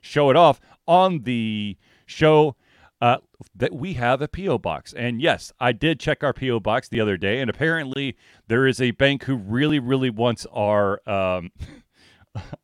show 0.00 0.30
it 0.30 0.36
off 0.36 0.60
on 0.88 1.20
the 1.22 1.76
show, 2.06 2.56
uh, 3.00 3.18
that 3.54 3.72
we 3.72 3.92
have 3.92 4.20
a 4.20 4.26
P.O. 4.26 4.58
box. 4.58 4.92
And 4.92 5.22
yes, 5.22 5.52
I 5.60 5.70
did 5.70 6.00
check 6.00 6.24
our 6.24 6.32
P.O. 6.32 6.58
box 6.58 6.88
the 6.88 7.00
other 7.00 7.16
day, 7.16 7.38
and 7.38 7.48
apparently 7.48 8.16
there 8.48 8.66
is 8.66 8.80
a 8.80 8.90
bank 8.90 9.24
who 9.24 9.36
really, 9.36 9.78
really 9.78 10.10
wants 10.10 10.44
our. 10.52 11.08
Um, 11.08 11.52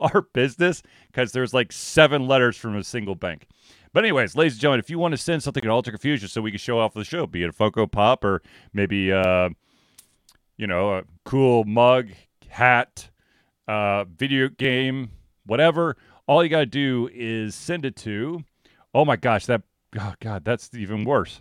our 0.01 0.23
business 0.33 0.81
because 1.09 1.33
there's 1.33 1.53
like 1.53 1.73
seven 1.73 2.29
letters 2.29 2.57
from 2.57 2.77
a 2.77 2.85
single 2.85 3.17
bank. 3.17 3.49
But 3.97 4.05
anyways, 4.05 4.37
ladies 4.37 4.53
and 4.53 4.61
gentlemen, 4.61 4.81
if 4.81 4.91
you 4.91 4.99
want 4.99 5.13
to 5.13 5.17
send 5.17 5.43
something 5.43 5.63
to 5.63 5.71
Altered 5.71 5.93
Confusion 5.93 6.29
so 6.29 6.43
we 6.43 6.51
can 6.51 6.59
show 6.59 6.79
off 6.79 6.93
the 6.93 7.03
show, 7.03 7.27
be 7.27 7.43
it 7.43 7.49
a 7.49 7.53
Funko 7.55 7.91
Pop 7.91 8.25
or 8.25 8.43
maybe 8.75 9.11
uh, 9.11 9.49
you 10.59 10.67
know 10.67 10.97
a 10.97 11.05
cool 11.25 11.65
mug, 11.65 12.11
hat, 12.47 13.09
uh, 13.67 14.05
video 14.05 14.51
game, 14.51 15.13
whatever, 15.47 15.97
all 16.27 16.45
you 16.45 16.51
got 16.51 16.59
to 16.59 16.67
do 16.67 17.09
is 17.11 17.55
send 17.55 17.87
it 17.87 17.97
to. 17.97 18.45
Oh 18.93 19.07
my 19.07 19.17
gosh, 19.17 19.47
that 19.47 19.63
oh 19.99 20.13
god, 20.21 20.45
that's 20.45 20.69
even 20.75 21.07
worse. 21.07 21.41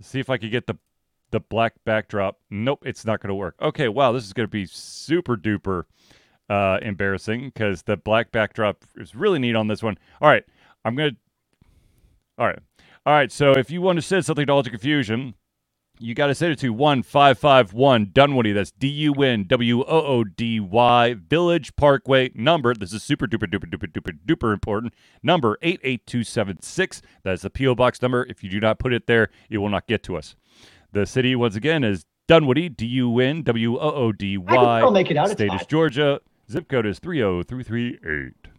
Let's 0.00 0.08
see 0.08 0.18
if 0.18 0.28
I 0.28 0.38
could 0.38 0.50
get 0.50 0.66
the 0.66 0.76
the 1.30 1.38
black 1.38 1.74
backdrop. 1.84 2.40
Nope, 2.50 2.82
it's 2.84 3.04
not 3.04 3.20
to 3.28 3.36
work. 3.36 3.54
Okay, 3.62 3.86
wow, 3.86 4.10
this 4.10 4.24
is 4.24 4.32
to 4.46 4.50
be 4.50 4.66
super 4.66 5.36
duper 5.36 5.84
uh, 6.50 6.80
embarrassing 6.82 7.52
because 7.54 7.82
the 7.82 7.96
black 7.96 8.32
backdrop 8.32 8.82
is 8.96 9.14
really 9.14 9.38
neat 9.38 9.54
on 9.54 9.68
this 9.68 9.80
one. 9.80 9.96
All 10.20 10.28
right, 10.28 10.42
I'm 10.84 10.96
to. 10.96 11.16
All 12.38 12.46
right. 12.46 12.58
All 13.04 13.12
right, 13.12 13.30
so 13.30 13.52
if 13.52 13.70
you 13.70 13.80
want 13.80 13.96
to 13.96 14.02
send 14.02 14.24
something 14.24 14.46
to 14.46 14.52
Altered 14.52 14.70
Confusion, 14.70 15.34
you 15.98 16.14
got 16.14 16.26
to 16.26 16.34
send 16.34 16.52
it 16.52 16.58
to 16.58 16.70
1551 16.70 18.10
Dunwoody. 18.12 18.52
That's 18.52 18.72
D 18.72 18.88
U 18.88 19.14
N 19.14 19.44
W 19.46 19.82
O 19.82 20.02
O 20.02 20.24
D 20.24 20.58
Y 20.60 21.14
Village 21.14 21.74
Parkway 21.76 22.32
number. 22.34 22.74
This 22.74 22.92
is 22.92 23.02
super 23.02 23.26
duper 23.26 23.48
duper 23.48 23.70
duper 23.70 23.90
duper 23.90 24.18
duper 24.26 24.52
important. 24.52 24.92
Number 25.22 25.56
88276. 25.62 27.02
That 27.22 27.34
is 27.34 27.42
the 27.42 27.50
P.O. 27.50 27.74
Box 27.76 28.02
number. 28.02 28.26
If 28.28 28.42
you 28.42 28.50
do 28.50 28.60
not 28.60 28.78
put 28.78 28.92
it 28.92 29.06
there, 29.06 29.30
it 29.48 29.58
will 29.58 29.70
not 29.70 29.86
get 29.86 30.02
to 30.04 30.16
us. 30.16 30.34
The 30.92 31.06
city, 31.06 31.34
once 31.36 31.56
again, 31.56 31.84
is 31.84 32.04
Dunwoody, 32.28 32.68
D 32.68 32.86
U 32.86 33.20
N 33.20 33.42
W 33.42 33.78
O 33.78 33.90
O 33.92 34.12
D 34.12 34.36
Y. 34.36 34.80
still 34.80 34.90
make 34.90 35.10
it 35.10 35.16
out. 35.16 35.30
State 35.30 35.52
is. 35.54 35.64
Georgia. 35.66 36.20
Zip 36.50 36.68
code 36.68 36.86
is 36.86 36.98
30338. 36.98 38.55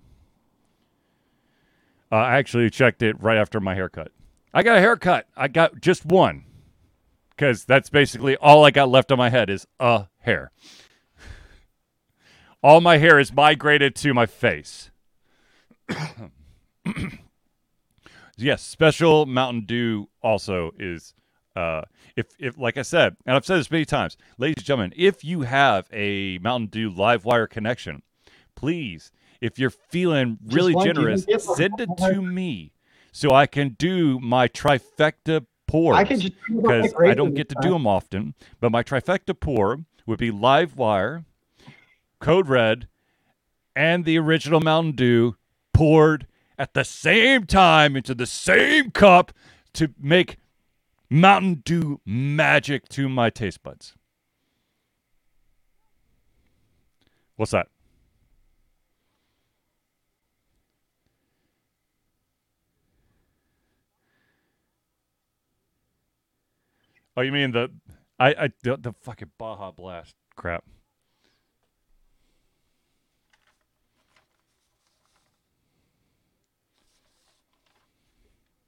Uh, 2.12 2.16
I 2.16 2.38
actually 2.38 2.70
checked 2.70 3.02
it 3.02 3.22
right 3.22 3.38
after 3.38 3.60
my 3.60 3.76
haircut. 3.76 4.12
I 4.54 4.64
got 4.64 4.78
a 4.78 4.82
haircut. 4.82 5.28
I 5.36 5.48
got 5.48 5.82
just 5.82 6.06
one. 6.06 6.46
Because 7.30 7.66
that's 7.66 7.90
basically 7.90 8.36
all 8.38 8.66
I 8.66 8.72
got 8.72 8.90
left 8.90 9.12
on 9.12 9.18
my 9.18 9.30
head 9.30 9.50
is 9.50 9.68
a 9.80 10.08
hair. 10.20 10.52
all 12.64 12.82
my 12.82 12.98
hair 12.98 13.20
is 13.20 13.32
migrated 13.32 13.96
to 13.98 14.14
my 14.14 14.26
face. 14.26 14.90
yes, 18.38 18.64
special 18.64 19.26
Mountain 19.26 19.66
Dew 19.66 20.10
also 20.22 20.72
is 20.80 21.14
uh, 21.56 21.82
if 22.16 22.28
if 22.40 22.58
like 22.58 22.78
I 22.78 22.84
said, 22.84 23.16
and 23.26 23.36
I've 23.36 23.46
said 23.46 23.58
this 23.60 23.72
many 23.72 23.86
times, 23.86 24.16
ladies 24.38 24.56
and 24.58 24.66
gentlemen, 24.66 24.94
if 24.96 25.24
you 25.24 25.42
have 25.42 25.88
a 25.92 26.38
Mountain 26.40 26.68
Dew 26.68 26.90
live 26.90 27.26
wire 27.26 27.48
connection, 27.48 28.04
please, 28.56 29.12
if 29.42 29.60
you're 29.60 29.70
feeling 29.70 30.38
really 30.46 30.76
generous, 30.84 31.26
send 31.56 31.80
it 31.80 31.90
to 31.98 32.22
me 32.22 32.74
so 33.12 33.32
I 33.32 33.48
can 33.48 33.70
do 33.78 34.20
my 34.20 34.48
trifecta 34.48 35.46
pours 35.68 35.98
I 35.98 36.04
can 36.04 36.20
just 36.20 36.34
because 36.48 36.94
I 37.00 37.14
don't 37.14 37.34
get 37.34 37.50
to 37.50 37.56
do 37.62 37.72
them 37.72 37.86
often. 37.86 38.34
But 38.60 38.72
my 38.72 38.84
trifecta 38.84 39.38
pour 39.40 39.80
would 40.06 40.20
be 40.20 40.32
live 40.32 40.78
wire, 40.78 41.26
code 42.20 42.48
red, 42.48 42.88
and 43.76 44.06
the 44.06 44.18
original 44.18 44.60
Mountain 44.60 44.94
Dew 44.94 45.36
poured 45.74 46.28
at 46.58 46.74
the 46.74 46.84
same 46.84 47.46
time 47.46 47.96
into 47.96 48.16
the 48.16 48.26
same 48.26 48.92
cup 48.92 49.32
to 49.74 49.94
make 50.00 50.38
Mountain 51.10 51.62
Dew 51.66 52.02
magic 52.06 52.88
to 52.90 53.08
my 53.08 53.30
taste 53.30 53.62
buds. 53.62 53.94
What's 57.36 57.52
that? 57.52 57.68
Oh, 67.18 67.22
you 67.22 67.32
mean 67.32 67.52
the 67.52 67.72
I 68.20 68.30
I 68.30 68.50
the, 68.62 68.78
the 68.78 68.94
fucking 69.02 69.32
Baja 69.40 69.72
Blast 69.72 70.14
crap. 70.36 70.64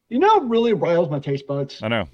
You 0.09 0.17
know 0.17 0.39
what 0.39 0.49
really 0.49 0.73
riles 0.73 1.11
my 1.11 1.19
taste 1.19 1.45
buds? 1.45 1.83
I 1.83 1.87
know. 1.89 2.07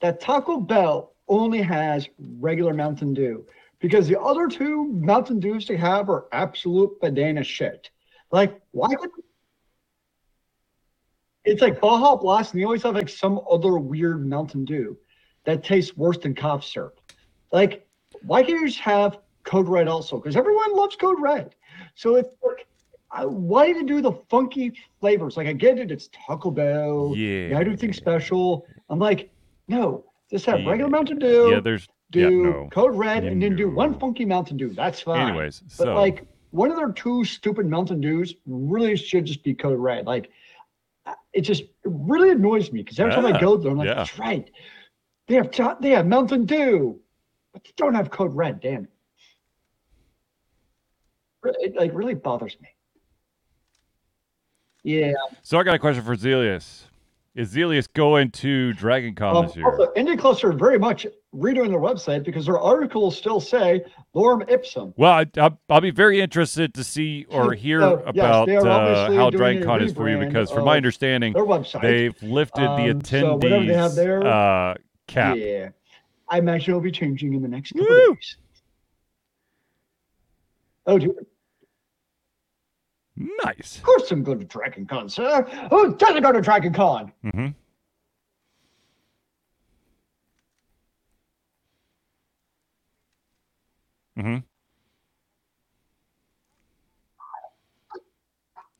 That 0.00 0.20
Taco 0.20 0.58
Bell 0.58 1.14
only 1.28 1.62
has 1.62 2.08
regular 2.18 2.74
Mountain 2.74 3.14
Dew 3.14 3.46
because 3.78 4.08
the 4.08 4.20
other 4.20 4.48
two 4.48 4.88
Mountain 4.88 5.38
Dews 5.38 5.68
they 5.68 5.76
have 5.76 6.10
are 6.10 6.26
absolute 6.32 7.00
banana 7.00 7.44
shit. 7.44 7.90
Like, 8.32 8.60
why 8.72 8.88
would 8.88 9.10
it's 11.44 11.62
like 11.62 11.80
Baja 11.80 12.16
Blast, 12.16 12.52
and 12.52 12.60
they 12.60 12.64
always 12.64 12.82
have 12.82 12.96
like 12.96 13.08
some 13.08 13.40
other 13.48 13.78
weird 13.78 14.26
Mountain 14.26 14.64
Dew 14.64 14.96
that 15.44 15.64
tastes 15.64 15.96
worse 15.96 16.18
than 16.18 16.34
cough 16.34 16.64
syrup. 16.64 17.00
Like, 17.52 17.86
why 18.22 18.42
can't 18.42 18.60
you 18.60 18.66
just 18.66 18.80
have 18.80 19.18
Code 19.44 19.68
Red 19.68 19.88
also? 19.88 20.16
Because 20.16 20.36
everyone 20.36 20.74
loves 20.76 20.96
Code 20.96 21.20
Red. 21.20 21.54
So 21.94 22.16
it's 22.16 22.34
like, 22.42 22.66
I, 23.10 23.26
why 23.26 23.66
did 23.66 23.76
you 23.76 23.86
do 23.86 24.00
the 24.00 24.12
funky 24.30 24.72
flavors? 25.00 25.36
Like, 25.36 25.46
I 25.46 25.52
get 25.52 25.78
it, 25.78 25.90
it's 25.90 26.08
Taco 26.12 26.50
Bell. 26.50 27.12
Yeah. 27.16 27.48
Yeah, 27.48 27.58
I 27.58 27.64
do 27.64 27.76
things 27.76 27.96
special. 27.96 28.66
I'm 28.88 28.98
like, 28.98 29.30
no, 29.68 30.04
just 30.30 30.46
have 30.46 30.60
Yeah. 30.60 30.70
regular 30.70 30.90
Mountain 30.90 31.18
Dew, 31.18 31.50
Yeah, 31.50 31.60
there's 31.60 31.88
do 32.10 32.20
yeah, 32.20 32.28
no. 32.50 32.68
Code 32.70 32.94
Red, 32.94 33.24
and 33.24 33.42
then 33.42 33.56
do 33.56 33.70
one 33.70 33.98
funky 33.98 34.24
Mountain 34.24 34.58
Dew. 34.58 34.72
That's 34.74 35.00
fine. 35.00 35.28
Anyways, 35.28 35.60
but 35.60 35.84
so 35.84 35.94
like 35.94 36.26
one 36.50 36.70
of 36.70 36.76
their 36.76 36.92
two 36.92 37.24
stupid 37.24 37.66
Mountain 37.66 38.00
Dews 38.02 38.34
really 38.46 38.94
should 38.96 39.24
just 39.24 39.42
be 39.42 39.54
Code 39.54 39.78
Red. 39.78 40.06
Like, 40.06 40.30
it 41.32 41.40
just 41.40 41.62
it 41.62 41.70
really 41.84 42.30
annoys 42.30 42.70
me 42.70 42.82
because 42.82 43.00
every 43.00 43.12
time 43.14 43.24
I 43.26 43.40
go 43.40 43.56
there, 43.56 43.72
I'm 43.72 43.78
like, 43.78 43.88
yeah. 43.88 43.94
that's 43.94 44.18
right. 44.18 44.50
They 45.32 45.36
have 45.38 45.50
ta- 45.50 45.78
they 45.80 45.88
have 45.92 46.06
Mountain 46.06 46.44
Dew, 46.44 47.00
but 47.54 47.64
they 47.64 47.70
don't 47.78 47.94
have 47.94 48.10
Code 48.10 48.34
Red. 48.36 48.60
Damn 48.60 48.84
it. 51.42 51.56
It 51.58 51.74
like 51.74 51.90
really 51.94 52.12
bothers 52.12 52.54
me. 52.60 52.68
Yeah. 54.84 55.12
so 55.42 55.58
I 55.58 55.62
got 55.62 55.74
a 55.74 55.78
question 55.78 56.04
for 56.04 56.16
Zealeus. 56.16 56.84
Is 57.34 57.48
Zealeus 57.48 57.86
going 57.86 58.30
to 58.32 58.74
Dragon 58.74 59.14
Con 59.14 59.34
Um, 59.34 59.46
this 59.46 59.56
year? 59.56 59.64
also, 59.64 59.90
Indie 59.96 60.18
Cluster 60.18 60.52
very 60.52 60.78
much 60.78 61.06
redoing 61.34 61.70
their 61.70 61.80
website 61.80 62.24
because 62.24 62.44
their 62.44 62.58
articles 62.58 63.16
still 63.16 63.40
say 63.40 63.82
Lorem 64.14 64.46
Ipsum. 64.50 64.92
Well, 64.98 65.12
I, 65.12 65.26
I'll, 65.38 65.58
I'll 65.70 65.80
be 65.80 65.90
very 65.92 66.20
interested 66.20 66.74
to 66.74 66.84
see 66.84 67.24
or 67.30 67.54
hear 67.54 67.80
So, 67.80 68.02
about 68.04 68.50
are 68.50 68.68
uh, 68.68 69.12
how 69.14 69.30
Dragon 69.30 69.62
Con 69.64 69.82
is 69.82 69.94
for 69.94 70.10
you 70.10 70.18
because, 70.18 70.50
from 70.50 70.66
my 70.66 70.76
understanding, 70.76 71.32
Their 71.32 71.46
website. 71.46 71.80
they've 71.80 72.22
lifted 72.22 72.64
the 72.64 72.90
Um, 72.90 73.00
so 73.02 73.38
they 73.40 73.48
attendees 73.48 73.94
there, 73.96 74.26
uh, 74.26 74.74
cap. 75.12 75.36
Yeah. 75.36 75.70
I 76.28 76.38
imagine 76.38 76.70
it'll 76.70 76.80
be 76.80 76.90
changing 76.90 77.34
in 77.34 77.42
the 77.42 77.48
next 77.48 77.72
couple 77.72 77.86
Woo! 77.88 78.14
days. 78.14 78.36
Oh, 80.86 80.98
do 80.98 81.14
Nice. 83.44 83.76
Of 83.76 83.82
course, 83.82 84.10
I'm 84.10 84.22
going 84.24 84.38
to 84.38 84.44
Dragon 84.46 84.86
Con, 84.86 85.08
sir. 85.08 85.42
Who 85.70 85.94
doesn't 85.96 86.22
go 86.22 86.32
to 86.32 86.40
Dragon 86.40 86.72
Con? 86.72 87.12
Mm-hmm. 87.24 87.48
Mm-hmm. 94.20 94.38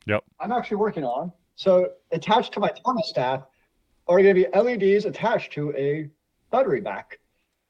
Yep. 0.05 0.23
I'm 0.39 0.51
actually 0.51 0.77
working 0.77 1.03
on. 1.03 1.31
So 1.55 1.91
attached 2.11 2.53
to 2.53 2.59
my 2.59 2.69
thermostat 2.69 3.45
are 4.07 4.21
going 4.21 4.35
to 4.35 4.49
be 4.51 4.57
LEDs 4.57 5.05
attached 5.05 5.53
to 5.53 5.73
a 5.77 6.09
battery 6.53 6.79
back. 6.79 7.19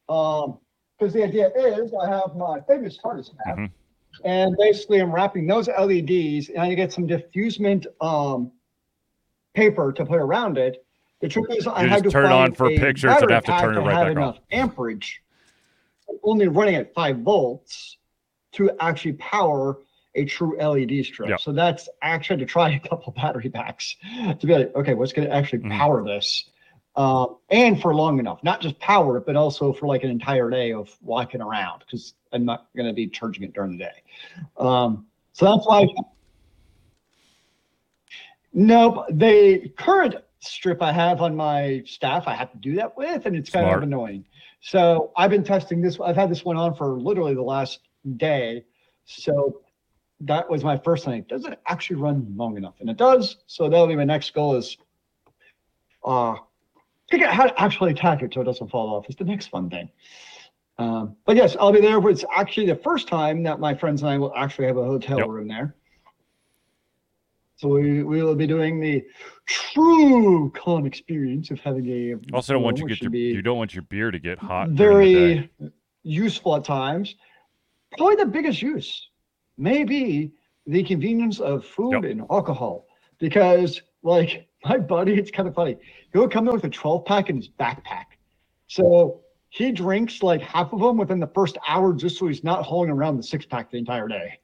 Um, 0.09 0.59
because 0.99 1.13
the 1.13 1.23
idea 1.23 1.49
is 1.55 1.91
I 1.99 2.07
have 2.07 2.35
my 2.35 2.59
famous 2.67 2.97
thermostat, 3.03 3.55
Mhm. 3.57 3.71
and 4.23 4.55
basically 4.59 5.01
I'm 5.01 5.11
wrapping 5.11 5.47
those 5.47 5.67
LEDs, 5.69 6.49
and 6.49 6.59
I 6.59 6.75
get 6.75 6.93
some 6.93 7.07
diffusement 7.07 7.87
um 8.01 8.51
paper 9.55 9.91
to 9.93 10.05
put 10.05 10.19
around 10.19 10.57
it. 10.57 10.85
The 11.21 11.29
trick 11.29 11.45
is 11.51 11.65
I 11.67 11.83
You 11.83 11.89
had 11.89 12.03
just 12.03 12.05
to 12.05 12.11
turn 12.11 12.25
it 12.25 12.29
find 12.29 12.43
on 12.43 12.53
for 12.53 12.67
a 12.67 12.77
pictures 12.77 13.03
and 13.03 13.19
battery 13.21 13.33
have 13.35 13.43
to 13.45 13.51
pack 13.51 13.61
turn 13.61 13.73
it 13.73 13.75
that 13.77 13.85
right 13.85 13.93
had 13.97 14.05
back 14.07 14.11
enough 14.11 14.39
amperage, 14.51 15.23
only 16.23 16.47
running 16.47 16.75
at 16.75 16.93
five 16.93 17.19
volts, 17.19 17.97
to 18.53 18.71
actually 18.79 19.13
power 19.13 19.79
a 20.15 20.25
true 20.25 20.57
LED 20.59 21.03
strip. 21.05 21.29
So 21.39 21.51
that's 21.53 21.89
actually 22.01 22.37
to 22.39 22.45
try 22.45 22.71
a 22.71 22.79
couple 22.79 23.13
battery 23.15 23.49
packs 23.49 23.95
to 24.39 24.45
be 24.45 24.53
like, 24.53 24.75
okay, 24.75 24.93
what's 24.93 25.13
going 25.13 25.27
to 25.27 25.33
actually 25.33 25.59
Mhm. 25.59 25.77
power 25.77 26.03
this? 26.03 26.49
Um, 26.95 27.37
and 27.49 27.81
for 27.81 27.95
long 27.95 28.19
enough, 28.19 28.43
not 28.43 28.61
just 28.61 28.79
power 28.79 29.17
it, 29.17 29.25
but 29.25 29.35
also 29.35 29.73
for 29.73 29.87
like 29.87 30.03
an 30.03 30.11
entire 30.11 30.49
day 30.49 30.73
of 30.73 30.95
walking 31.01 31.41
around 31.41 31.79
because 31.79 32.13
I'm 32.31 32.45
not 32.45 32.67
going 32.75 32.87
to 32.87 32.93
be 32.93 33.07
charging 33.07 33.43
it 33.43 33.53
during 33.53 33.77
the 33.77 33.85
day. 33.85 34.03
Um, 34.57 35.07
so 35.31 35.45
that's 35.45 35.67
why. 35.67 35.87
Nope. 38.53 39.05
The 39.09 39.69
current 39.75 40.15
strip 40.39 40.81
I 40.83 40.91
have 40.91 41.21
on 41.21 41.35
my 41.35 41.81
staff, 41.85 42.27
I 42.27 42.35
have 42.35 42.51
to 42.51 42.57
do 42.57 42.75
that 42.75 42.95
with, 42.95 43.25
and 43.25 43.35
it's 43.35 43.49
kind 43.49 43.65
Smart. 43.65 43.77
of 43.79 43.83
annoying. 43.83 44.25
So 44.61 45.11
I've 45.17 45.31
been 45.31 45.43
testing 45.43 45.81
this. 45.81 45.99
I've 45.99 46.15
had 46.15 46.29
this 46.29 46.45
one 46.45 46.57
on 46.57 46.75
for 46.75 46.99
literally 46.99 47.33
the 47.33 47.41
last 47.41 47.79
day. 48.17 48.65
So 49.05 49.61
that 50.21 50.49
was 50.49 50.63
my 50.63 50.77
first 50.77 51.05
thing. 51.05 51.25
Does 51.27 51.45
it 51.45 51.59
actually 51.67 51.97
run 51.97 52.33
long 52.37 52.55
enough? 52.55 52.75
And 52.79 52.89
it 52.89 52.97
does. 52.97 53.37
So 53.47 53.67
that'll 53.67 53.87
be 53.87 53.95
my 53.95 54.03
next 54.03 54.33
goal 54.33 54.55
is 54.55 54.77
uh 56.05 56.35
figure 57.13 57.27
out 57.27 57.33
how 57.35 57.45
to 57.45 57.61
actually 57.61 57.91
attack 57.91 58.23
it 58.23 58.33
so 58.33 58.41
it 58.41 58.45
doesn't 58.45 58.69
fall 58.71 58.95
off. 58.95 59.05
is 59.07 59.15
the 59.15 59.23
next 59.23 59.47
fun 59.47 59.69
thing. 59.69 59.87
Um, 60.79 61.15
but 61.27 61.35
yes, 61.35 61.55
I'll 61.59 61.71
be 61.71 61.79
there. 61.79 61.99
It's 62.09 62.25
actually 62.35 62.65
the 62.65 62.75
first 62.77 63.07
time 63.07 63.43
that 63.43 63.59
my 63.59 63.75
friends 63.75 64.01
and 64.01 64.09
I 64.09 64.17
will 64.17 64.33
actually 64.35 64.65
have 64.65 64.77
a 64.77 64.83
hotel 64.83 65.19
Yep. 65.19 65.27
room 65.27 65.47
there. 65.47 65.75
So 67.57 67.67
we, 67.67 68.01
we 68.01 68.23
will 68.23 68.33
be 68.35 68.47
doing 68.47 68.79
the 68.79 69.05
true 69.45 70.51
con 70.55 70.87
experience 70.87 71.51
of 71.51 71.59
having 71.59 71.87
a 71.87 72.15
Also, 72.35 72.53
don't 72.53 72.63
want 72.63 72.79
you 72.79 72.87
get 72.87 72.99
your 73.01 73.13
you 73.13 73.43
don't 73.43 73.59
want 73.59 73.75
your 73.75 73.83
beer 73.83 74.09
to 74.09 74.17
get 74.17 74.39
hot. 74.39 74.73
during 74.73 74.97
the 75.13 75.13
day. 75.13 75.49
very 75.59 75.71
useful 76.01 76.55
at 76.55 76.65
times. 76.65 77.15
Probably 77.95 78.15
the 78.15 78.25
biggest 78.25 78.59
use 78.63 79.07
may 79.59 79.83
be 79.83 80.31
the 80.65 80.81
convenience 80.83 81.39
of 81.39 81.63
food 81.63 82.03
Yep. 82.03 82.11
and 82.11 82.21
alcohol. 82.31 82.87
Because, 83.19 83.79
like, 84.01 84.47
my 84.63 84.77
buddy, 84.77 85.13
it's 85.15 85.31
kind 85.31 85.47
of 85.47 85.55
funny. 85.55 85.77
He'll 86.13 86.29
come 86.29 86.47
in 86.47 86.53
with 86.53 86.63
a 86.63 86.69
12 86.69 87.05
pack 87.05 87.29
in 87.29 87.37
his 87.37 87.49
backpack. 87.49 88.05
So 88.67 89.21
he 89.49 89.71
drinks 89.71 90.23
like 90.23 90.41
half 90.41 90.73
of 90.73 90.79
them 90.79 90.97
within 90.97 91.19
the 91.19 91.29
first 91.35 91.57
hour 91.67 91.93
just 91.93 92.17
so 92.17 92.27
he's 92.27 92.43
not 92.43 92.63
hauling 92.63 92.89
around 92.89 93.17
the 93.17 93.23
six 93.23 93.45
pack 93.45 93.71
the 93.71 93.77
entire 93.77 94.07
day. 94.07 94.39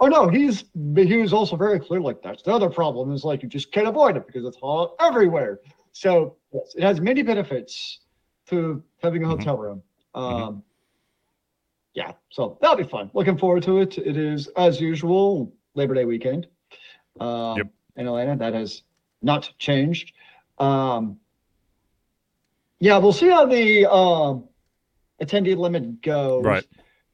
Oh 0.00 0.08
no, 0.08 0.28
he's 0.28 0.64
he 0.96 1.16
was 1.16 1.32
also 1.32 1.56
very 1.56 1.78
clear. 1.78 2.00
Like 2.00 2.20
that's 2.20 2.42
the 2.42 2.52
other 2.52 2.68
problem 2.68 3.12
is 3.12 3.24
like 3.24 3.42
you 3.42 3.48
just 3.48 3.70
can't 3.72 3.86
avoid 3.86 4.16
it 4.16 4.26
because 4.26 4.44
it's 4.44 4.56
hot 4.60 4.94
everywhere. 5.00 5.60
So 5.92 6.36
yes, 6.52 6.74
it 6.76 6.82
has 6.82 7.00
many 7.00 7.22
benefits 7.22 8.00
to 8.48 8.82
having 9.00 9.22
a 9.22 9.26
Mhm. 9.26 9.30
hotel 9.30 9.56
room. 9.56 9.82
Um, 10.14 10.24
Mhm. 10.24 10.62
Yeah, 11.94 12.12
so 12.30 12.58
that'll 12.60 12.76
be 12.76 12.82
fun. 12.84 13.10
Looking 13.14 13.38
forward 13.38 13.62
to 13.64 13.78
it. 13.80 13.96
It 13.98 14.16
is 14.16 14.48
as 14.56 14.80
usual 14.80 15.52
Labor 15.74 15.94
Day 15.94 16.04
weekend. 16.04 16.46
Um, 17.20 17.56
Yep. 17.58 17.66
In 17.96 18.06
Atlanta, 18.08 18.36
that 18.36 18.54
has 18.54 18.82
not 19.22 19.52
changed. 19.58 20.12
Um, 20.58 21.18
yeah, 22.80 22.98
we'll 22.98 23.12
see 23.12 23.28
how 23.28 23.46
the 23.46 23.86
um, 23.90 24.48
attendee 25.22 25.56
limit 25.56 26.02
goes 26.02 26.44
Right. 26.44 26.64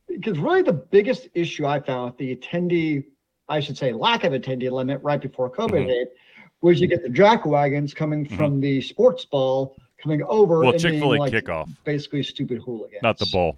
because 0.08 0.38
really 0.38 0.62
the 0.62 0.72
biggest 0.72 1.28
issue 1.34 1.66
I 1.66 1.80
found 1.80 2.12
with 2.12 2.18
the 2.18 2.34
attendee, 2.34 3.04
I 3.50 3.60
should 3.60 3.76
say 3.76 3.92
lack 3.92 4.24
of 4.24 4.32
attendee 4.32 4.70
limit 4.70 5.00
right 5.02 5.20
before 5.20 5.50
COVID 5.50 5.84
Mhm. 5.84 5.86
hit, 5.86 6.16
was 6.62 6.80
you 6.80 6.86
get 6.86 7.02
the 7.02 7.08
jack 7.10 7.44
wagons 7.44 7.92
coming 7.92 8.24
Mhm. 8.26 8.36
from 8.38 8.60
the 8.60 8.80
sports 8.80 9.26
ball 9.26 9.76
coming 9.98 10.22
over 10.22 10.60
Well, 10.60 10.72
Chick 10.72 10.98
Fil 10.98 11.12
A 11.12 11.16
like 11.16 11.32
kickoff, 11.34 11.68
basically 11.84 12.22
stupid 12.22 12.62
hooligans. 12.62 13.02
not 13.02 13.18
the 13.18 13.26
bowl. 13.26 13.56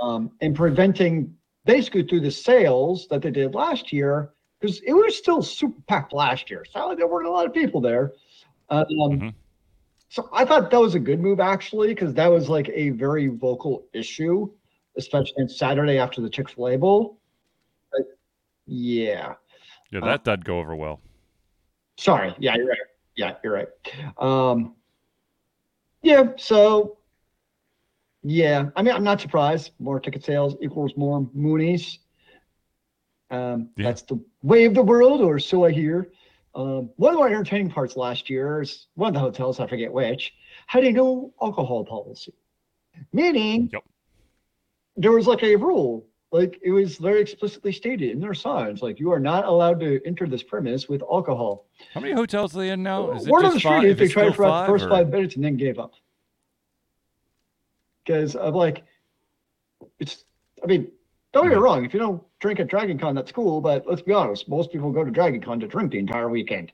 Um, 0.00 0.30
and 0.40 0.56
preventing 0.56 1.34
basically 1.66 2.04
through 2.04 2.20
the 2.20 2.30
sales 2.30 3.06
that 3.08 3.20
they 3.22 3.30
did 3.30 3.54
last 3.54 3.92
year, 3.92 4.30
because 4.60 4.80
it 4.86 4.92
was 4.94 5.16
still 5.16 5.42
super 5.42 5.80
packed 5.88 6.12
last 6.14 6.50
year. 6.50 6.64
So 6.70 6.88
like 6.88 6.98
there 6.98 7.06
weren't 7.06 7.26
a 7.26 7.30
lot 7.30 7.44
of 7.46 7.52
people 7.52 7.80
there. 7.80 8.12
Um, 8.70 8.86
Mhm. 8.88 9.34
So 10.08 10.28
I 10.32 10.44
thought 10.44 10.70
that 10.70 10.80
was 10.80 10.94
a 10.94 11.00
good 11.00 11.20
move 11.20 11.40
actually, 11.40 11.88
because 11.88 12.14
that 12.14 12.28
was 12.28 12.48
like 12.48 12.70
a 12.72 12.90
very 12.90 13.26
vocal 13.26 13.84
issue, 13.92 14.50
especially 14.96 15.34
on 15.42 15.48
Saturday 15.48 15.98
after 15.98 16.20
the 16.22 16.30
Chick 16.30 16.48
Fil 16.50 16.68
A 16.68 16.76
Bowl. 16.78 17.18
But 17.92 18.02
yeah, 18.66 19.34
Yeah, 19.90 20.00
Uh, 20.00 20.06
that 20.06 20.24
doesn't 20.24 20.44
go 20.44 20.58
over 20.60 20.74
well. 20.74 21.00
sorry. 21.98 22.34
Yeah, 22.38 22.56
you're 22.56 22.68
right. 22.68 22.78
Yeah, 23.16 23.36
you're 23.44 23.52
right. 23.52 23.68
Um, 24.18 24.74
yeah. 26.02 26.32
So 26.36 26.98
yeah, 28.24 28.70
I 28.74 28.82
mean, 28.82 28.94
I'm 28.94 29.04
not 29.04 29.20
surprised. 29.20 29.72
More 29.78 30.00
ticket 30.00 30.24
sales 30.24 30.56
equals 30.62 30.92
more 30.96 31.20
Moonies. 31.36 31.98
Um, 33.30 33.68
Yeah. 33.76 33.84
That's 33.84 34.02
the 34.02 34.18
way 34.42 34.64
of 34.64 34.74
the 34.74 34.82
world, 34.82 35.20
or 35.20 35.38
so 35.38 35.64
I 35.64 35.70
hear. 35.70 36.10
Um, 36.54 36.90
one 36.96 37.14
of 37.14 37.20
the 37.20 37.26
entertaining 37.26 37.70
parts 37.70 37.96
last 37.96 38.30
year 38.30 38.62
is 38.62 38.86
one 38.94 39.08
of 39.08 39.14
the 39.14 39.20
hotels, 39.20 39.60
I 39.60 39.66
forget 39.66 39.92
which, 39.92 40.32
had 40.68 40.84
a 40.84 40.92
no 40.92 41.32
alcohol 41.42 41.84
policy, 41.84 42.32
meaning 43.12 43.70
Yep. 43.72 43.82
there 44.96 45.10
was 45.12 45.26
like 45.26 45.42
a 45.42 45.56
rule, 45.56 46.06
like 46.30 46.60
it 46.62 46.70
was 46.70 46.96
very 46.98 47.20
explicitly 47.20 47.72
stated 47.72 48.10
in 48.10 48.20
their 48.20 48.34
signs, 48.34 48.82
like 48.82 49.00
you 49.00 49.10
are 49.10 49.18
not 49.18 49.44
allowed 49.46 49.80
to 49.80 50.00
enter 50.06 50.26
this 50.28 50.44
premise 50.44 50.88
with 50.88 51.02
alcohol. 51.02 51.66
How 51.92 52.00
many 52.00 52.12
hotels 52.12 52.54
are 52.54 52.60
they 52.60 52.70
in 52.70 52.82
now? 52.84 53.10
Is 53.12 53.26
it 53.26 53.30
Word 53.30 53.44
on 53.46 53.54
the 53.54 53.58
street 53.58 53.70
five? 53.70 53.84
Is 53.84 53.98
they 53.98 54.08
tried 54.08 54.36
for 54.36 54.46
the 54.46 54.66
first 54.66 54.84
or- 54.84 54.90
five 54.90 55.08
minutes 55.10 55.34
and 55.34 55.44
then 55.44 55.56
gave 55.56 55.78
up. 55.80 55.94
Because 58.04 58.34
I'm 58.34 58.54
like, 58.54 58.84
it's, 59.98 60.24
I 60.62 60.66
mean, 60.66 60.90
don't 61.32 61.44
get 61.44 61.54
me 61.54 61.60
wrong, 61.60 61.84
if 61.84 61.92
you 61.92 62.00
don't 62.00 62.22
drink 62.38 62.60
at 62.60 62.68
Dragon 62.68 62.98
Con, 62.98 63.14
that's 63.14 63.32
cool, 63.32 63.60
but 63.60 63.84
let's 63.86 64.02
be 64.02 64.12
honest, 64.12 64.48
most 64.48 64.70
people 64.70 64.92
go 64.92 65.04
to 65.04 65.10
Dragon 65.10 65.40
Con 65.40 65.58
to 65.60 65.66
drink 65.66 65.90
the 65.92 65.98
entire 65.98 66.28
weekend. 66.28 66.70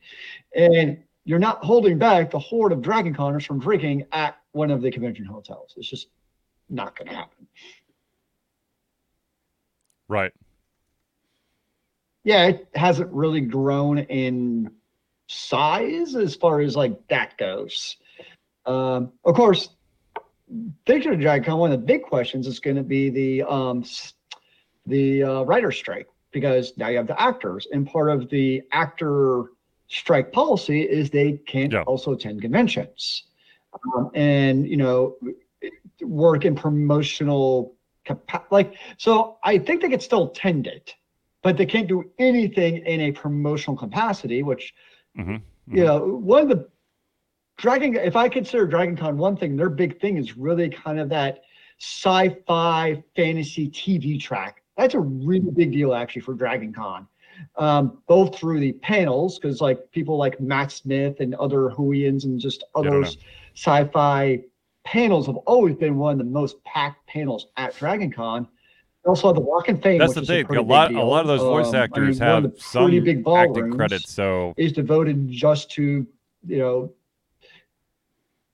And 0.55 1.03
you're 1.25 1.39
not 1.39 1.65
holding 1.65 1.99
back 1.99 2.31
the 2.31 2.39
horde 2.39 2.73
of 2.73 2.83
Dragon 2.83 3.15
Conners 3.15 3.47
from 3.47 3.59
drinking 3.59 4.07
at 4.13 4.37
one 4.53 4.71
of 4.71 4.83
the 4.83 4.91
convention 4.91 5.25
hotels. 5.25 5.75
It's 5.77 5.89
just 5.89 6.09
not 6.69 6.97
going 6.97 7.09
to 7.09 7.15
happen. 7.15 7.47
Right. 10.09 10.33
yeah, 12.25 12.49
it 12.49 12.69
hasn't 12.75 13.11
really 13.13 13.41
grown 13.41 13.99
in 13.99 14.71
size 15.29 16.17
as 16.17 16.35
far 16.35 16.61
as 16.61 16.77
like 16.77 16.99
that 17.09 17.39
goes. 17.39 17.97
Um, 18.67 19.13
of 19.25 19.35
course, 19.35 19.71
of 20.51 21.19
DragCon, 21.19 21.59
one 21.59 21.73
of 21.73 21.81
the 21.81 21.87
big 21.87 22.03
questions 22.03 22.47
is 22.47 22.59
going 22.61 22.77
to 22.77 22.83
be 22.83 23.11
the 23.11 23.43
um, 23.43 23.85
the 24.87 25.23
uh, 25.23 25.43
writer 25.43 25.71
strike 25.71 26.09
because 26.33 26.77
now 26.77 26.89
you 26.89 26.97
have 26.97 27.07
the 27.07 27.21
actors, 27.21 27.67
and 27.73 27.87
part 27.87 28.11
of 28.11 28.29
the 28.31 28.63
actor 28.73 29.45
strike 29.89 30.33
policy 30.33 30.83
is 30.83 31.11
they 31.11 31.33
can't 31.47 31.73
Yeah. 31.73 31.83
also 31.83 32.13
attend 32.13 32.41
conventions, 32.43 33.25
um, 33.97 34.11
and 34.15 34.67
you 34.67 34.77
know, 34.77 35.17
work 36.03 36.45
in 36.45 36.55
promotional 36.55 37.75
capa- 38.05 38.45
like. 38.51 38.75
So 38.99 39.39
I 39.45 39.59
think 39.59 39.83
they 39.83 39.89
could 39.89 40.03
still 40.03 40.31
attend 40.31 40.67
it 40.67 40.95
but 41.43 41.57
they 41.57 41.67
can't 41.67 41.89
do 41.89 42.05
anything 42.19 42.79
in 42.87 43.01
a 43.01 43.13
promotional 43.13 43.77
capacity, 43.77 44.43
which, 44.43 44.75
hmm 45.17 45.37
you 45.71 45.85
know, 45.85 45.99
one 46.05 46.43
of 46.43 46.49
the 46.49 46.69
Dragon, 47.61 47.95
if 47.97 48.17
I 48.17 48.29
consider 48.29 48.67
Dragon 48.67 48.97
Con 48.97 49.19
one 49.19 49.37
thing, 49.37 49.55
their 49.55 49.69
big 49.69 50.01
thing 50.01 50.17
is 50.17 50.37
really 50.37 50.71
kind 50.71 50.99
of 50.99 51.11
that 51.11 51.43
sci 51.79 52.35
fi 52.47 53.03
fantasy 53.15 53.69
TV 53.69 54.19
track. 54.19 54.63
That's 54.79 54.95
a 54.95 55.01
really 55.01 55.51
big 55.51 55.73
deal, 55.73 55.93
actually, 55.95 56.23
for 56.23 56.33
Dragon 56.33 56.73
Con. 56.73 57.07
Um, 57.57 58.03
both 58.07 58.39
through 58.39 58.61
the 58.61 58.73
panels, 58.73 59.39
because 59.39 59.61
like 59.61 59.91
people 59.93 60.17
like 60.17 60.41
Matt 60.41 60.73
Smith 60.73 61.21
and 61.21 61.35
other 61.35 61.71
Whovians 61.71 62.25
and 62.25 62.39
just 62.41 62.65
others 62.75 63.19
sci 63.55 63.85
fi 63.85 64.41
panels 64.85 65.27
have 65.27 65.37
always 65.37 65.75
been 65.77 65.97
one 65.97 66.13
of 66.13 66.19
the 66.19 66.25
most 66.25 66.63
packed 66.65 67.07
panels 67.07 67.49
at 67.59 67.77
Dragon 67.77 68.11
Con. 68.11 68.49
Also, 69.05 69.33
the 69.33 69.41
Walk 69.41 69.69
of 69.69 69.83
Fame. 69.83 69.99
That's 69.99 70.15
the 70.15 70.25
thing. 70.25 70.47
A, 70.51 70.61
A 70.61 70.63
lot, 70.63 70.93
a 70.93 71.03
lot 71.03 71.21
of 71.23 71.27
those 71.27 71.41
voice 71.41 71.69
Um, 71.69 71.75
I 71.75 71.79
mean, 71.79 71.83
actors 71.83 72.19
have 72.19 72.53
some 72.59 72.91
big 72.91 73.27
acting 73.27 73.73
credits. 73.73 74.13
So 74.13 74.55
is 74.57 74.73
devoted 74.73 75.31
just 75.31 75.71
to 75.73 76.07
you 76.47 76.59
know. 76.59 76.93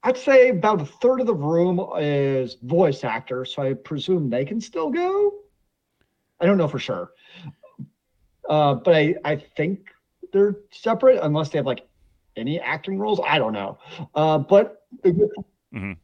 I'd 0.07 0.17
say 0.17 0.51
about 0.51 0.81
a 0.81 0.87
third 0.87 1.21
of 1.21 1.27
the 1.27 1.35
room 1.35 1.85
is 1.99 2.55
voice 2.63 3.03
actors, 3.03 3.53
so 3.53 3.63
I 3.63 3.75
presume 3.75 4.31
they 4.31 4.45
can 4.45 4.61
still 4.61 4.89
go. 4.89 5.33
I 6.39 6.47
don't 6.47 6.59
know 6.59 6.69
for 6.69 6.79
sure, 6.79 7.11
uh, 8.49 8.75
but 8.75 8.95
I 8.95 9.17
I 9.25 9.35
think 9.35 9.89
they're 10.33 10.61
separate 10.71 11.19
unless 11.25 11.49
they 11.49 11.59
have 11.59 11.67
like 11.67 11.89
any 12.37 12.61
acting 12.61 13.01
roles. 13.01 13.21
I 13.27 13.39
don't 13.39 13.53
know, 13.53 13.79
uh, 14.15 14.39
but 14.39 14.87
Mhm. 15.75 15.97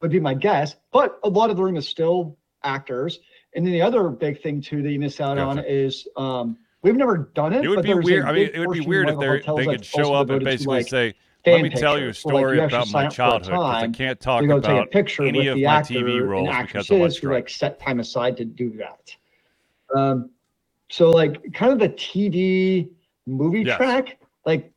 would 0.00 0.10
be 0.10 0.18
my 0.18 0.34
guess. 0.34 0.74
But 0.90 1.20
a 1.22 1.28
lot 1.28 1.50
of 1.50 1.56
the 1.56 1.62
room 1.62 1.76
is 1.76 1.86
still 1.86 2.38
actors. 2.64 3.20
And 3.54 3.64
then 3.64 3.72
the 3.72 3.82
other 3.82 4.08
big 4.08 4.42
thing 4.42 4.60
too 4.60 4.82
that 4.82 4.90
you 4.90 4.98
miss 4.98 5.20
out 5.20 5.38
on 5.38 5.60
is 5.60 6.08
um, 6.16 6.58
we've 6.84 6.94
never 6.96 7.30
done 7.34 7.52
it. 7.52 7.64
it 7.64 7.68
would 7.68 7.82
be 7.82 7.94
weird. 7.94 8.24
I 8.24 8.32
mean, 8.32 8.50
it 8.52 8.60
would 8.60 8.70
be 8.72 8.80
weird 8.80 9.08
if 9.08 9.18
the 9.18 9.54
they 9.56 9.64
could 9.66 9.84
show 9.84 10.14
up 10.14 10.30
and 10.30 10.44
basically 10.44 10.76
like, 10.76 10.88
say, 10.88 11.14
"Let 11.46 11.62
me 11.62 11.70
tell 11.70 11.98
you 11.98 12.04
a 12.04 12.08
like, 12.08 12.16
story 12.16 12.58
you 12.58 12.64
about 12.64 12.88
my 12.88 13.06
up 13.06 13.12
for 13.12 13.12
a 13.12 13.16
childhood 13.16 13.50
because 13.50 13.82
I 13.82 13.88
can't 13.88 14.20
talk 14.20 14.42
to 14.42 14.46
go 14.46 14.60
take 14.60 14.70
a 14.70 14.74
about 14.74 14.90
picture 14.90 15.24
any 15.24 15.48
of 15.48 15.56
the 15.56 15.64
my 15.64 15.80
TV 15.80 16.24
roles 16.24 16.54
because 16.62 16.90
of 16.90 17.16
who 17.16 17.32
like 17.32 17.48
set 17.48 17.80
time 17.80 17.98
aside 17.98 18.36
to 18.36 18.44
do 18.44 18.76
that. 18.76 19.16
Um, 19.96 20.30
so 20.90 21.10
like 21.10 21.52
kind 21.54 21.72
of 21.72 21.78
the 21.78 21.88
TV 21.88 22.90
movie 23.26 23.62
Yes. 23.62 23.76
track, 23.76 24.18
like 24.44 24.70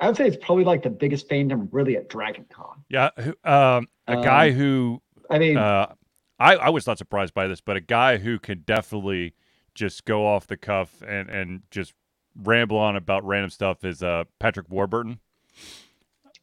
I 0.00 0.08
would 0.08 0.16
say 0.16 0.26
it's 0.26 0.36
probably 0.44 0.64
like 0.64 0.82
the 0.82 0.90
biggest 0.90 1.28
fandom 1.28 1.68
really 1.70 1.96
at 1.96 2.08
Dragon 2.08 2.44
Con. 2.50 2.84
Yeah, 2.90 3.10
um, 3.44 3.88
a 4.08 4.16
guy 4.22 4.50
Um, 4.50 4.54
who 4.54 5.02
I 5.30 5.38
mean, 5.38 5.56
uh, 5.56 5.94
I 6.38 6.56
I 6.56 6.68
was 6.70 6.86
not 6.86 6.98
surprised 6.98 7.34
by 7.34 7.46
this, 7.46 7.60
but 7.60 7.76
a 7.76 7.80
guy 7.80 8.18
who 8.18 8.38
can 8.38 8.62
definitely 8.66 9.34
just 9.76 10.04
go 10.04 10.26
off 10.26 10.48
the 10.48 10.56
cuff 10.56 11.02
and 11.06 11.28
and 11.30 11.62
just 11.70 11.94
ramble 12.42 12.78
on 12.78 12.96
about 12.96 13.24
random 13.24 13.50
stuff 13.50 13.84
is 13.84 14.02
uh 14.02 14.24
Patrick 14.40 14.68
Warburton. 14.68 15.20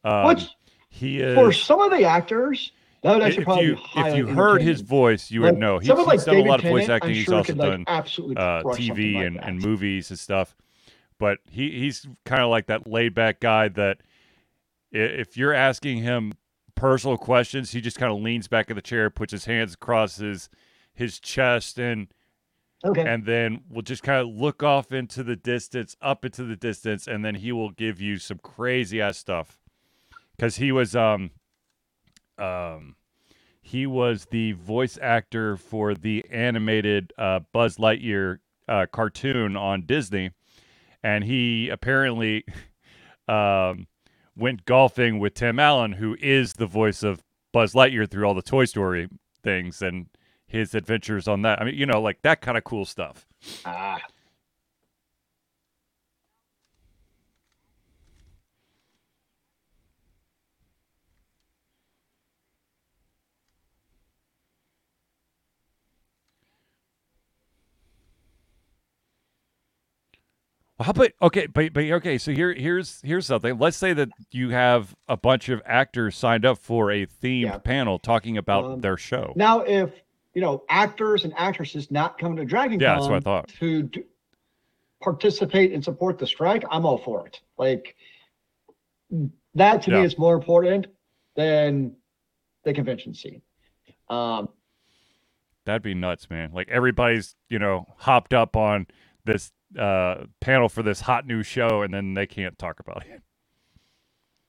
Um, 0.04 0.26
which 0.28 0.48
he 0.88 1.18
is 1.20 1.34
for 1.34 1.52
some 1.52 1.80
of 1.80 1.90
the 1.90 2.04
actors, 2.04 2.72
that 3.02 3.12
would 3.12 3.22
if 3.22 3.28
actually 3.28 3.44
probably 3.44 3.64
you 3.66 3.78
if 3.96 4.16
you 4.16 4.26
heard 4.26 4.62
his 4.62 4.80
voice, 4.80 5.30
you 5.30 5.40
would 5.42 5.50
Like, 5.54 5.58
know. 5.58 5.78
He's, 5.78 5.88
someone 5.88 6.06
like 6.06 6.14
he's 6.14 6.24
done 6.24 6.34
a 6.34 6.38
David 6.38 6.50
lot 6.50 6.64
of 6.64 6.70
voice 6.70 6.86
Tennant, 6.86 7.02
acting. 7.02 7.10
I'm 7.10 7.14
He's 7.16 7.24
sure 7.24 7.34
also 7.34 7.46
could, 7.46 7.58
like, 7.58 7.70
done 7.70 7.84
absolutely 7.86 8.36
uh, 8.36 8.62
TV 8.62 9.14
like 9.16 9.26
and, 9.26 9.36
that. 9.36 9.48
and 9.48 9.62
movies 9.62 10.10
and 10.10 10.18
stuff. 10.18 10.56
But 11.18 11.38
he 11.50 11.70
he's 11.70 12.06
kind 12.24 12.42
of 12.42 12.50
like 12.50 12.66
that 12.66 12.86
laid 12.86 13.14
back 13.14 13.40
guy 13.40 13.68
that 13.68 13.98
if 14.92 15.36
you're 15.36 15.52
asking 15.54 15.98
him 15.98 16.32
personal 16.74 17.16
questions, 17.16 17.72
he 17.72 17.80
just 17.80 17.98
kind 17.98 18.12
of 18.12 18.20
leans 18.20 18.48
back 18.48 18.68
in 18.70 18.76
the 18.76 18.82
chair, 18.82 19.10
puts 19.10 19.32
his 19.32 19.44
hands 19.46 19.74
across 19.74 20.16
his 20.16 20.48
his 20.92 21.18
chest, 21.18 21.78
and 21.78 22.08
Okay. 22.84 23.02
and 23.02 23.24
then 23.24 23.62
we'll 23.70 23.82
just 23.82 24.02
kind 24.02 24.20
of 24.20 24.28
look 24.34 24.62
off 24.62 24.92
into 24.92 25.22
the 25.22 25.36
distance, 25.36 25.96
up 26.02 26.24
into 26.24 26.44
the 26.44 26.56
distance, 26.56 27.06
and 27.06 27.24
then 27.24 27.36
he 27.36 27.52
will 27.52 27.70
give 27.70 28.00
you 28.00 28.18
some 28.18 28.38
crazy 28.38 29.00
ass 29.00 29.18
stuff. 29.18 29.58
Because 30.36 30.56
he 30.56 30.72
was 30.72 30.94
um 30.96 31.30
um 32.38 32.96
he 33.62 33.86
was 33.86 34.26
the 34.26 34.52
voice 34.52 34.98
actor 35.00 35.56
for 35.56 35.94
the 35.94 36.24
animated 36.30 37.12
uh, 37.16 37.40
Buzz 37.52 37.78
Lightyear 37.78 38.38
uh, 38.68 38.86
cartoon 38.92 39.56
on 39.56 39.86
Disney, 39.86 40.32
and 41.02 41.24
he 41.24 41.70
apparently 41.70 42.44
um, 43.28 43.86
went 44.36 44.66
golfing 44.66 45.18
with 45.18 45.34
Tim 45.34 45.58
Allen, 45.58 45.92
who 45.92 46.14
is 46.20 46.54
the 46.54 46.66
voice 46.66 47.02
of 47.02 47.22
Buzz 47.52 47.72
Lightyear 47.72 48.08
through 48.10 48.26
all 48.26 48.34
the 48.34 48.42
Toy 48.42 48.66
Story 48.66 49.08
things 49.42 49.80
and 49.80 50.06
his 50.54 50.74
adventures 50.74 51.28
on 51.28 51.42
that. 51.42 51.60
I 51.60 51.64
mean, 51.64 51.74
you 51.74 51.84
know, 51.84 52.00
like 52.00 52.22
that 52.22 52.40
kind 52.40 52.56
of 52.56 52.64
cool 52.64 52.84
stuff. 52.84 53.26
Ah. 53.66 53.98
Well, 70.78 70.86
how 70.86 70.90
about 70.90 71.10
okay, 71.22 71.46
but 71.46 71.72
but 71.72 71.84
okay. 71.84 72.18
So 72.18 72.32
here 72.32 72.52
here's 72.52 73.00
here's 73.02 73.26
something. 73.26 73.58
Let's 73.58 73.76
say 73.76 73.92
that 73.92 74.08
you 74.32 74.50
have 74.50 74.94
a 75.08 75.16
bunch 75.16 75.48
of 75.48 75.62
actors 75.64 76.16
signed 76.16 76.44
up 76.44 76.58
for 76.58 76.90
a 76.90 77.06
themed 77.06 77.42
Yeah. 77.42 77.58
panel 77.58 78.00
talking 78.00 78.36
about 78.36 78.64
Um, 78.64 78.80
their 78.80 78.96
show. 78.96 79.32
Now, 79.36 79.60
if 79.60 79.92
you 80.34 80.40
know 80.42 80.64
actors 80.68 81.24
and 81.24 81.32
actresses 81.36 81.90
not 81.90 82.18
coming 82.18 82.36
to 82.36 82.44
Dragon 82.44 82.80
Yeah, 82.80 82.94
that's 82.94 83.08
what 83.08 83.16
I 83.16 83.20
thought. 83.20 83.48
to 83.60 83.82
do, 83.84 84.04
participate 85.02 85.72
and 85.72 85.82
support 85.84 86.18
the 86.18 86.26
strike, 86.26 86.64
I'm 86.70 86.86
all 86.86 86.98
for 86.98 87.26
it. 87.26 87.40
Like 87.58 87.94
that 89.54 89.82
to 89.82 89.90
Yeah. 89.90 90.00
me 90.00 90.04
is 90.06 90.18
more 90.18 90.34
important 90.34 90.86
than 91.36 91.94
the 92.64 92.72
convention 92.72 93.14
scene. 93.14 93.42
Um, 94.08 94.48
That'd 95.66 95.82
be 95.82 95.94
nuts, 95.94 96.28
man. 96.28 96.50
Like 96.52 96.68
everybody's 96.68 97.36
you 97.48 97.58
know 97.58 97.86
hopped 97.98 98.34
up 98.34 98.56
on 98.56 98.86
this 99.24 99.50
uh, 99.78 100.24
panel 100.40 100.68
for 100.68 100.82
this 100.82 101.00
hot 101.00 101.26
new 101.26 101.42
show, 101.42 101.82
and 101.82 101.92
then 101.92 102.14
they 102.14 102.26
can't 102.26 102.58
talk 102.58 102.80
about 102.80 103.04
it. 103.06 103.22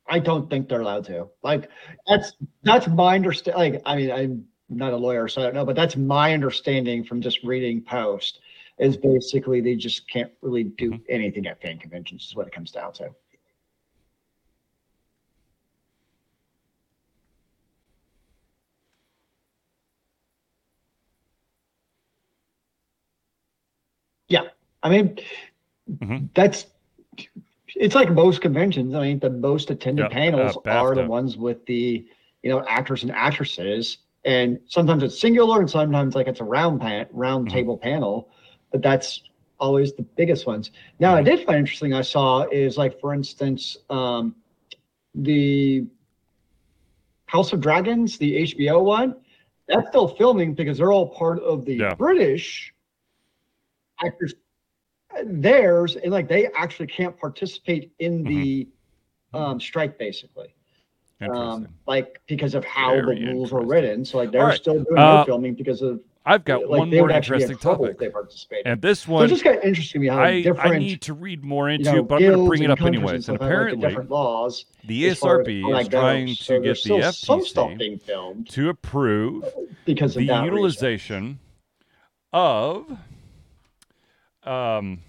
I 0.08 0.20
don't 0.20 0.50
think 0.50 0.68
they're 0.70 0.82
allowed 0.82 1.06
to. 1.06 1.28
Like 1.42 1.70
that's 2.08 2.34
that's 2.64 2.88
my 2.88 3.16
understanding. 3.16 3.74
Like 3.74 3.82
I 3.86 3.96
mean, 3.96 4.12
I'm 4.12 4.46
not 4.70 4.94
a 4.94 4.98
lawyer, 4.98 5.28
so 5.28 5.42
I 5.42 5.46
don't 5.46 5.54
know, 5.54 5.66
but 5.66 5.76
that's 5.76 5.96
my 5.96 6.34
understanding 6.34 7.04
from 7.04 7.22
just 7.22 7.44
reading 7.44 7.82
post. 7.82 8.40
Is 8.78 8.98
basically 8.98 9.62
they 9.62 9.76
just 9.76 10.08
can't 10.10 10.32
really 10.42 10.64
do 10.66 10.92
Mm-hmm. 10.92 11.04
anything 11.10 11.48
at 11.48 11.62
fan 11.62 11.78
conventions. 11.80 12.26
Is 12.26 12.36
what 12.36 12.48
it 12.48 12.54
comes 12.54 12.72
down 12.72 12.94
to. 12.94 13.10
Yeah, 24.28 24.48
I 24.84 24.90
mean, 24.90 25.20
Mhm. 25.90 26.30
that's 26.34 26.66
it's 27.76 27.96
like 27.96 28.12
most 28.12 28.42
conventions. 28.42 28.94
I 28.96 29.02
mean, 29.02 29.20
the 29.20 29.30
most 29.30 29.70
attended 29.72 30.10
Yeah, 30.12 30.18
uh, 30.36 30.54
panels 30.54 30.58
are 30.68 30.96
the 30.96 31.04
ones 31.08 31.38
with 31.38 31.66
the 31.66 32.08
you 32.44 32.50
know 32.50 32.64
actors 32.68 33.04
and 33.04 33.12
actresses, 33.12 33.98
and 34.26 34.60
sometimes 34.68 35.04
it's 35.04 35.20
singular, 35.20 35.60
and 35.62 35.70
sometimes 35.70 36.16
like 36.16 36.28
it's 36.28 36.42
a 36.42 36.44
round 36.46 36.82
pan, 36.82 37.08
round 37.12 37.50
Mhm. 37.50 37.52
table 37.52 37.78
panel, 37.78 38.30
but 38.72 38.82
that's 38.82 39.22
always 39.60 39.94
the 39.94 40.04
biggest 40.18 40.46
ones. 40.48 40.72
Now, 41.00 41.16
I 41.16 41.22
Mhm. 41.22 41.24
did 41.24 41.46
find 41.46 41.60
interesting. 41.60 41.94
I 41.94 42.02
saw 42.02 42.44
is 42.52 42.78
like 42.78 43.00
for 43.00 43.14
instance, 43.14 43.78
um, 43.90 44.36
the 45.16 45.86
House 47.28 47.54
of 47.54 47.62
Dragons, 47.62 48.18
the 48.18 48.36
HBO 48.38 48.82
one, 48.82 49.16
that's 49.68 49.88
still 49.90 50.08
filming 50.08 50.54
because 50.54 50.78
they're 50.78 50.92
all 50.92 51.10
part 51.10 51.40
of 51.42 51.66
the 51.66 51.82
Yeah. 51.82 51.96
British 51.98 52.74
actors 54.04 54.34
theirs 55.26 55.96
and 55.96 56.12
like 56.12 56.28
they 56.28 56.48
actually 56.56 56.88
can't 56.88 57.18
participate 57.18 57.92
in 58.00 58.26
Mm-hmm. 58.26 58.44
the 58.44 58.68
um, 59.34 59.60
strike 59.60 59.98
basically. 59.98 60.54
Um, 61.22 61.68
like 61.88 62.22
because 62.28 62.56
of 62.56 62.66
how 62.66 62.92
Very 62.92 63.20
the 63.20 63.26
rules 63.28 63.52
are 63.54 63.60
interesting. 63.62 63.68
written 63.70 64.06
so 64.06 64.18
like 64.18 64.32
they're 64.32 64.46
right. 64.46 64.60
still 64.60 64.84
doing 64.84 64.98
Uh, 64.98 65.18
their 65.18 65.26
filming 65.26 65.54
because 65.56 65.82
of 65.82 66.02
I've 66.28 66.44
got 66.44 66.68
like 66.68 66.80
one 66.80 66.90
more 66.90 67.10
interesting 67.12 67.56
topic, 67.58 68.00
they 68.00 68.10
participated 68.10 68.66
and 68.66 68.82
this 68.82 69.02
so 69.02 69.12
one 69.12 69.24
it's 69.26 69.32
just 69.34 69.44
kind 69.44 69.58
of 69.58 69.64
interesting 69.64 70.02
me 70.02 70.08
how 70.08 70.20
I, 70.24 70.42
different 70.42 70.76
I 70.76 70.78
need 70.80 71.02
to 71.04 71.14
read 71.14 71.44
more 71.44 71.70
you 71.70 71.76
into, 71.76 71.94
know, 71.94 72.04
but 72.04 72.16
I'm 72.16 72.22
going 72.24 72.40
to 72.40 72.46
bring 72.48 72.64
it 72.64 72.72
up 72.72 72.82
anyways. 72.82 73.30
And 73.30 73.40
have, 73.40 73.42
like, 73.42 73.80
the 73.80 73.88
apparently, 73.88 74.08
laws 74.10 74.66
the 74.86 75.08
as 75.08 75.20
far 75.20 75.42
as 75.42 75.48
is 75.48 75.88
trying 75.88 76.28
So 76.36 76.56
to 76.56 76.62
there's 76.62 76.84
get 76.84 76.90
the 76.90 76.90
FTC 77.00 77.78
being 77.78 78.00
filmed 78.00 78.50
to 78.50 78.70
approve 78.70 79.46
because 79.86 80.16
of 80.16 80.22
the 80.22 80.28
that 80.28 80.40
reason. 80.42 80.46
utilization 80.46 81.40
of 82.34 82.98
um, 84.44 85.02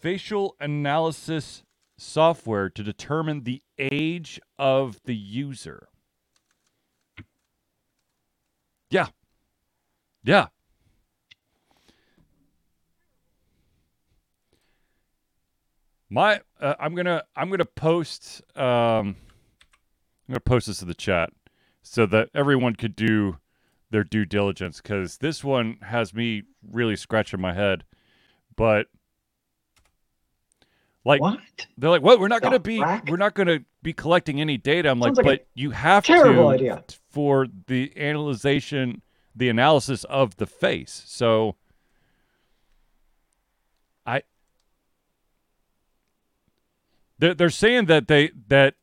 facial 0.00 0.56
analysis 0.60 1.62
software 1.98 2.70
to 2.70 2.82
determine 2.82 3.42
the 3.42 3.62
age 3.78 4.40
of 4.58 5.00
the 5.04 5.14
user. 5.14 5.88
Yeah. 8.90 9.08
Yeah. 10.24 10.46
My 16.08 16.40
uh, 16.60 16.74
I'm 16.80 16.94
going 16.94 17.06
to 17.06 17.22
I'm 17.36 17.48
going 17.48 17.58
to 17.58 17.66
post 17.66 18.40
um 18.56 19.16
I'm 20.28 20.32
going 20.32 20.36
to 20.36 20.40
post 20.40 20.66
this 20.66 20.78
to 20.78 20.86
the 20.86 20.94
chat 20.94 21.30
so 21.82 22.06
that 22.06 22.30
everyone 22.34 22.76
could 22.76 22.96
do 22.96 23.38
their 23.90 24.04
due 24.04 24.24
diligence 24.24 24.80
because 24.80 25.18
this 25.18 25.42
one 25.42 25.78
has 25.82 26.14
me 26.14 26.44
really 26.70 26.96
scratching 26.96 27.40
my 27.40 27.54
head. 27.54 27.84
But 28.56 28.86
Like 31.08 31.22
what? 31.22 31.40
they're 31.78 31.88
like, 31.88 32.02
"What? 32.02 32.20
We're 32.20 32.28
not 32.28 32.42
going 32.42 32.52
to 32.52 32.58
be 32.58 32.80
frack? 32.80 33.08
we're 33.08 33.16
not 33.16 33.32
going 33.32 33.46
to 33.46 33.64
be 33.82 33.94
collecting 33.94 34.42
any 34.42 34.58
data." 34.58 34.90
I'm 34.90 35.00
like, 35.00 35.16
like 35.16 35.24
"But 35.24 35.46
you 35.54 35.70
have 35.70 36.04
terrible 36.04 36.50
to 36.50 36.54
idea. 36.54 36.84
for 37.08 37.46
the 37.66 37.90
analyzation, 37.96 39.00
the 39.34 39.48
analysis 39.48 40.04
of 40.04 40.36
the 40.36 40.46
face." 40.46 41.02
So 41.06 41.56
I 44.04 44.20
they're, 47.18 47.32
they're 47.32 47.48
saying 47.48 47.86
that 47.86 48.06
they 48.08 48.32
that 48.48 48.74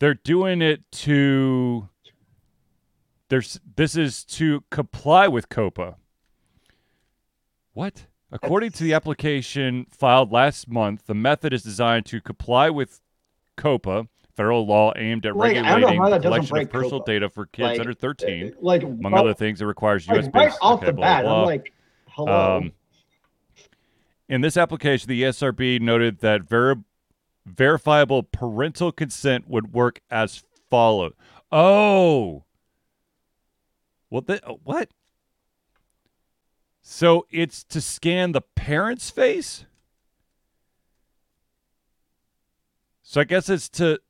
they're 0.00 0.14
doing 0.14 0.60
it 0.60 0.90
to 0.90 1.88
there's 3.28 3.60
this 3.76 3.94
is 3.94 4.24
to 4.24 4.64
comply 4.70 5.28
with 5.28 5.48
COPPA. 5.48 5.94
What? 7.72 8.06
According 8.32 8.70
to 8.72 8.82
the 8.84 8.94
application 8.94 9.86
filed 9.90 10.32
last 10.32 10.68
month, 10.68 11.06
the 11.06 11.14
method 11.14 11.52
is 11.52 11.62
designed 11.62 12.06
to 12.06 12.20
comply 12.20 12.70
with 12.70 13.00
COPPA, 13.58 14.08
federal 14.34 14.66
law 14.66 14.92
aimed 14.96 15.26
at 15.26 15.36
Like, 15.36 15.56
I 15.58 15.78
don't 15.78 15.80
know 15.82 15.86
regulating 15.88 16.10
the 16.10 16.18
collection 16.20 16.56
of 16.58 16.70
personal 16.70 17.00
COPPA. 17.00 17.06
data 17.06 17.28
for 17.28 17.46
kids 17.46 17.66
Like, 17.72 17.80
under 17.80 17.92
13. 17.92 18.54
Like 18.60 18.82
Among 18.82 19.12
well, 19.12 19.24
other 19.24 19.34
things, 19.34 19.60
it 19.60 19.66
requires 19.66 20.08
like, 20.08 20.22
U.S. 20.22 20.30
right 20.32 20.52
off 20.62 20.78
okay, 20.78 20.86
the 20.86 20.92
blah, 20.94 21.04
bat, 21.04 21.24
blah, 21.24 21.40
I'm 21.40 21.46
like, 21.46 21.72
hello. 22.08 22.56
um, 22.56 22.72
in 24.28 24.40
this 24.40 24.56
application, 24.56 25.08
the 25.08 25.22
ESRB 25.24 25.80
noted 25.82 26.20
that 26.20 26.42
veri- 26.42 26.82
verifiable 27.44 28.22
parental 28.22 28.92
consent 28.92 29.46
would 29.46 29.74
work 29.74 30.00
as 30.10 30.42
follows. 30.70 31.12
Oh, 31.50 32.44
well, 34.08 34.22
the, 34.22 34.40
what? 34.64 34.88
So 36.82 37.26
it's 37.30 37.62
to 37.64 37.80
scan 37.80 38.32
the 38.32 38.40
parent's 38.40 39.08
face. 39.08 39.64
So 43.02 43.20
I 43.20 43.24
guess 43.24 43.48
it's 43.48 43.68
to 43.70 44.00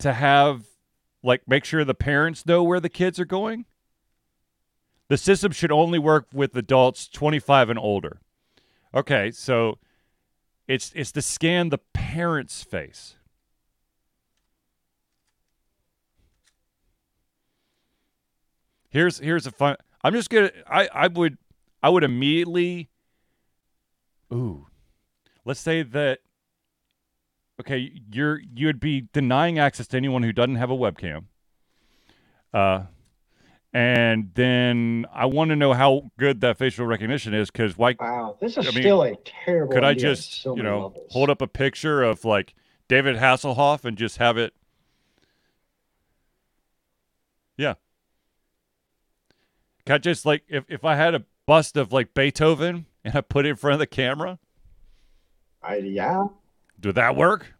to 0.00 0.12
have 0.12 0.64
like 1.22 1.48
make 1.48 1.64
sure 1.64 1.84
the 1.84 1.94
parents 1.94 2.46
know 2.46 2.62
where 2.62 2.78
the 2.78 2.88
kids 2.88 3.18
are 3.18 3.24
going. 3.24 3.64
The 5.08 5.16
system 5.16 5.52
should 5.52 5.72
only 5.72 5.98
work 5.98 6.26
with 6.32 6.54
adults 6.56 7.08
25 7.08 7.70
and 7.70 7.78
older. 7.78 8.20
Okay, 8.94 9.30
so 9.30 9.78
it's 10.66 10.92
it's 10.94 11.12
to 11.12 11.22
scan 11.22 11.70
the 11.70 11.78
parent's 11.78 12.62
face. 12.62 13.14
Here's 18.90 19.18
here's 19.18 19.46
a 19.46 19.50
fun. 19.50 19.76
I'm 20.04 20.12
just 20.12 20.28
gonna. 20.28 20.50
I 20.66 20.88
I 20.92 21.06
would 21.08 21.38
I 21.82 21.88
would 21.90 22.04
immediately. 22.04 22.88
Ooh, 24.32 24.66
let's 25.44 25.60
say 25.60 25.82
that. 25.82 26.20
Okay, 27.60 27.92
you're 28.12 28.40
you 28.54 28.66
would 28.66 28.80
be 28.80 29.08
denying 29.12 29.58
access 29.58 29.86
to 29.88 29.96
anyone 29.96 30.22
who 30.22 30.32
doesn't 30.32 30.56
have 30.56 30.70
a 30.70 30.76
webcam. 30.76 31.24
Uh, 32.54 32.82
and 33.72 34.30
then 34.34 35.06
I 35.12 35.26
want 35.26 35.50
to 35.50 35.56
know 35.56 35.74
how 35.74 36.10
good 36.18 36.40
that 36.40 36.56
facial 36.56 36.86
recognition 36.86 37.34
is 37.34 37.50
because 37.50 37.76
why 37.76 37.96
wow, 38.00 38.36
this 38.40 38.56
is 38.56 38.66
I 38.66 38.70
mean, 38.70 38.82
still 38.82 39.02
a 39.02 39.16
terrible. 39.16 39.72
could 39.72 39.84
I 39.84 39.94
just 39.94 40.42
so 40.42 40.56
you 40.56 40.62
know 40.62 40.86
levels. 40.86 41.12
hold 41.12 41.30
up 41.30 41.42
a 41.42 41.46
picture 41.46 42.02
of 42.02 42.24
like 42.24 42.54
David 42.88 43.16
Hasselhoff 43.16 43.84
and 43.84 43.98
just 43.98 44.16
have 44.18 44.38
it? 44.38 44.54
Yeah. 47.56 47.74
Can 49.84 49.96
I 49.96 49.98
just 49.98 50.24
like 50.24 50.44
if 50.48 50.64
if 50.68 50.84
I 50.84 50.94
had 50.94 51.14
a 51.14 51.24
bust 51.48 51.78
of 51.78 51.94
like 51.94 52.12
Beethoven 52.12 52.84
and 53.02 53.16
I 53.16 53.22
put 53.22 53.46
it 53.46 53.48
in 53.48 53.56
front 53.56 53.72
of 53.72 53.78
the 53.78 53.86
camera, 53.86 54.38
I, 55.62 55.76
yeah, 55.76 56.26
would 56.84 56.94
that 56.94 57.16
work? 57.16 57.54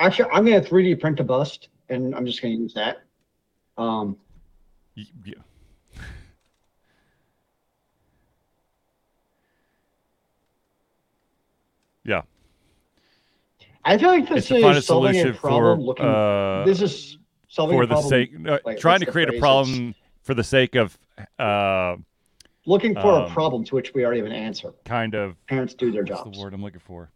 actually, 0.00 0.28
I'm 0.32 0.44
gonna 0.44 0.60
3D 0.60 1.00
print 1.00 1.20
a 1.20 1.24
bust, 1.24 1.68
and 1.88 2.12
I'm 2.14 2.26
just 2.26 2.42
gonna 2.42 2.54
use 2.54 2.74
that. 2.74 3.04
Um, 3.78 4.16
Yeah. 4.96 5.34
Yeah. 12.06 12.20
I 13.84 13.98
feel 13.98 14.08
like 14.08 14.22
It's 14.24 14.30
this 14.30 14.48
to 14.48 14.60
find 14.62 14.74
a 14.76 14.78
is 14.78 14.86
solving 14.86 15.20
a 15.20 15.32
problem. 15.34 15.78
for 15.78 15.82
looking, 15.84 16.06
uh, 16.06 16.64
this 16.64 16.80
is 16.80 17.18
solving 17.48 17.78
for 17.78 17.86
the 17.86 18.00
sake 18.00 18.32
uh, 18.48 18.58
wait, 18.64 18.78
trying 18.78 19.00
to 19.00 19.06
create 19.06 19.28
a 19.28 19.38
problem 19.38 19.94
for 20.22 20.34
the 20.34 20.44
sake 20.44 20.74
of 20.74 20.98
uh 21.38 21.96
looking 22.66 22.94
for 22.94 23.12
um, 23.12 23.24
a 23.24 23.30
problem 23.30 23.62
to 23.64 23.74
which 23.74 23.92
we 23.94 24.04
already 24.04 24.20
have 24.20 24.26
an 24.26 24.32
answer. 24.32 24.72
kind 24.84 25.14
of 25.14 25.36
Parents 25.46 25.74
do 25.74 25.90
their 25.90 26.02
jobs. 26.02 26.36
the 26.36 26.42
word 26.42 26.54
I'm 26.54 26.62
looking 26.62 26.80
for? 26.80 27.10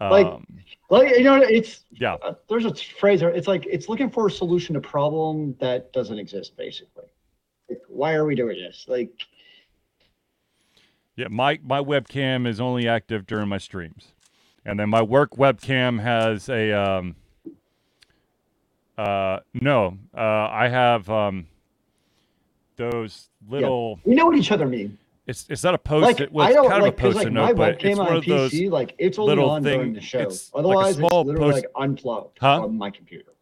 Like- 0.00 0.26
Um, 0.26 0.46
Like 0.90 1.16
you 1.16 1.24
know, 1.24 1.36
it's 1.42 1.84
yeah. 1.90 2.14
uh, 2.14 2.34
there's 2.48 2.64
a 2.64 2.74
phrase. 2.74 3.22
It's 3.22 3.48
like 3.48 3.66
it's 3.66 3.88
looking 3.88 4.08
for 4.10 4.26
a 4.28 4.30
solution 4.30 4.74
to 4.74 4.78
a 4.78 4.82
problem 4.82 5.56
that 5.58 5.92
doesn't 5.92 6.18
exist. 6.18 6.56
Basically, 6.56 7.06
like, 7.68 7.80
why 7.88 8.14
are 8.14 8.24
we 8.24 8.34
doing 8.36 8.56
this? 8.58 8.84
Like, 8.88 9.10
Yeah, 11.16 11.28
my 11.28 11.58
my 11.64 11.80
webcam 11.80 12.46
is 12.46 12.60
only 12.60 12.86
active 12.86 13.26
during 13.26 13.48
my 13.48 13.58
streams, 13.58 14.12
and 14.66 14.78
then 14.78 14.90
my 14.90 15.00
work 15.00 15.30
webcam 15.36 16.02
has 16.02 16.48
a 16.50 16.72
um. 16.72 17.16
Uh 18.98 19.38
no, 19.54 19.96
uh 20.16 20.20
I 20.20 20.68
have 20.68 21.08
um. 21.10 21.46
Those 22.76 23.30
little, 23.48 23.98
we 24.04 24.14
know 24.14 24.26
what 24.26 24.36
each 24.36 24.52
other 24.52 24.66
mean. 24.66 24.98
it's 25.26 25.46
it's 25.48 25.64
not 25.64 25.72
a 25.74 25.78
post 25.78 26.02
Like 26.02 26.20
it. 26.20 26.30
Well, 26.30 26.46
I 26.46 26.52
don't 26.52 26.68
kind 26.68 26.82
like 26.82 26.92
of 26.92 26.98
a 26.98 27.02
post 27.02 27.16
like 27.16 27.32
my 27.32 27.46
note, 27.48 27.56
but 27.56 27.74
it's 27.74 27.82
webcam 27.84 27.96
one 27.98 28.08
on 28.08 28.16
of 28.18 28.24
those. 28.26 28.52
PC, 28.52 28.70
like 28.70 28.94
it's 28.98 29.18
only 29.18 29.30
little 29.34 29.48
on 29.48 29.62
thing- 29.62 29.78
during 29.78 29.92
the 29.94 30.00
show. 30.02 30.20
it's 30.20 30.52
like 30.52 30.62
a 30.62 30.66
Otherwise, 30.68 30.94
small 30.96 31.20
it's 31.22 31.28
literally 31.28 31.52
post- 31.52 31.64
like 31.64 31.72
unplugged 31.88 32.38
Huh? 32.38 32.60
from 32.62 32.76
my 32.76 32.90
computer. 32.90 33.32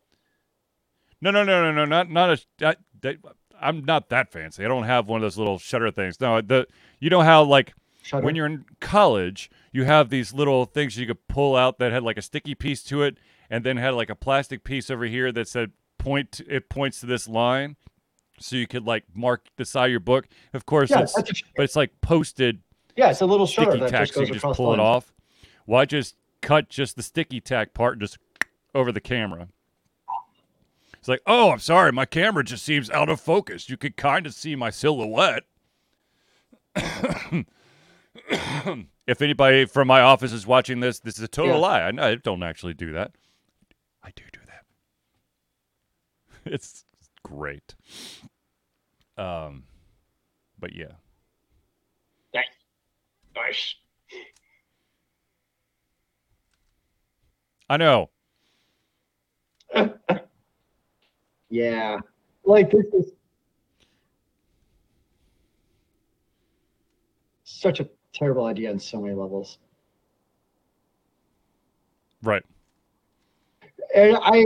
No, 1.20 1.32
no, 1.32 1.42
no, 1.42 1.62
no, 1.64 1.72
no, 1.72 1.84
not 1.84 2.10
not 2.10 2.30
a. 2.30 2.40
That, 2.58 2.78
that, 3.00 3.16
I'm 3.60 3.84
not 3.84 4.08
that 4.10 4.30
fancy. 4.30 4.64
I 4.64 4.68
don't 4.68 4.84
have 4.84 5.08
one 5.08 5.16
of 5.18 5.22
those 5.22 5.36
little 5.38 5.58
shutter 5.58 5.90
things. 5.90 6.20
No, 6.20 6.40
the 6.40 6.68
you 7.00 7.10
know 7.10 7.22
how 7.22 7.42
like 7.42 7.74
Shutter. 8.04 8.24
when 8.24 8.36
you're 8.36 8.46
in 8.46 8.64
college, 8.80 9.50
you 9.72 9.84
have 9.84 10.10
these 10.10 10.34
little 10.34 10.66
things 10.66 10.98
you 10.98 11.06
could 11.06 11.26
pull 11.26 11.56
out 11.56 11.78
that 11.78 11.90
had 11.90 12.02
like 12.02 12.18
a 12.18 12.22
sticky 12.22 12.54
piece 12.54 12.82
to 12.84 13.02
it, 13.02 13.16
and 13.48 13.64
then 13.64 13.76
had 13.78 13.94
like 13.94 14.10
a 14.10 14.14
plastic 14.14 14.62
piece 14.62 14.90
over 14.90 15.04
here 15.04 15.32
that 15.32 15.48
said 15.48 15.72
point. 15.98 16.32
To, 16.32 16.54
it 16.54 16.68
points 16.68 17.00
to 17.00 17.06
this 17.06 17.26
line, 17.26 17.76
so 18.38 18.56
you 18.56 18.66
could 18.66 18.84
like 18.84 19.04
mark 19.14 19.46
the 19.56 19.64
side 19.64 19.86
of 19.86 19.90
your 19.90 20.00
book. 20.00 20.28
Of 20.52 20.66
course, 20.66 20.90
yeah, 20.90 21.00
it's 21.00 21.14
but 21.56 21.64
it's 21.64 21.76
like 21.76 22.00
posted 22.00 22.60
yeah, 22.96 23.10
it's 23.10 23.20
a 23.20 23.26
little 23.26 23.46
shutter 23.46 23.72
sticky 23.72 23.84
that 23.84 23.90
tack, 23.90 24.00
just 24.02 24.14
so 24.14 24.20
you 24.20 24.32
just 24.32 24.56
pull 24.56 24.72
it 24.72 24.80
off. 24.80 25.12
Well, 25.66 25.80
I 25.80 25.84
just 25.84 26.16
cut 26.40 26.68
just 26.68 26.96
the 26.96 27.02
sticky 27.02 27.40
tack 27.40 27.74
part 27.74 27.94
and 27.94 28.02
just 28.02 28.18
over 28.74 28.92
the 28.92 29.00
camera. 29.00 29.48
It's 30.98 31.08
like, 31.08 31.22
oh, 31.26 31.50
I'm 31.50 31.58
sorry, 31.58 31.92
my 31.92 32.06
camera 32.06 32.44
just 32.44 32.64
seems 32.64 32.88
out 32.90 33.08
of 33.08 33.20
focus. 33.20 33.68
You 33.68 33.76
could 33.76 33.96
kind 33.96 34.26
of 34.26 34.34
see 34.34 34.56
my 34.56 34.70
silhouette. 34.70 35.44
if 39.06 39.20
anybody 39.22 39.64
from 39.64 39.88
my 39.88 40.00
office 40.00 40.32
is 40.32 40.46
watching 40.46 40.80
this, 40.80 41.00
this 41.00 41.16
is 41.18 41.22
a 41.24 41.28
total 41.28 41.54
Yeah. 41.54 41.58
lie. 41.60 41.80
I, 41.80 42.10
I 42.10 42.14
don't 42.16 42.42
actually 42.42 42.74
do 42.74 42.92
that. 42.92 43.12
I 44.02 44.10
do 44.14 44.22
do 44.32 44.40
that. 44.46 44.64
It's 46.52 46.84
great. 47.22 47.74
Um, 49.16 49.64
but 50.58 50.74
yeah. 50.74 50.92
Nice. 53.36 53.74
I 57.68 57.76
know. 57.78 58.10
Yeah, 61.50 61.98
like 62.44 62.70
this 62.72 62.86
is 62.86 63.12
such 67.44 67.78
a 67.78 67.88
terrible 68.14 68.46
idea 68.46 68.70
on 68.70 68.78
so 68.78 69.00
many 69.00 69.14
levels. 69.14 69.58
Right. 72.22 72.42
And 73.94 74.16
I 74.22 74.44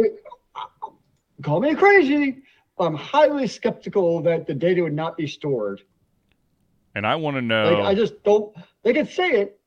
call 1.43 1.61
me 1.61 1.75
crazy. 1.75 2.43
I'm 2.81 2.95
highly 2.95 3.47
skeptical 3.47 4.21
that 4.23 4.47
the 4.47 4.55
data 4.55 4.83
would 4.83 4.93
not 4.95 5.17
be 5.17 5.27
stored. 5.27 5.83
And 6.95 7.07
I 7.07 7.15
want 7.15 7.37
to 7.37 7.43
know 7.43 7.79
Like 7.81 7.85
I 7.85 7.95
just 7.95 8.23
don't. 8.25 8.55
They 8.83 8.93
can 8.93 9.07
say 9.07 9.31
it, 9.31 9.61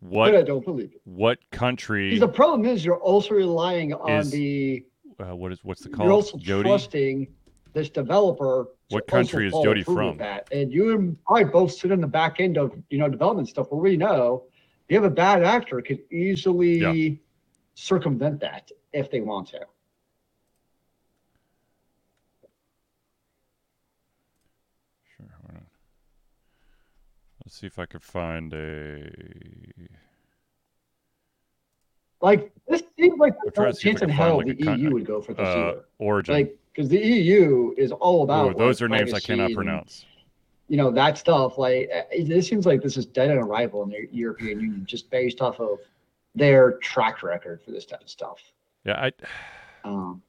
what 0.00 0.32
but 0.32 0.36
I 0.38 0.42
don't 0.42 0.64
believe 0.64 0.92
it. 0.92 1.00
what 1.04 1.38
country 1.52 2.08
Because 2.10 2.20
the 2.20 2.28
problem 2.28 2.64
is 2.64 2.84
you're 2.84 3.00
also 3.00 3.34
relying 3.34 3.92
on 3.94 4.10
Is 4.20 4.30
the. 4.30 4.84
uh, 5.20 5.36
what 5.36 5.52
is 5.52 5.60
what's 5.62 5.82
the 5.82 5.88
call? 5.88 6.06
You're 6.06 6.14
also 6.14 6.38
Yoti? 6.38 6.62
trusting 6.62 7.28
this 7.76 7.90
developer. 7.90 8.68
What 8.88 9.06
country 9.06 9.46
is 9.46 9.52
follow 9.52 9.66
Yoti 9.66 9.84
through 9.84 9.94
with 9.94 10.06
from? 10.08 10.16
That. 10.16 10.48
And 10.50 10.72
you 10.72 10.94
and 10.96 11.16
I 11.28 11.44
both 11.44 11.72
sit 11.72 11.92
in 11.92 12.00
the 12.00 12.06
back 12.06 12.40
end 12.40 12.56
of 12.56 12.72
you 12.88 12.98
know 12.98 13.08
development 13.08 13.48
stuff 13.48 13.66
where 13.70 13.80
we 13.80 13.96
know 13.96 14.44
you 14.88 14.96
have 14.96 15.04
a 15.04 15.14
bad 15.14 15.44
actor 15.44 15.80
could 15.82 16.00
easily 16.10 17.20
circumvent 17.74 18.40
that 18.40 18.70
if 18.92 19.10
they 19.10 19.20
want 19.20 19.48
to. 19.48 19.60
Sure. 25.16 25.62
Let's 27.44 27.58
see 27.60 27.66
if 27.66 27.78
I 27.78 27.84
could 27.84 28.02
find 28.02 28.54
a. 28.54 29.10
Like 32.22 32.50
this 32.66 32.82
seems 32.98 33.18
like 33.18 33.34
I'll 33.34 33.66
the 33.66 33.72
to 33.72 33.74
see 33.74 33.90
if 33.90 33.98
chance 33.98 34.02
in 34.02 34.08
hell 34.08 34.38
the 34.38 34.56
a 34.66 34.76
EU 34.76 34.94
would 34.94 35.04
go 35.04 35.20
for 35.20 35.34
this 35.34 35.46
Uh, 35.46 35.82
origin. 35.98 36.34
Like 36.34 36.58
because 36.76 36.90
the 36.90 36.98
EU 36.98 37.74
is 37.78 37.90
all 37.90 38.22
about 38.22 38.50
Ooh, 38.50 38.58
those 38.58 38.82
are 38.82 38.88
names 38.88 39.14
I 39.14 39.20
cannot 39.20 39.46
and, 39.46 39.54
pronounce. 39.54 40.04
You 40.68 40.76
know 40.76 40.90
that 40.90 41.16
stuff. 41.16 41.56
Like 41.56 41.88
uh, 41.94 42.02
it, 42.10 42.44
seems 42.44 42.66
like 42.66 42.82
this 42.82 42.96
is 42.96 43.06
dead 43.06 43.30
on 43.30 43.38
arrival 43.38 43.82
in 43.84 43.90
the 43.90 44.08
European 44.10 44.60
Union, 44.60 44.84
just 44.86 45.10
based 45.10 45.40
off 45.40 45.58
of 45.58 45.78
their 46.34 46.72
track 46.78 47.22
record 47.22 47.62
for 47.64 47.70
this 47.70 47.86
type 47.86 48.02
of 48.02 48.10
stuff. 48.10 48.38
Yeah, 48.84 49.00
I. 49.00 49.12
Um, 49.88 50.22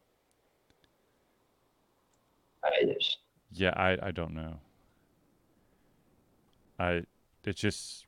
I 2.64 2.86
just 2.94 3.18
Yeah, 3.52 3.74
I. 3.76 3.98
I 4.02 4.12
don't 4.12 4.34
know. 4.34 4.60
I. 6.80 7.04
It's 7.44 7.60
just. 7.60 8.06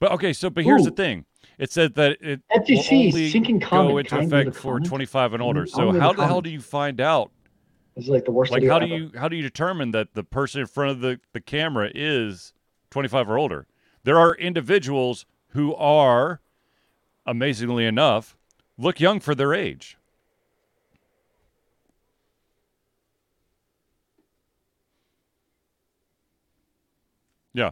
But 0.00 0.12
okay, 0.12 0.32
so 0.32 0.50
but 0.50 0.64
here's 0.64 0.84
the 0.84 0.90
thing. 0.90 1.24
It 1.58 1.70
said 1.70 1.94
that 1.94 2.18
it 2.20 2.40
will 2.50 2.84
only 2.90 3.30
sinking 3.30 3.58
go 3.58 3.98
into 3.98 4.10
Can 4.10 4.18
I 4.18 4.20
read 4.22 4.48
effect 4.48 4.56
for 4.56 4.74
comment? 4.74 4.86
25 4.86 5.34
and 5.34 5.42
older. 5.42 5.66
So 5.66 5.86
read 5.86 5.94
the 5.94 6.00
how 6.00 6.12
the 6.12 6.26
hell 6.26 6.40
do 6.40 6.50
you 6.50 6.60
find 6.60 7.00
out? 7.00 7.30
This 7.94 8.04
is 8.04 8.10
like 8.10 8.24
the 8.24 8.32
worst. 8.32 8.50
Like 8.50 8.66
how 8.66 8.78
do 8.78 8.86
ever. 8.86 8.94
you 8.94 9.10
how 9.16 9.28
do 9.28 9.36
you 9.36 9.42
determine 9.42 9.92
that 9.92 10.14
the 10.14 10.24
person 10.24 10.60
in 10.60 10.66
front 10.66 10.90
of 10.90 11.00
the, 11.00 11.20
the 11.32 11.40
camera 11.40 11.90
is 11.94 12.52
25 12.90 13.30
or 13.30 13.38
older? 13.38 13.66
There 14.02 14.18
are 14.18 14.34
individuals 14.34 15.26
who 15.48 15.74
are 15.76 16.40
amazingly 17.24 17.86
enough 17.86 18.36
look 18.76 19.00
young 19.00 19.20
for 19.20 19.34
their 19.34 19.54
age. 19.54 19.96
Yeah. 27.52 27.70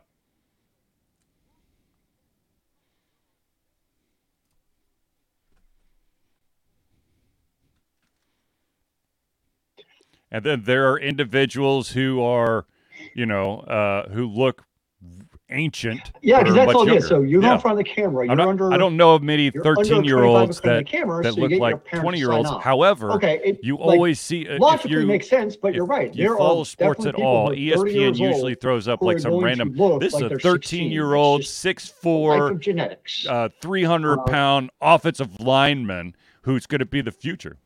And 10.32 10.44
then 10.44 10.62
there 10.64 10.90
are 10.90 10.98
individuals 10.98 11.90
who 11.90 12.20
are, 12.22 12.64
you 13.14 13.26
know, 13.26 13.58
uh, 13.60 14.08
who 14.08 14.26
look 14.26 14.64
ancient. 15.50 16.12
Yeah, 16.22 16.38
because 16.38 16.54
that's 16.54 16.72
all 16.74 16.86
younger. 16.86 17.06
So 17.06 17.20
you're 17.20 17.42
Yeah. 17.42 17.54
in 17.54 17.60
front 17.60 17.78
of 17.78 17.84
the 17.84 17.90
camera. 17.90 18.24
You're 18.26 18.34
not, 18.36 18.48
under. 18.48 18.72
I 18.72 18.78
don't 18.78 18.96
know 18.96 19.14
of 19.14 19.22
many 19.22 19.50
13 19.50 20.02
year 20.04 20.16
25 20.16 20.24
olds 20.40 20.56
in 20.56 20.62
front 20.62 20.78
of 20.78 20.84
that, 20.86 20.90
camera, 20.90 21.22
that 21.22 21.34
so 21.34 21.40
look 21.42 21.52
like 21.60 21.84
20 21.84 22.16
year 22.16 22.32
olds. 22.32 22.48
However, 22.62 23.10
okay, 23.12 23.38
it, 23.44 23.60
you 23.62 23.74
like, 23.76 23.82
always 23.82 24.18
see 24.18 24.48
uh, 24.48 24.56
logically 24.58 25.02
you 25.02 25.06
makes 25.06 25.28
sense, 25.28 25.54
but 25.54 25.74
you're 25.74 25.84
right. 25.84 26.14
you 26.14 26.28
there 26.28 26.38
follow 26.38 26.64
sports 26.64 27.04
at 27.04 27.14
all, 27.16 27.50
people 27.50 27.66
who 27.66 27.72
are 27.74 27.84
30 27.84 27.92
years 27.92 28.16
ESPN 28.18 28.28
usually 28.30 28.54
throws 28.54 28.88
up 28.88 29.02
like 29.02 29.18
some 29.18 29.36
random. 29.44 29.74
This 30.00 30.14
like 30.14 30.22
is 30.22 30.22
a 30.22 30.28
they're 30.30 30.38
13 30.38 30.62
16. 30.62 30.90
year 30.92 31.12
old, 31.12 31.42
just 31.42 31.58
six 31.58 31.88
life 31.90 31.96
four, 32.00 32.50
of 32.52 32.60
genetics. 32.60 33.26
uh, 33.28 33.50
300 33.60 34.20
Uh, 34.20 34.22
pound 34.24 34.70
offensive 34.80 35.38
lineman 35.38 36.16
who's 36.42 36.64
going 36.66 36.78
to 36.78 36.86
be 36.86 37.02
the 37.02 37.12
future. 37.12 37.58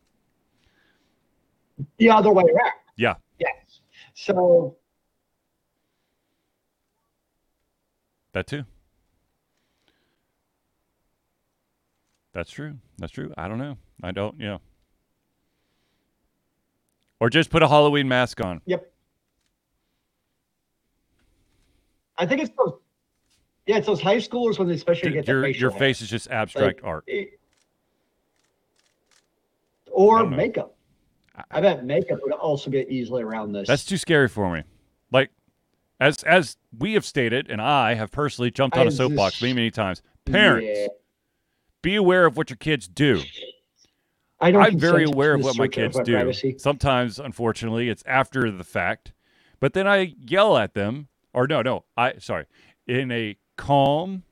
The 1.98 2.10
other 2.10 2.32
way 2.32 2.44
around. 2.44 2.72
Yeah. 2.96 3.14
Yes. 3.38 3.80
So 4.14 4.76
That 8.32 8.46
too. 8.46 8.64
That's 12.34 12.50
true. 12.50 12.76
That's 12.98 13.12
true. 13.12 13.32
I 13.38 13.48
don't 13.48 13.56
know. 13.56 13.78
I 14.02 14.12
don't, 14.12 14.38
yeah. 14.38 14.58
Or 17.18 17.30
just 17.30 17.48
put 17.48 17.62
a 17.62 17.68
Halloween 17.68 18.08
mask 18.08 18.44
on. 18.44 18.60
Yep. 18.66 18.92
I 22.18 22.26
think 22.26 22.42
it's 22.42 22.50
those. 22.58 22.74
Yeah, 23.66 23.78
it's 23.78 23.86
those 23.86 24.02
high 24.02 24.16
schoolers 24.18 24.58
when 24.58 24.68
they 24.68 24.74
especially 24.74 25.12
get 25.12 25.26
Your, 25.26 25.46
your 25.48 25.70
hair. 25.70 25.78
face 25.78 26.02
is 26.02 26.10
just 26.10 26.30
abstract 26.30 26.80
art. 26.84 27.04
It- 27.06 27.40
or 29.90 30.26
makeup. 30.26 30.75
I 31.50 31.60
bet 31.60 31.84
makeup 31.84 32.18
would 32.22 32.32
also 32.32 32.70
get 32.70 32.90
easily 32.90 33.22
around 33.22 33.52
this. 33.52 33.68
That's 33.68 33.84
too 33.84 33.96
scary 33.96 34.28
for 34.28 34.52
me. 34.52 34.62
Like, 35.12 35.30
as 36.00 36.22
as 36.24 36.56
we 36.78 36.94
have 36.94 37.04
stated, 37.04 37.50
and 37.50 37.60
I 37.60 37.94
have 37.94 38.10
personally 38.10 38.50
jumped 38.50 38.76
on 38.76 38.86
a 38.86 38.90
soapbox 38.90 39.40
many 39.40 39.54
many 39.54 39.70
times. 39.70 40.02
Parents, 40.24 40.66
Yeah. 40.66 40.86
be 41.82 41.94
aware 41.96 42.26
of 42.26 42.36
what 42.36 42.50
your 42.50 42.56
kids 42.56 42.88
do. 42.88 43.22
I 44.40 44.50
don't 44.50 44.62
I'm 44.62 44.78
very 44.78 45.04
aware 45.04 45.34
of 45.34 45.42
what 45.42 45.56
my 45.56 45.68
kids 45.68 45.96
my 45.96 46.02
do. 46.02 46.12
privacy. 46.12 46.56
Sometimes, 46.58 47.18
unfortunately, 47.18 47.88
it's 47.88 48.02
after 48.06 48.50
the 48.50 48.64
fact, 48.64 49.12
but 49.60 49.72
then 49.72 49.86
I 49.86 50.14
yell 50.20 50.58
at 50.58 50.74
them, 50.74 51.08
or 51.32 51.46
no, 51.46 51.62
no, 51.62 51.84
I 51.96 52.18
sorry, 52.18 52.46
in 52.86 53.10
a 53.10 53.36
calm 53.56 54.24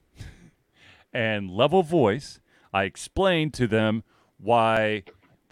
and 1.13 1.51
level 1.51 1.83
voice, 1.83 2.41
I 2.73 2.85
explain 2.85 3.51
to 3.53 3.67
them 3.67 4.03
why 4.37 5.05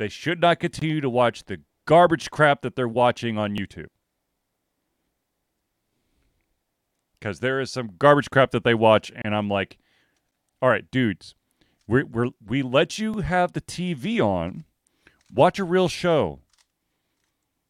they 0.03 0.09
should 0.09 0.41
not 0.41 0.59
continue 0.59 1.01
to 1.01 1.09
watch 1.09 1.45
the 1.45 1.61
garbage 1.87 2.29
crap 2.29 2.63
that 2.63 2.75
they're 2.75 2.89
watching 2.89 3.39
on 3.39 3.55
YouTube. 3.55 3.87
Because 7.21 7.39
there 7.39 7.61
is 7.61 7.71
some 7.71 7.93
garbage 8.01 8.29
crap 8.29 8.51
that 8.51 8.65
they 8.65 8.75
watch, 8.75 9.13
and 9.25 9.33
I'm 9.33 9.49
like, 9.49 9.79
all 10.61 10.69
right, 10.69 10.91
dudes, 10.91 11.37
we 11.87 12.03
we 12.03 12.33
we 12.45 12.63
let 12.63 12.99
you 12.99 13.21
have 13.21 13.53
the 13.53 13.61
TV 13.61 14.19
on. 14.19 14.65
Watch 15.33 15.61
a 15.61 15.65
real 15.65 15.87
show. 15.87 16.41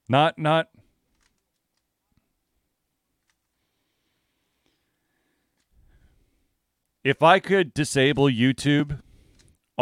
Not 0.08 0.38
not 0.38 0.68
If 7.04 7.22
I 7.22 7.40
could 7.40 7.74
disable 7.74 8.28
YouTube 8.28 9.02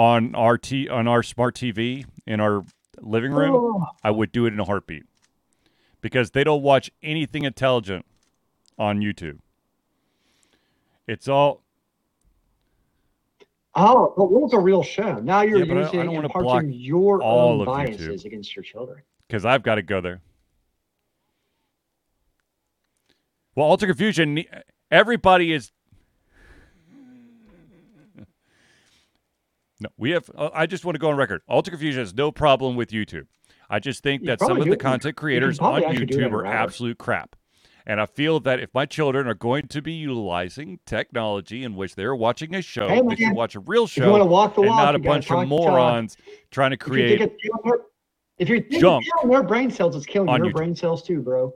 on 0.01 0.35
our 0.35 0.57
t- 0.57 0.89
on 0.89 1.07
our 1.07 1.23
smart 1.23 1.55
TV 1.55 2.07
in 2.27 2.41
our 2.41 2.65
living 3.03 3.33
room, 3.33 3.55
Oh, 3.55 3.87
I 4.03 4.11
would 4.11 4.33
do 4.33 4.47
it 4.47 4.55
in 4.55 4.59
a 4.59 4.65
heartbeat. 4.65 5.03
Because 6.01 6.31
they 6.31 6.43
don't 6.43 6.63
watch 6.63 6.91
anything 7.03 7.45
intelligent 7.45 8.07
on 8.79 9.01
YouTube. 9.01 9.41
It's 11.07 11.29
all 11.29 11.63
oh, 13.75 14.15
but 14.17 14.31
what 14.31 14.41
was 14.41 14.55
a 14.55 14.59
real 14.59 14.83
show? 14.83 15.17
Now 15.21 15.43
you're 15.43 15.59
Yeah, 15.59 15.65
but 15.67 15.77
I- 15.77 15.81
I 15.81 15.85
using 15.85 15.99
don't 15.99 16.09
and 16.09 16.17
wanna 16.17 16.29
block 16.31 16.65
your 16.67 17.23
all 17.23 17.61
own 17.61 17.67
biases 17.67 18.23
YouTube. 18.23 18.25
against 18.25 18.57
your 18.57 18.63
children. 18.63 19.03
because 19.29 19.45
I've 19.45 19.63
got 19.63 19.75
to 19.75 19.83
go 19.83 20.01
there. 20.01 20.23
Well, 23.55 23.67
Altered 23.67 23.89
Confusion, 23.89 24.43
everybody 24.91 25.53
is. 25.53 25.73
No, 29.81 29.89
we 29.97 30.11
have. 30.11 30.31
uh, 30.37 30.51
I 30.53 30.67
just 30.67 30.85
want 30.85 30.95
to 30.95 30.99
go 30.99 31.09
on 31.11 31.17
record. 31.17 31.43
Altered 31.49 31.71
Confusion 31.73 32.01
has 32.01 32.15
no 32.15 32.31
problem 32.31 32.77
with 32.77 32.91
YouTube. 32.91 33.27
I 33.71 33.79
just 33.79 34.03
think 34.03 34.23
You 34.23 34.27
that 34.29 34.41
some 34.41 34.61
of 34.61 34.67
the 34.67 34.77
content 34.77 35.17
creators 35.17 35.59
probably 35.59 35.85
on 35.87 35.95
do 35.95 36.07
YouTube 36.07 36.33
are 36.33 36.45
absolute 36.45 36.99
crap. 36.99 37.37
And 37.87 37.99
I 38.01 38.07
feel 38.07 38.39
that 38.41 38.61
if 38.61 38.69
my 38.75 38.85
children 38.85 39.27
are 39.27 39.35
going 39.35 39.67
to 39.69 39.81
be 39.81 39.93
utilizing 39.93 40.81
technology 40.85 41.65
in 41.65 41.75
which 41.77 41.95
they're 41.95 42.15
watching 42.15 42.55
a 42.55 42.61
show, 42.63 42.89
Hey, 42.89 43.01
they 43.09 43.17
should 43.17 43.35
watch 43.35 43.55
a 43.55 43.61
real 43.61 43.85
If 43.85 43.97
you 43.97 44.03
want 44.05 44.17
to 44.17 44.19
show 44.19 44.23
and 44.23 44.31
walk, 44.31 44.57
not 44.59 44.95
a 44.95 44.99
bunch 44.99 45.31
of 45.31 45.49
morons 45.49 46.17
trying 46.51 46.71
to 46.73 46.77
create 46.77 47.19
think 47.21 47.33
it's 47.33 47.43
killing 47.43 47.61
their- 47.65 47.87
If 48.39 48.49
you're 48.49 48.61
thinking 48.61 48.81
junk 48.81 49.05
killing 49.17 49.31
their 49.33 49.43
brain 49.43 49.71
cells, 49.71 49.97
it's 49.97 50.05
killing 50.07 50.29
your 50.29 50.47
YouTube. 50.47 50.53
brain 50.53 50.75
cells 50.77 51.03
too, 51.03 51.23
bro. 51.23 51.55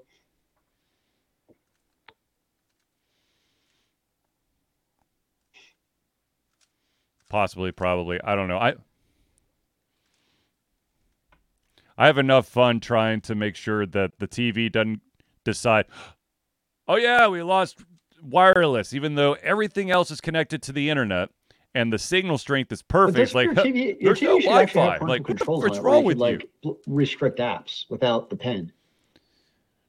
Possibly, 7.35 7.73
probably. 7.73 8.21
I 8.23 8.37
don't 8.37 8.47
know. 8.47 8.59
I 8.59 8.75
I 11.99 12.07
have 12.07 12.17
enough 12.17 12.47
fun 12.47 12.79
trying 12.79 13.23
to 13.23 13.35
make 13.35 13.57
sure 13.57 13.87
that 13.87 14.21
the 14.21 14.29
TV 14.29 14.71
doesn't 14.71 15.01
decide, 15.43 15.87
oh 16.87 16.95
yeah, 16.95 17.27
we 17.27 17.43
lost 17.43 17.85
wireless, 18.23 18.95
even 18.95 19.17
though 19.17 19.33
everything 19.43 19.91
else 19.91 20.13
is 20.13 20.21
connected 20.21 20.63
to 20.63 20.73
the 20.73 20.89
internet 20.89 21.29
and 21.75 21.93
the 21.93 21.99
signal 21.99 22.39
strength 22.39 22.71
is 22.71 22.83
perfect. 22.83 23.35
Like, 23.35 23.47
your 23.47 23.55
TV. 23.57 24.01
Your 24.01 24.15
there's 24.15 24.21
TV 24.21 24.23
no 24.23 24.39
Wi-Fi. 24.39 24.99
Like, 24.99 25.01
what 25.01 25.19
the 25.19 25.25
controls 25.25 25.63
frick's 25.63 25.79
on 25.79 25.85
it 25.85 25.89
where 25.89 25.93
wrong 25.93 26.05
with 26.05 26.19
could, 26.19 26.43
you? 26.63 26.71
like 26.71 26.77
restrict 26.87 27.41
apps 27.41 27.87
without 27.91 28.31
the 28.31 28.37
pen. 28.37 28.71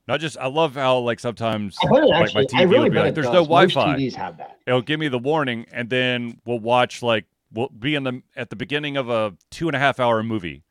not 0.07 0.19
just 0.19 0.35
I 0.39 0.47
love 0.47 0.73
how 0.73 0.97
like 0.97 1.19
sometimes 1.19 1.77
like 1.83 2.11
actually. 2.11 2.47
my 2.51 2.65
TV 2.65 2.71
really 2.71 2.79
will 2.85 2.89
be 2.89 2.97
like, 2.97 3.13
there's 3.13 3.27
does. 3.27 3.33
no 3.35 3.43
Wi-Fi. 3.43 3.97
TVs 3.97 4.15
have 4.15 4.35
that. 4.37 4.57
it'll 4.65 4.81
give 4.81 4.99
me 4.99 5.09
the 5.09 5.19
warning 5.19 5.67
and 5.71 5.91
then 5.91 6.41
we'll 6.43 6.57
watch 6.57 7.03
like 7.03 7.25
we'll 7.51 7.69
be 7.69 7.95
in 7.95 8.03
the 8.03 8.21
at 8.35 8.49
the 8.49 8.55
beginning 8.55 8.97
of 8.97 9.09
a 9.09 9.33
two 9.51 9.67
and 9.67 9.75
a 9.75 9.79
half 9.79 9.99
hour 9.99 10.21
movie 10.23 10.63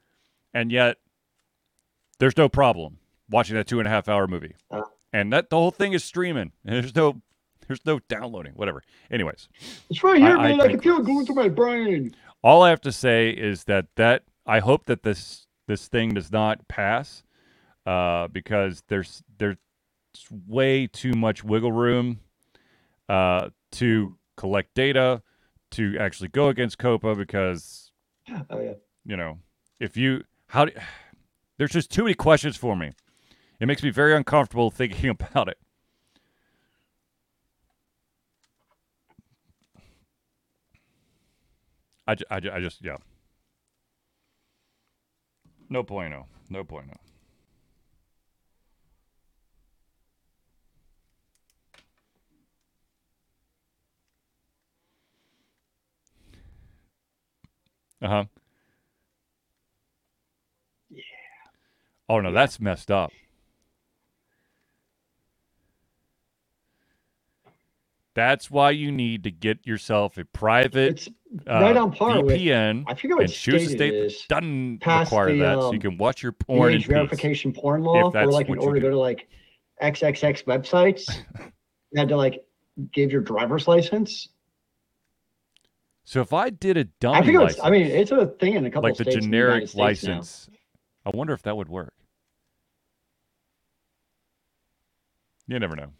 and 0.52 0.70
yet 0.72 0.96
there's 2.18 2.36
no 2.36 2.48
problem 2.48 2.98
watching 3.30 3.56
that 3.56 3.66
two 3.66 3.78
and 3.78 3.88
a 3.88 3.90
half 3.90 4.08
hour 4.08 4.26
movie 4.26 4.54
Uh. 4.70 4.82
and 5.12 5.32
that 5.32 5.50
the 5.50 5.56
whole 5.56 5.70
thing 5.70 5.92
is 5.92 6.04
streaming 6.04 6.52
and 6.64 6.74
there's 6.82 6.94
no 6.96 7.20
There's 7.66 7.86
no 7.86 7.98
downloading. 8.10 8.52
Whatever. 8.56 8.82
Anyways, 9.10 9.48
It's 9.88 10.04
right 10.04 10.18
here, 10.20 10.36
I- 10.36 10.44
I 10.44 10.48
man. 10.48 10.60
I, 10.60 10.68
can 10.68 10.80
feel 10.80 10.98
it 10.98 11.06
going 11.06 11.24
through 11.24 11.36
my 11.36 11.48
brain. 11.48 12.14
all 12.42 12.62
I 12.62 12.68
have 12.68 12.82
to 12.82 12.92
say 12.92 13.30
is 13.30 13.64
that 13.64 13.86
that 13.96 14.24
I 14.44 14.58
hope 14.60 14.84
that 14.84 15.02
this 15.02 15.46
this 15.66 15.88
thing 15.88 16.12
does 16.12 16.30
not 16.30 16.68
pass, 16.68 17.22
uh, 17.86 18.28
because 18.28 18.82
there's 18.88 19.22
there's 19.38 19.56
way 20.46 20.86
too 20.86 21.12
much 21.14 21.42
wiggle 21.42 21.72
room, 21.72 22.20
uh, 23.08 23.48
to 23.72 24.18
collect 24.36 24.74
data, 24.74 25.22
to 25.74 25.96
actually 25.98 26.28
go 26.28 26.48
against 26.48 26.78
COPPA 26.78 27.16
because 27.16 27.90
Oh 28.50 28.60
yeah. 28.60 28.74
you 29.04 29.16
know 29.16 29.38
if 29.80 29.96
you 29.96 30.22
how 30.48 30.66
do, 30.66 30.72
there's 31.58 31.72
just 31.72 31.90
too 31.90 32.04
many 32.04 32.14
questions 32.14 32.56
for 32.56 32.76
me. 32.76 32.92
It 33.60 33.66
makes 33.66 33.82
me 33.82 33.90
very 33.90 34.14
uncomfortable 34.14 34.70
thinking 34.70 35.08
about 35.10 35.48
it. 35.48 35.58
I, 42.06 42.16
I, 42.30 42.36
I 42.36 42.60
just 42.60 42.84
yeah. 42.84 42.96
No 45.68 45.82
bueno. 45.82 46.26
No 46.50 46.62
bueno. 46.62 46.92
Uh 58.04 58.08
huh. 58.08 58.24
Yeah. 60.90 61.02
Oh 62.06 62.20
no, 62.20 62.32
that's 62.32 62.60
messed 62.60 62.90
up. 62.90 63.10
That's 68.14 68.50
why 68.50 68.72
you 68.72 68.92
need 68.92 69.24
to 69.24 69.30
get 69.30 69.66
yourself 69.66 70.18
a 70.18 70.24
private 70.26 70.92
It's 70.92 71.08
uh, 71.48 71.60
right 71.62 71.76
on 71.76 71.92
par 71.92 72.22
with- 72.22 72.36
VPN 72.36 72.84
I 72.86 72.94
forget 72.94 73.16
what 73.16 73.24
and 73.24 73.32
choose 73.32 73.62
a 73.62 73.66
state 73.66 73.76
state 73.78 73.94
it 73.94 73.98
that 74.00 74.04
is. 74.06 74.24
doesn't 74.28 74.78
Past 74.82 75.10
require 75.10 75.32
the, 75.32 75.38
that, 75.40 75.54
so 75.54 75.70
you 75.72 75.76
um, 75.76 75.80
can 75.80 75.98
watch 75.98 76.22
your 76.22 76.32
porn 76.32 76.72
in 76.72 76.76
age 76.76 76.82
peace. 76.82 76.94
verification 76.94 77.52
porn 77.54 77.82
law, 77.82 78.12
or 78.14 78.26
like 78.30 78.50
in 78.50 78.58
order 78.58 78.74
to 78.74 78.80
go 78.82 78.90
to 78.90 78.98
like 78.98 79.26
XXX 79.82 80.44
websites, 80.44 81.08
you 81.90 81.98
had 81.98 82.08
to 82.08 82.16
like 82.16 82.44
give 82.92 83.10
your 83.10 83.22
driver's 83.22 83.66
license. 83.66 84.28
So 86.04 86.20
if 86.20 86.32
I 86.32 86.50
did 86.50 86.76
a 86.76 86.80
I 86.80 86.86
dummy 87.00 87.26
think 87.26 87.34
it's. 87.34 87.42
license, 87.58 87.64
I 87.64 87.70
mean, 87.70 87.86
it's 87.86 88.10
a 88.10 88.26
thing 88.26 88.54
in 88.54 88.66
a 88.66 88.70
couple 88.70 88.90
like 88.90 88.96
the 88.98 89.04
states 89.04 89.24
in 89.24 89.30
the 89.30 89.36
United 89.36 89.68
generic 89.68 89.74
now. 89.76 89.82
license, 89.82 90.50
I 91.06 91.10
wonder 91.14 91.32
if 91.32 91.42
that 91.42 91.56
would 91.56 91.68
work. 91.68 91.94
You 95.46 95.58
never 95.58 95.76
know. 95.76 95.92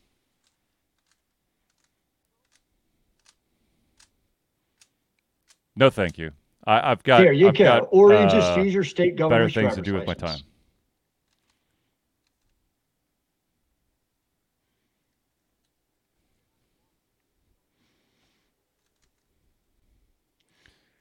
No, 5.77 5.91
thank 5.91 6.19
you. 6.19 6.31
I, 6.67 6.91
I've 6.91 7.03
got. 7.03 7.21
Here 7.21 7.33
you 7.33 7.49
I've 7.49 7.55
go, 7.55 7.65
got, 7.65 7.89
or 7.91 8.13
you 8.13 8.27
just 8.29 8.57
uh, 8.57 8.63
use 8.63 8.73
your 8.73 8.85
state 8.85 9.17
government 9.17 9.55
better 9.55 9.61
governor's 9.61 9.75
things 9.75 9.85
to 9.85 9.91
driver's 9.91 10.07
do 10.07 10.13
with 10.13 10.23
my 10.23 10.29
time. 10.29 10.39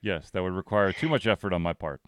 Yes, 0.03 0.29
that 0.31 0.43
would 0.43 0.53
require 0.53 0.91
too 0.91 1.07
much 1.07 1.25
effort 1.25 1.53
on 1.53 1.61
my 1.61 1.71
part. 1.73 2.01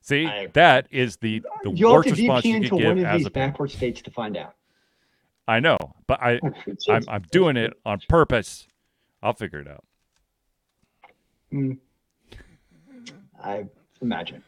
See, 0.00 0.26
I- 0.26 0.46
that 0.54 0.86
is 0.90 1.16
the 1.16 1.42
the 1.64 1.70
You'll 1.72 1.92
worst 1.92 2.08
have 2.08 2.16
to 2.16 2.22
response 2.22 2.44
you 2.44 2.54
VPN 2.54 2.60
could 2.62 2.68
to 2.68 2.74
one 2.86 2.98
of 2.98 3.04
as 3.04 3.18
these 3.18 3.26
a 3.26 3.30
backward 3.30 3.70
states 3.70 4.00
to 4.02 4.10
find 4.10 4.36
out. 4.36 4.54
I 5.46 5.58
know, 5.60 5.76
but 6.06 6.22
I 6.22 6.40
I'm, 6.88 7.02
I'm 7.08 7.22
doing 7.32 7.56
it 7.56 7.74
on 7.84 8.00
purpose. 8.08 8.68
I'll 9.22 9.32
figure 9.34 9.58
it 9.58 9.68
out. 9.68 9.84
Hmm. 11.50 11.72
I 13.42 13.66
imagine. 14.00 14.42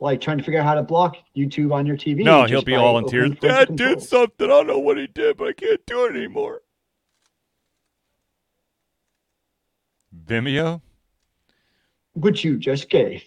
like 0.00 0.20
trying 0.20 0.36
to 0.38 0.44
figure 0.44 0.60
out 0.60 0.66
how 0.66 0.74
to 0.74 0.82
block 0.82 1.16
YouTube 1.34 1.72
on 1.72 1.86
your 1.86 1.96
TV. 1.96 2.22
No, 2.22 2.44
he'll 2.44 2.62
be 2.62 2.74
all 2.74 2.98
in 2.98 3.06
tears. 3.06 3.30
Dad 3.40 3.68
did 3.68 3.78
controls. 3.78 4.08
something. 4.08 4.46
I 4.46 4.50
don't 4.50 4.66
know 4.66 4.78
what 4.78 4.98
he 4.98 5.06
did, 5.06 5.38
but 5.38 5.48
I 5.48 5.52
can't 5.54 5.84
do 5.86 6.04
it 6.04 6.14
anymore. 6.14 6.60
Vimeo? 10.26 10.80
Which 12.14 12.44
you 12.44 12.56
just 12.58 12.88
gave. 12.88 13.22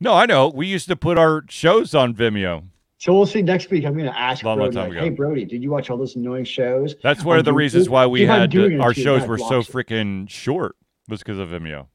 No, 0.00 0.14
I 0.14 0.26
know. 0.26 0.48
We 0.48 0.66
used 0.66 0.88
to 0.88 0.96
put 0.96 1.16
our 1.16 1.44
shows 1.48 1.94
on 1.94 2.14
Vimeo. 2.14 2.64
So 2.98 3.12
we'll 3.12 3.26
see 3.26 3.42
next 3.42 3.70
week. 3.70 3.84
I'm 3.84 3.94
going 3.94 4.06
to 4.06 4.18
ask 4.18 4.44
Long, 4.44 4.58
long 4.58 4.70
Brody, 4.70 4.88
time 4.88 4.94
like, 4.96 5.04
hey, 5.04 5.10
Brody, 5.10 5.44
did 5.44 5.62
you 5.62 5.70
watch 5.70 5.90
all 5.90 5.96
those 5.96 6.16
annoying 6.16 6.44
shows? 6.44 6.94
That's 7.02 7.24
one 7.24 7.38
of 7.38 7.44
the 7.44 7.52
reasons 7.52 7.88
why 7.88 8.06
we 8.06 8.22
had 8.22 8.50
to, 8.52 8.78
our 8.78 8.94
shows 8.94 9.26
were 9.26 9.38
so 9.38 9.62
freaking 9.62 10.28
short 10.28 10.76
was 11.08 11.20
because 11.20 11.38
of 11.38 11.48
Vimeo. 11.50 11.86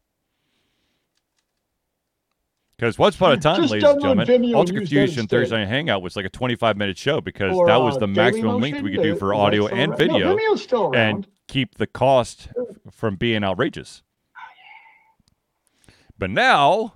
Because 2.77 2.99
once 2.99 3.15
upon 3.15 3.31
a 3.33 3.37
time, 3.41 3.61
Just 3.61 3.71
ladies 3.71 3.89
and 3.89 4.01
gentlemen, 4.01 4.27
Vimeo 4.27 4.55
Altered 4.55 4.75
Confusion. 4.75 5.27
Thursday 5.27 5.57
Night 5.57 5.67
Hangout 5.67 6.01
was 6.01 6.15
like 6.15 6.25
a 6.25 6.29
25 6.29 6.77
minute 6.77 6.97
show 6.97 7.21
because 7.21 7.55
Or, 7.55 7.67
that 7.67 7.77
was 7.81 7.95
uh, 7.95 7.99
the 7.99 8.07
maximum 8.07 8.57
Dailymotion? 8.57 8.61
length 8.61 8.81
we 8.81 8.91
could 8.93 9.03
do 9.03 9.15
for 9.15 9.33
audio 9.33 9.67
and 9.67 9.91
around? 9.91 9.97
video. 9.97 10.35
No, 10.35 10.55
still 10.55 10.95
and 10.95 11.27
keep 11.47 11.75
the 11.75 11.87
cost 11.87 12.49
from 12.91 13.15
being 13.15 13.43
outrageous. 13.43 14.03
But 16.19 16.31
now 16.31 16.95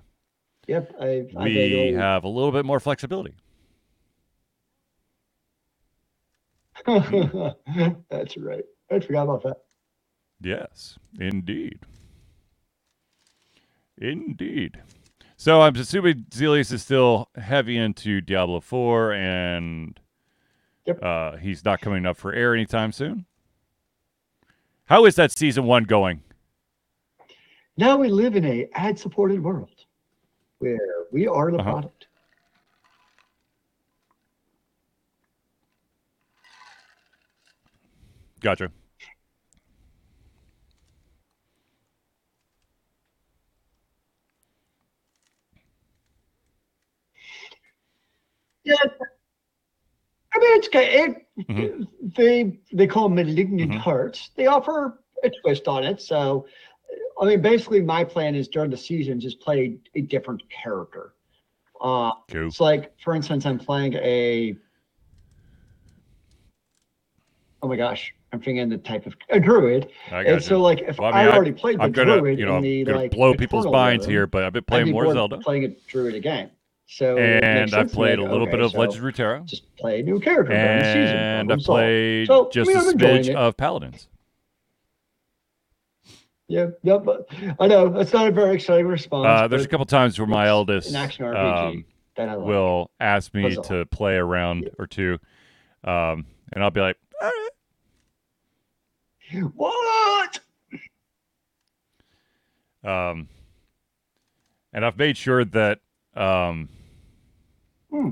Yep, 0.68 0.94
I've, 1.00 1.30
I've 1.36 1.54
we 1.54 1.92
have 1.92 2.24
a 2.24 2.28
little 2.28 2.52
bit 2.52 2.64
more 2.66 2.80
flexibility. 2.80 3.34
That's 8.10 8.36
right. 8.38 8.64
I 8.92 9.00
forgot 9.00 9.24
about 9.24 9.42
that. 9.44 9.56
Yes, 10.40 10.98
indeed. 11.20 11.80
Indeed. 13.98 14.80
So 15.36 15.62
I'm 15.62 15.76
assuming 15.76 16.26
Zealeus 16.34 16.72
is 16.72 16.82
still 16.82 17.28
heavy 17.36 17.76
into 17.78 18.20
Diablo 18.20 18.60
4 18.60 19.12
and 19.14 20.00
Yep. 20.86 21.02
uh, 21.02 21.36
he's 21.38 21.64
not 21.64 21.80
coming 21.80 22.06
up 22.06 22.16
for 22.18 22.32
air 22.32 22.54
anytime 22.54 22.92
soon. 22.92 23.26
How 24.86 25.06
is 25.06 25.16
that 25.16 25.32
season 25.32 25.64
one 25.64 25.84
going? 25.84 26.22
Now 27.76 27.96
we 27.96 28.08
live 28.08 28.36
in 28.36 28.44
a 28.44 28.68
ad-supported 28.74 29.42
world 29.42 29.70
where 30.58 30.78
we 31.10 31.26
are 31.26 31.50
the 31.50 31.58
Uh-huh. 31.58 31.70
product. 31.72 32.06
Gotcha. 38.40 38.70
Yeah. 48.64 48.74
I 50.34 50.38
mean, 50.38 50.58
it's. 50.58 50.68
It, 50.72 51.26
Mhm. 51.48 51.86
They 52.16 52.60
they 52.72 52.86
call 52.86 53.08
them 53.08 53.16
malignant 53.16 53.72
Mhm. 53.72 53.78
hearts. 53.78 54.30
They 54.36 54.46
offer 54.46 55.02
a 55.24 55.30
twist 55.42 55.66
on 55.68 55.84
it. 55.84 56.00
So, 56.00 56.46
I 57.20 57.24
mean, 57.24 57.40
basically, 57.42 57.80
my 57.82 58.02
plan 58.04 58.34
is 58.34 58.48
during 58.48 58.70
the 58.70 58.76
season 58.76 59.20
just 59.20 59.40
play 59.40 59.76
a 59.94 60.00
different 60.00 60.42
character. 60.50 61.14
Uh, 61.80 62.12
Cool. 62.30 62.46
it's 62.48 62.60
like, 62.60 62.92
for 63.00 63.14
instance, 63.14 63.44
I'm 63.46 63.58
playing 63.58 63.94
a. 63.94 64.56
Oh 67.62 67.68
my 67.68 67.76
gosh, 67.76 68.12
I'm 68.32 68.40
thinking 68.40 68.68
the 68.68 68.78
type 68.78 69.06
of 69.06 69.14
a 69.30 69.38
druid. 69.38 69.88
I 70.10 70.18
And 70.20 70.26
gotcha. 70.28 70.42
so, 70.42 70.60
like, 70.60 70.80
if 70.80 70.98
Well, 70.98 71.12
I 71.14 71.20
I, 71.20 71.24
mean, 71.24 71.32
I- 71.32 71.36
already 71.36 71.52
played 71.52 71.78
the 71.78 71.84
I'm 71.84 71.92
gonna, 71.92 72.16
druid 72.18 72.38
you 72.38 72.46
know, 72.46 72.56
in 72.56 72.62
the 72.62 72.84
gonna 72.84 72.98
like 72.98 73.10
blow 73.12 73.34
people's 73.34 73.66
minds 73.66 74.04
here, 74.04 74.26
but 74.26 74.42
I've 74.42 74.52
been 74.52 74.60
I'd 74.60 74.66
playing 74.66 74.86
be 74.86 74.92
more 74.92 75.12
Zelda, 75.12 75.38
Playing 75.38 75.64
a 75.64 75.68
druid 75.88 76.14
again. 76.14 76.50
So 76.86 77.16
and 77.18 77.70
to 77.70 77.84
played 77.86 78.18
a 78.18 78.22
like, 78.22 78.32
little 78.32 78.46
bit 78.46 78.60
of 78.60 78.72
so 78.72 78.78
Legend 78.80 78.98
of 79.06 79.14
Runeterra, 79.14 79.44
Just 79.46 79.74
play 79.76 80.00
a 80.00 80.02
new 80.02 80.18
character 80.20 80.52
during 80.52 80.78
the 80.80 80.84
season. 80.92 81.16
and 81.16 81.52
I've 81.52 81.60
played 81.60 82.26
So, 82.26 82.48
I 82.48 82.50
just 82.50 82.68
mean, 82.68 82.76
a 82.76 82.80
smidge 82.82 83.28
it. 83.28 83.36
of 83.36 83.56
Paladins. 83.56 84.08
Yeah, 86.52 86.66
yeah, 86.82 86.98
but 86.98 87.26
I 87.58 87.66
know 87.66 87.88
that's 87.88 88.12
not 88.12 88.28
a 88.28 88.30
very 88.30 88.54
exciting 88.54 88.86
response. 88.86 89.26
Uh, 89.26 89.48
there's 89.48 89.64
a 89.64 89.68
couple 89.68 89.86
times 89.86 90.18
where 90.18 90.28
my 90.28 90.48
eldest 90.48 90.90
an 90.90 90.96
action 90.96 91.24
RPG 91.24 91.68
um, 91.68 91.84
that 92.14 92.28
I 92.28 92.34
like. 92.34 92.46
will 92.46 92.90
ask 93.00 93.32
me 93.32 93.44
Puzzle. 93.44 93.62
to 93.64 93.86
play 93.86 94.16
a 94.16 94.24
round 94.24 94.68
or 94.78 94.86
two, 94.86 95.18
um, 95.82 96.26
and 96.52 96.62
I'll 96.62 96.70
be 96.70 96.82
like, 96.82 96.98
"All 97.22 97.30
right." 99.32 99.44
what? 99.54 100.40
um, 102.84 103.28
and 104.74 104.84
I've 104.84 104.98
made 104.98 105.16
sure 105.16 105.46
that, 105.46 105.78
um, 106.14 106.68
Hmm. 107.90 108.10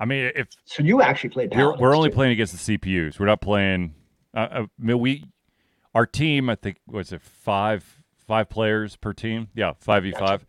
I 0.00 0.04
mean, 0.04 0.32
if 0.34 0.48
So 0.64 0.82
you 0.82 1.00
actually 1.00 1.30
played 1.30 1.54
we're, 1.54 1.76
we're 1.76 1.94
only 1.96 2.08
too. 2.10 2.14
playing 2.16 2.32
against 2.32 2.66
the 2.66 2.76
CPUs, 2.76 3.20
we're 3.20 3.26
not 3.26 3.40
playing. 3.40 3.94
Uh, 4.34 4.48
I 4.50 4.66
mean, 4.80 4.98
we, 4.98 5.24
our 5.96 6.04
team, 6.04 6.50
I 6.50 6.56
think, 6.56 6.76
was 6.86 7.10
it 7.10 7.22
five 7.22 8.04
five 8.26 8.50
players 8.50 8.96
per 8.96 9.14
team? 9.14 9.48
Yeah, 9.54 9.72
five 9.80 10.02
v 10.02 10.12
five. 10.12 10.44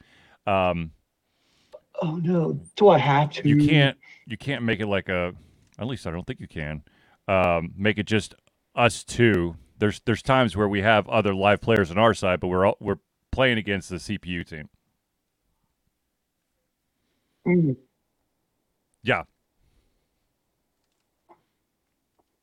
Um, 0.45 0.91
Oh 2.01 2.17
no! 2.17 2.59
Do 2.75 2.89
I 2.89 2.97
have 2.97 3.31
to? 3.31 3.47
you 3.47 3.65
can't 3.65 3.97
you 4.25 4.37
can't 4.37 4.63
make 4.63 4.81
it 4.81 4.87
like 4.87 5.07
a. 5.07 5.33
At 5.79 5.87
least 5.87 6.05
I 6.05 6.11
don't 6.11 6.27
think 6.27 6.41
you 6.41 6.47
can. 6.47 6.83
Um, 7.29 7.71
make 7.77 7.97
it 7.97 8.05
just 8.05 8.35
us 8.75 9.05
two. 9.05 9.55
There's 9.79 10.01
there's 10.05 10.21
times 10.21 10.55
where 10.55 10.67
we 10.67 10.81
have 10.81 11.07
other 11.07 11.33
live 11.33 11.61
players 11.61 11.89
on 11.89 11.97
our 11.97 12.13
side, 12.13 12.39
but 12.41 12.49
we're 12.49 12.65
all, 12.67 12.77
we're 12.81 12.99
playing 13.31 13.57
against 13.57 13.89
the 13.89 13.95
CPU 13.95 14.45
team. 14.45 14.69
Mm. 17.47 17.77
Yeah. 19.01 19.23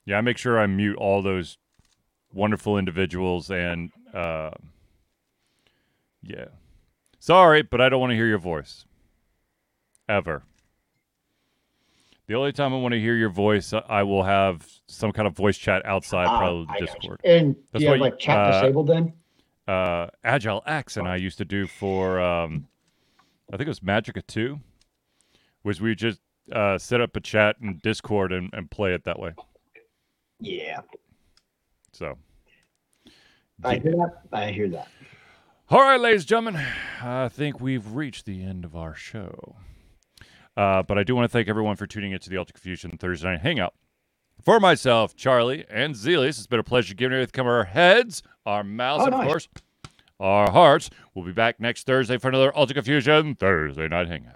Yeah, 0.07 0.19
I 0.19 0.21
make 0.23 0.39
sure 0.39 0.59
I 0.59 0.67
mute 0.67 0.97
all 0.97 1.23
those 1.23 1.59
wonderful 2.35 2.79
individuals 2.79 3.51
and 3.51 3.91
uh, 4.13 4.51
yeah. 6.23 6.47
Sorry, 7.19 7.63
but 7.63 7.81
I 7.81 7.89
don't 7.89 8.01
want 8.01 8.11
to 8.11 8.17
hear 8.17 8.27
your 8.27 8.39
voice. 8.39 8.85
Ever. 10.09 10.43
The 12.27 12.35
only 12.35 12.53
time 12.53 12.73
I 12.73 12.79
want 12.79 12.93
to 12.93 13.01
hear 13.01 13.17
your 13.17 13.29
voice, 13.31 13.73
uh, 13.73 13.83
I 13.89 14.03
will 14.03 14.23
have 14.23 14.67
some 14.87 15.13
kind 15.13 15.27
of 15.27 15.37
voice 15.37 15.57
chat 15.59 15.85
outside, 15.85 16.27
Ah, 16.27 16.39
probably 16.39 16.67
you. 16.81 16.87
Discord. 16.87 17.21
And 17.25 17.55
That's 17.73 17.81
do 17.81 17.85
you 17.85 17.89
have 17.89 17.97
you- 17.99 18.03
like 18.03 18.19
chat 18.19 18.37
uh, 18.39 18.61
disabled 18.61 18.89
then? 18.89 19.13
uh, 19.69 20.09
Agile 20.23 20.63
X 20.67 20.97
and 20.99 21.09
I 21.09 21.17
used 21.17 21.39
to 21.39 21.45
do 21.45 21.67
for 21.67 22.21
um, 22.21 22.67
I 23.53 23.57
think 23.57 23.67
it 23.67 23.71
was 23.71 23.81
Magicka 23.81 24.27
Two, 24.27 24.61
was 25.63 25.81
we 25.81 25.95
just 25.95 26.21
uh, 26.53 26.77
set 26.79 27.01
up 27.01 27.17
a 27.17 27.21
chat 27.21 27.57
in 27.63 27.79
Discord 27.83 28.33
and, 28.33 28.51
and 28.53 28.71
play 28.71 28.93
it 28.95 29.05
that 29.05 29.19
way. 29.19 29.33
Yeah. 30.41 30.81
So, 31.95 32.19
I 33.63 33.77
hear 33.77 33.93
that. 33.93 34.23
I 34.33 34.51
hear 34.51 34.69
that. 34.71 34.89
all 35.71 35.81
right, 35.81 36.01
ladies 36.01 36.23
and 36.23 36.29
gentlemen, 36.29 36.67
I 37.01 37.29
think 37.29 37.61
we've 37.61 37.93
reached 37.93 38.27
the 38.27 38.43
end 38.43 38.65
of 38.65 38.75
our 38.75 38.95
show. 38.97 39.55
Uh, 40.57 40.83
but 40.83 40.99
I 40.99 41.05
do 41.05 41.15
want 41.15 41.25
to 41.25 41.33
thank 41.33 41.49
everyone 41.49 41.77
for 41.77 41.87
tuning 41.87 42.11
in 42.13 42.19
to 42.19 42.29
the 42.31 42.37
Altered 42.37 42.55
Confusion 42.55 42.97
Thursday 42.99 43.29
Night 43.31 43.41
Hangout. 43.43 43.75
For 44.43 44.59
myself, 44.59 45.15
Charlie, 45.15 45.65
and 45.71 45.95
Zealeus, 45.95 46.39
it's 46.39 46.47
been 46.49 46.59
a 46.61 46.65
pleasure 46.65 46.95
giving 46.95 47.17
it 47.19 47.33
come 47.33 47.47
our 47.47 47.65
heads, 47.65 48.23
our 48.45 48.65
mouths, 48.65 49.03
Oh, 49.05 49.07
and 49.07 49.15
of 49.15 49.27
course, 49.27 49.49
our 50.19 50.51
hearts. 50.51 50.91
We'll 51.15 51.25
be 51.25 51.33
back 51.33 51.61
next 51.61 51.87
Thursday 51.87 52.19
for 52.19 52.29
another 52.29 52.53
Altered 52.53 52.75
Confusion 52.75 53.37
Thursday 53.37 53.87
Night 53.87 54.09
Hangout. 54.09 54.35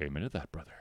Amen 0.00 0.22
to 0.22 0.28
that, 0.28 0.52
brother. 0.52 0.72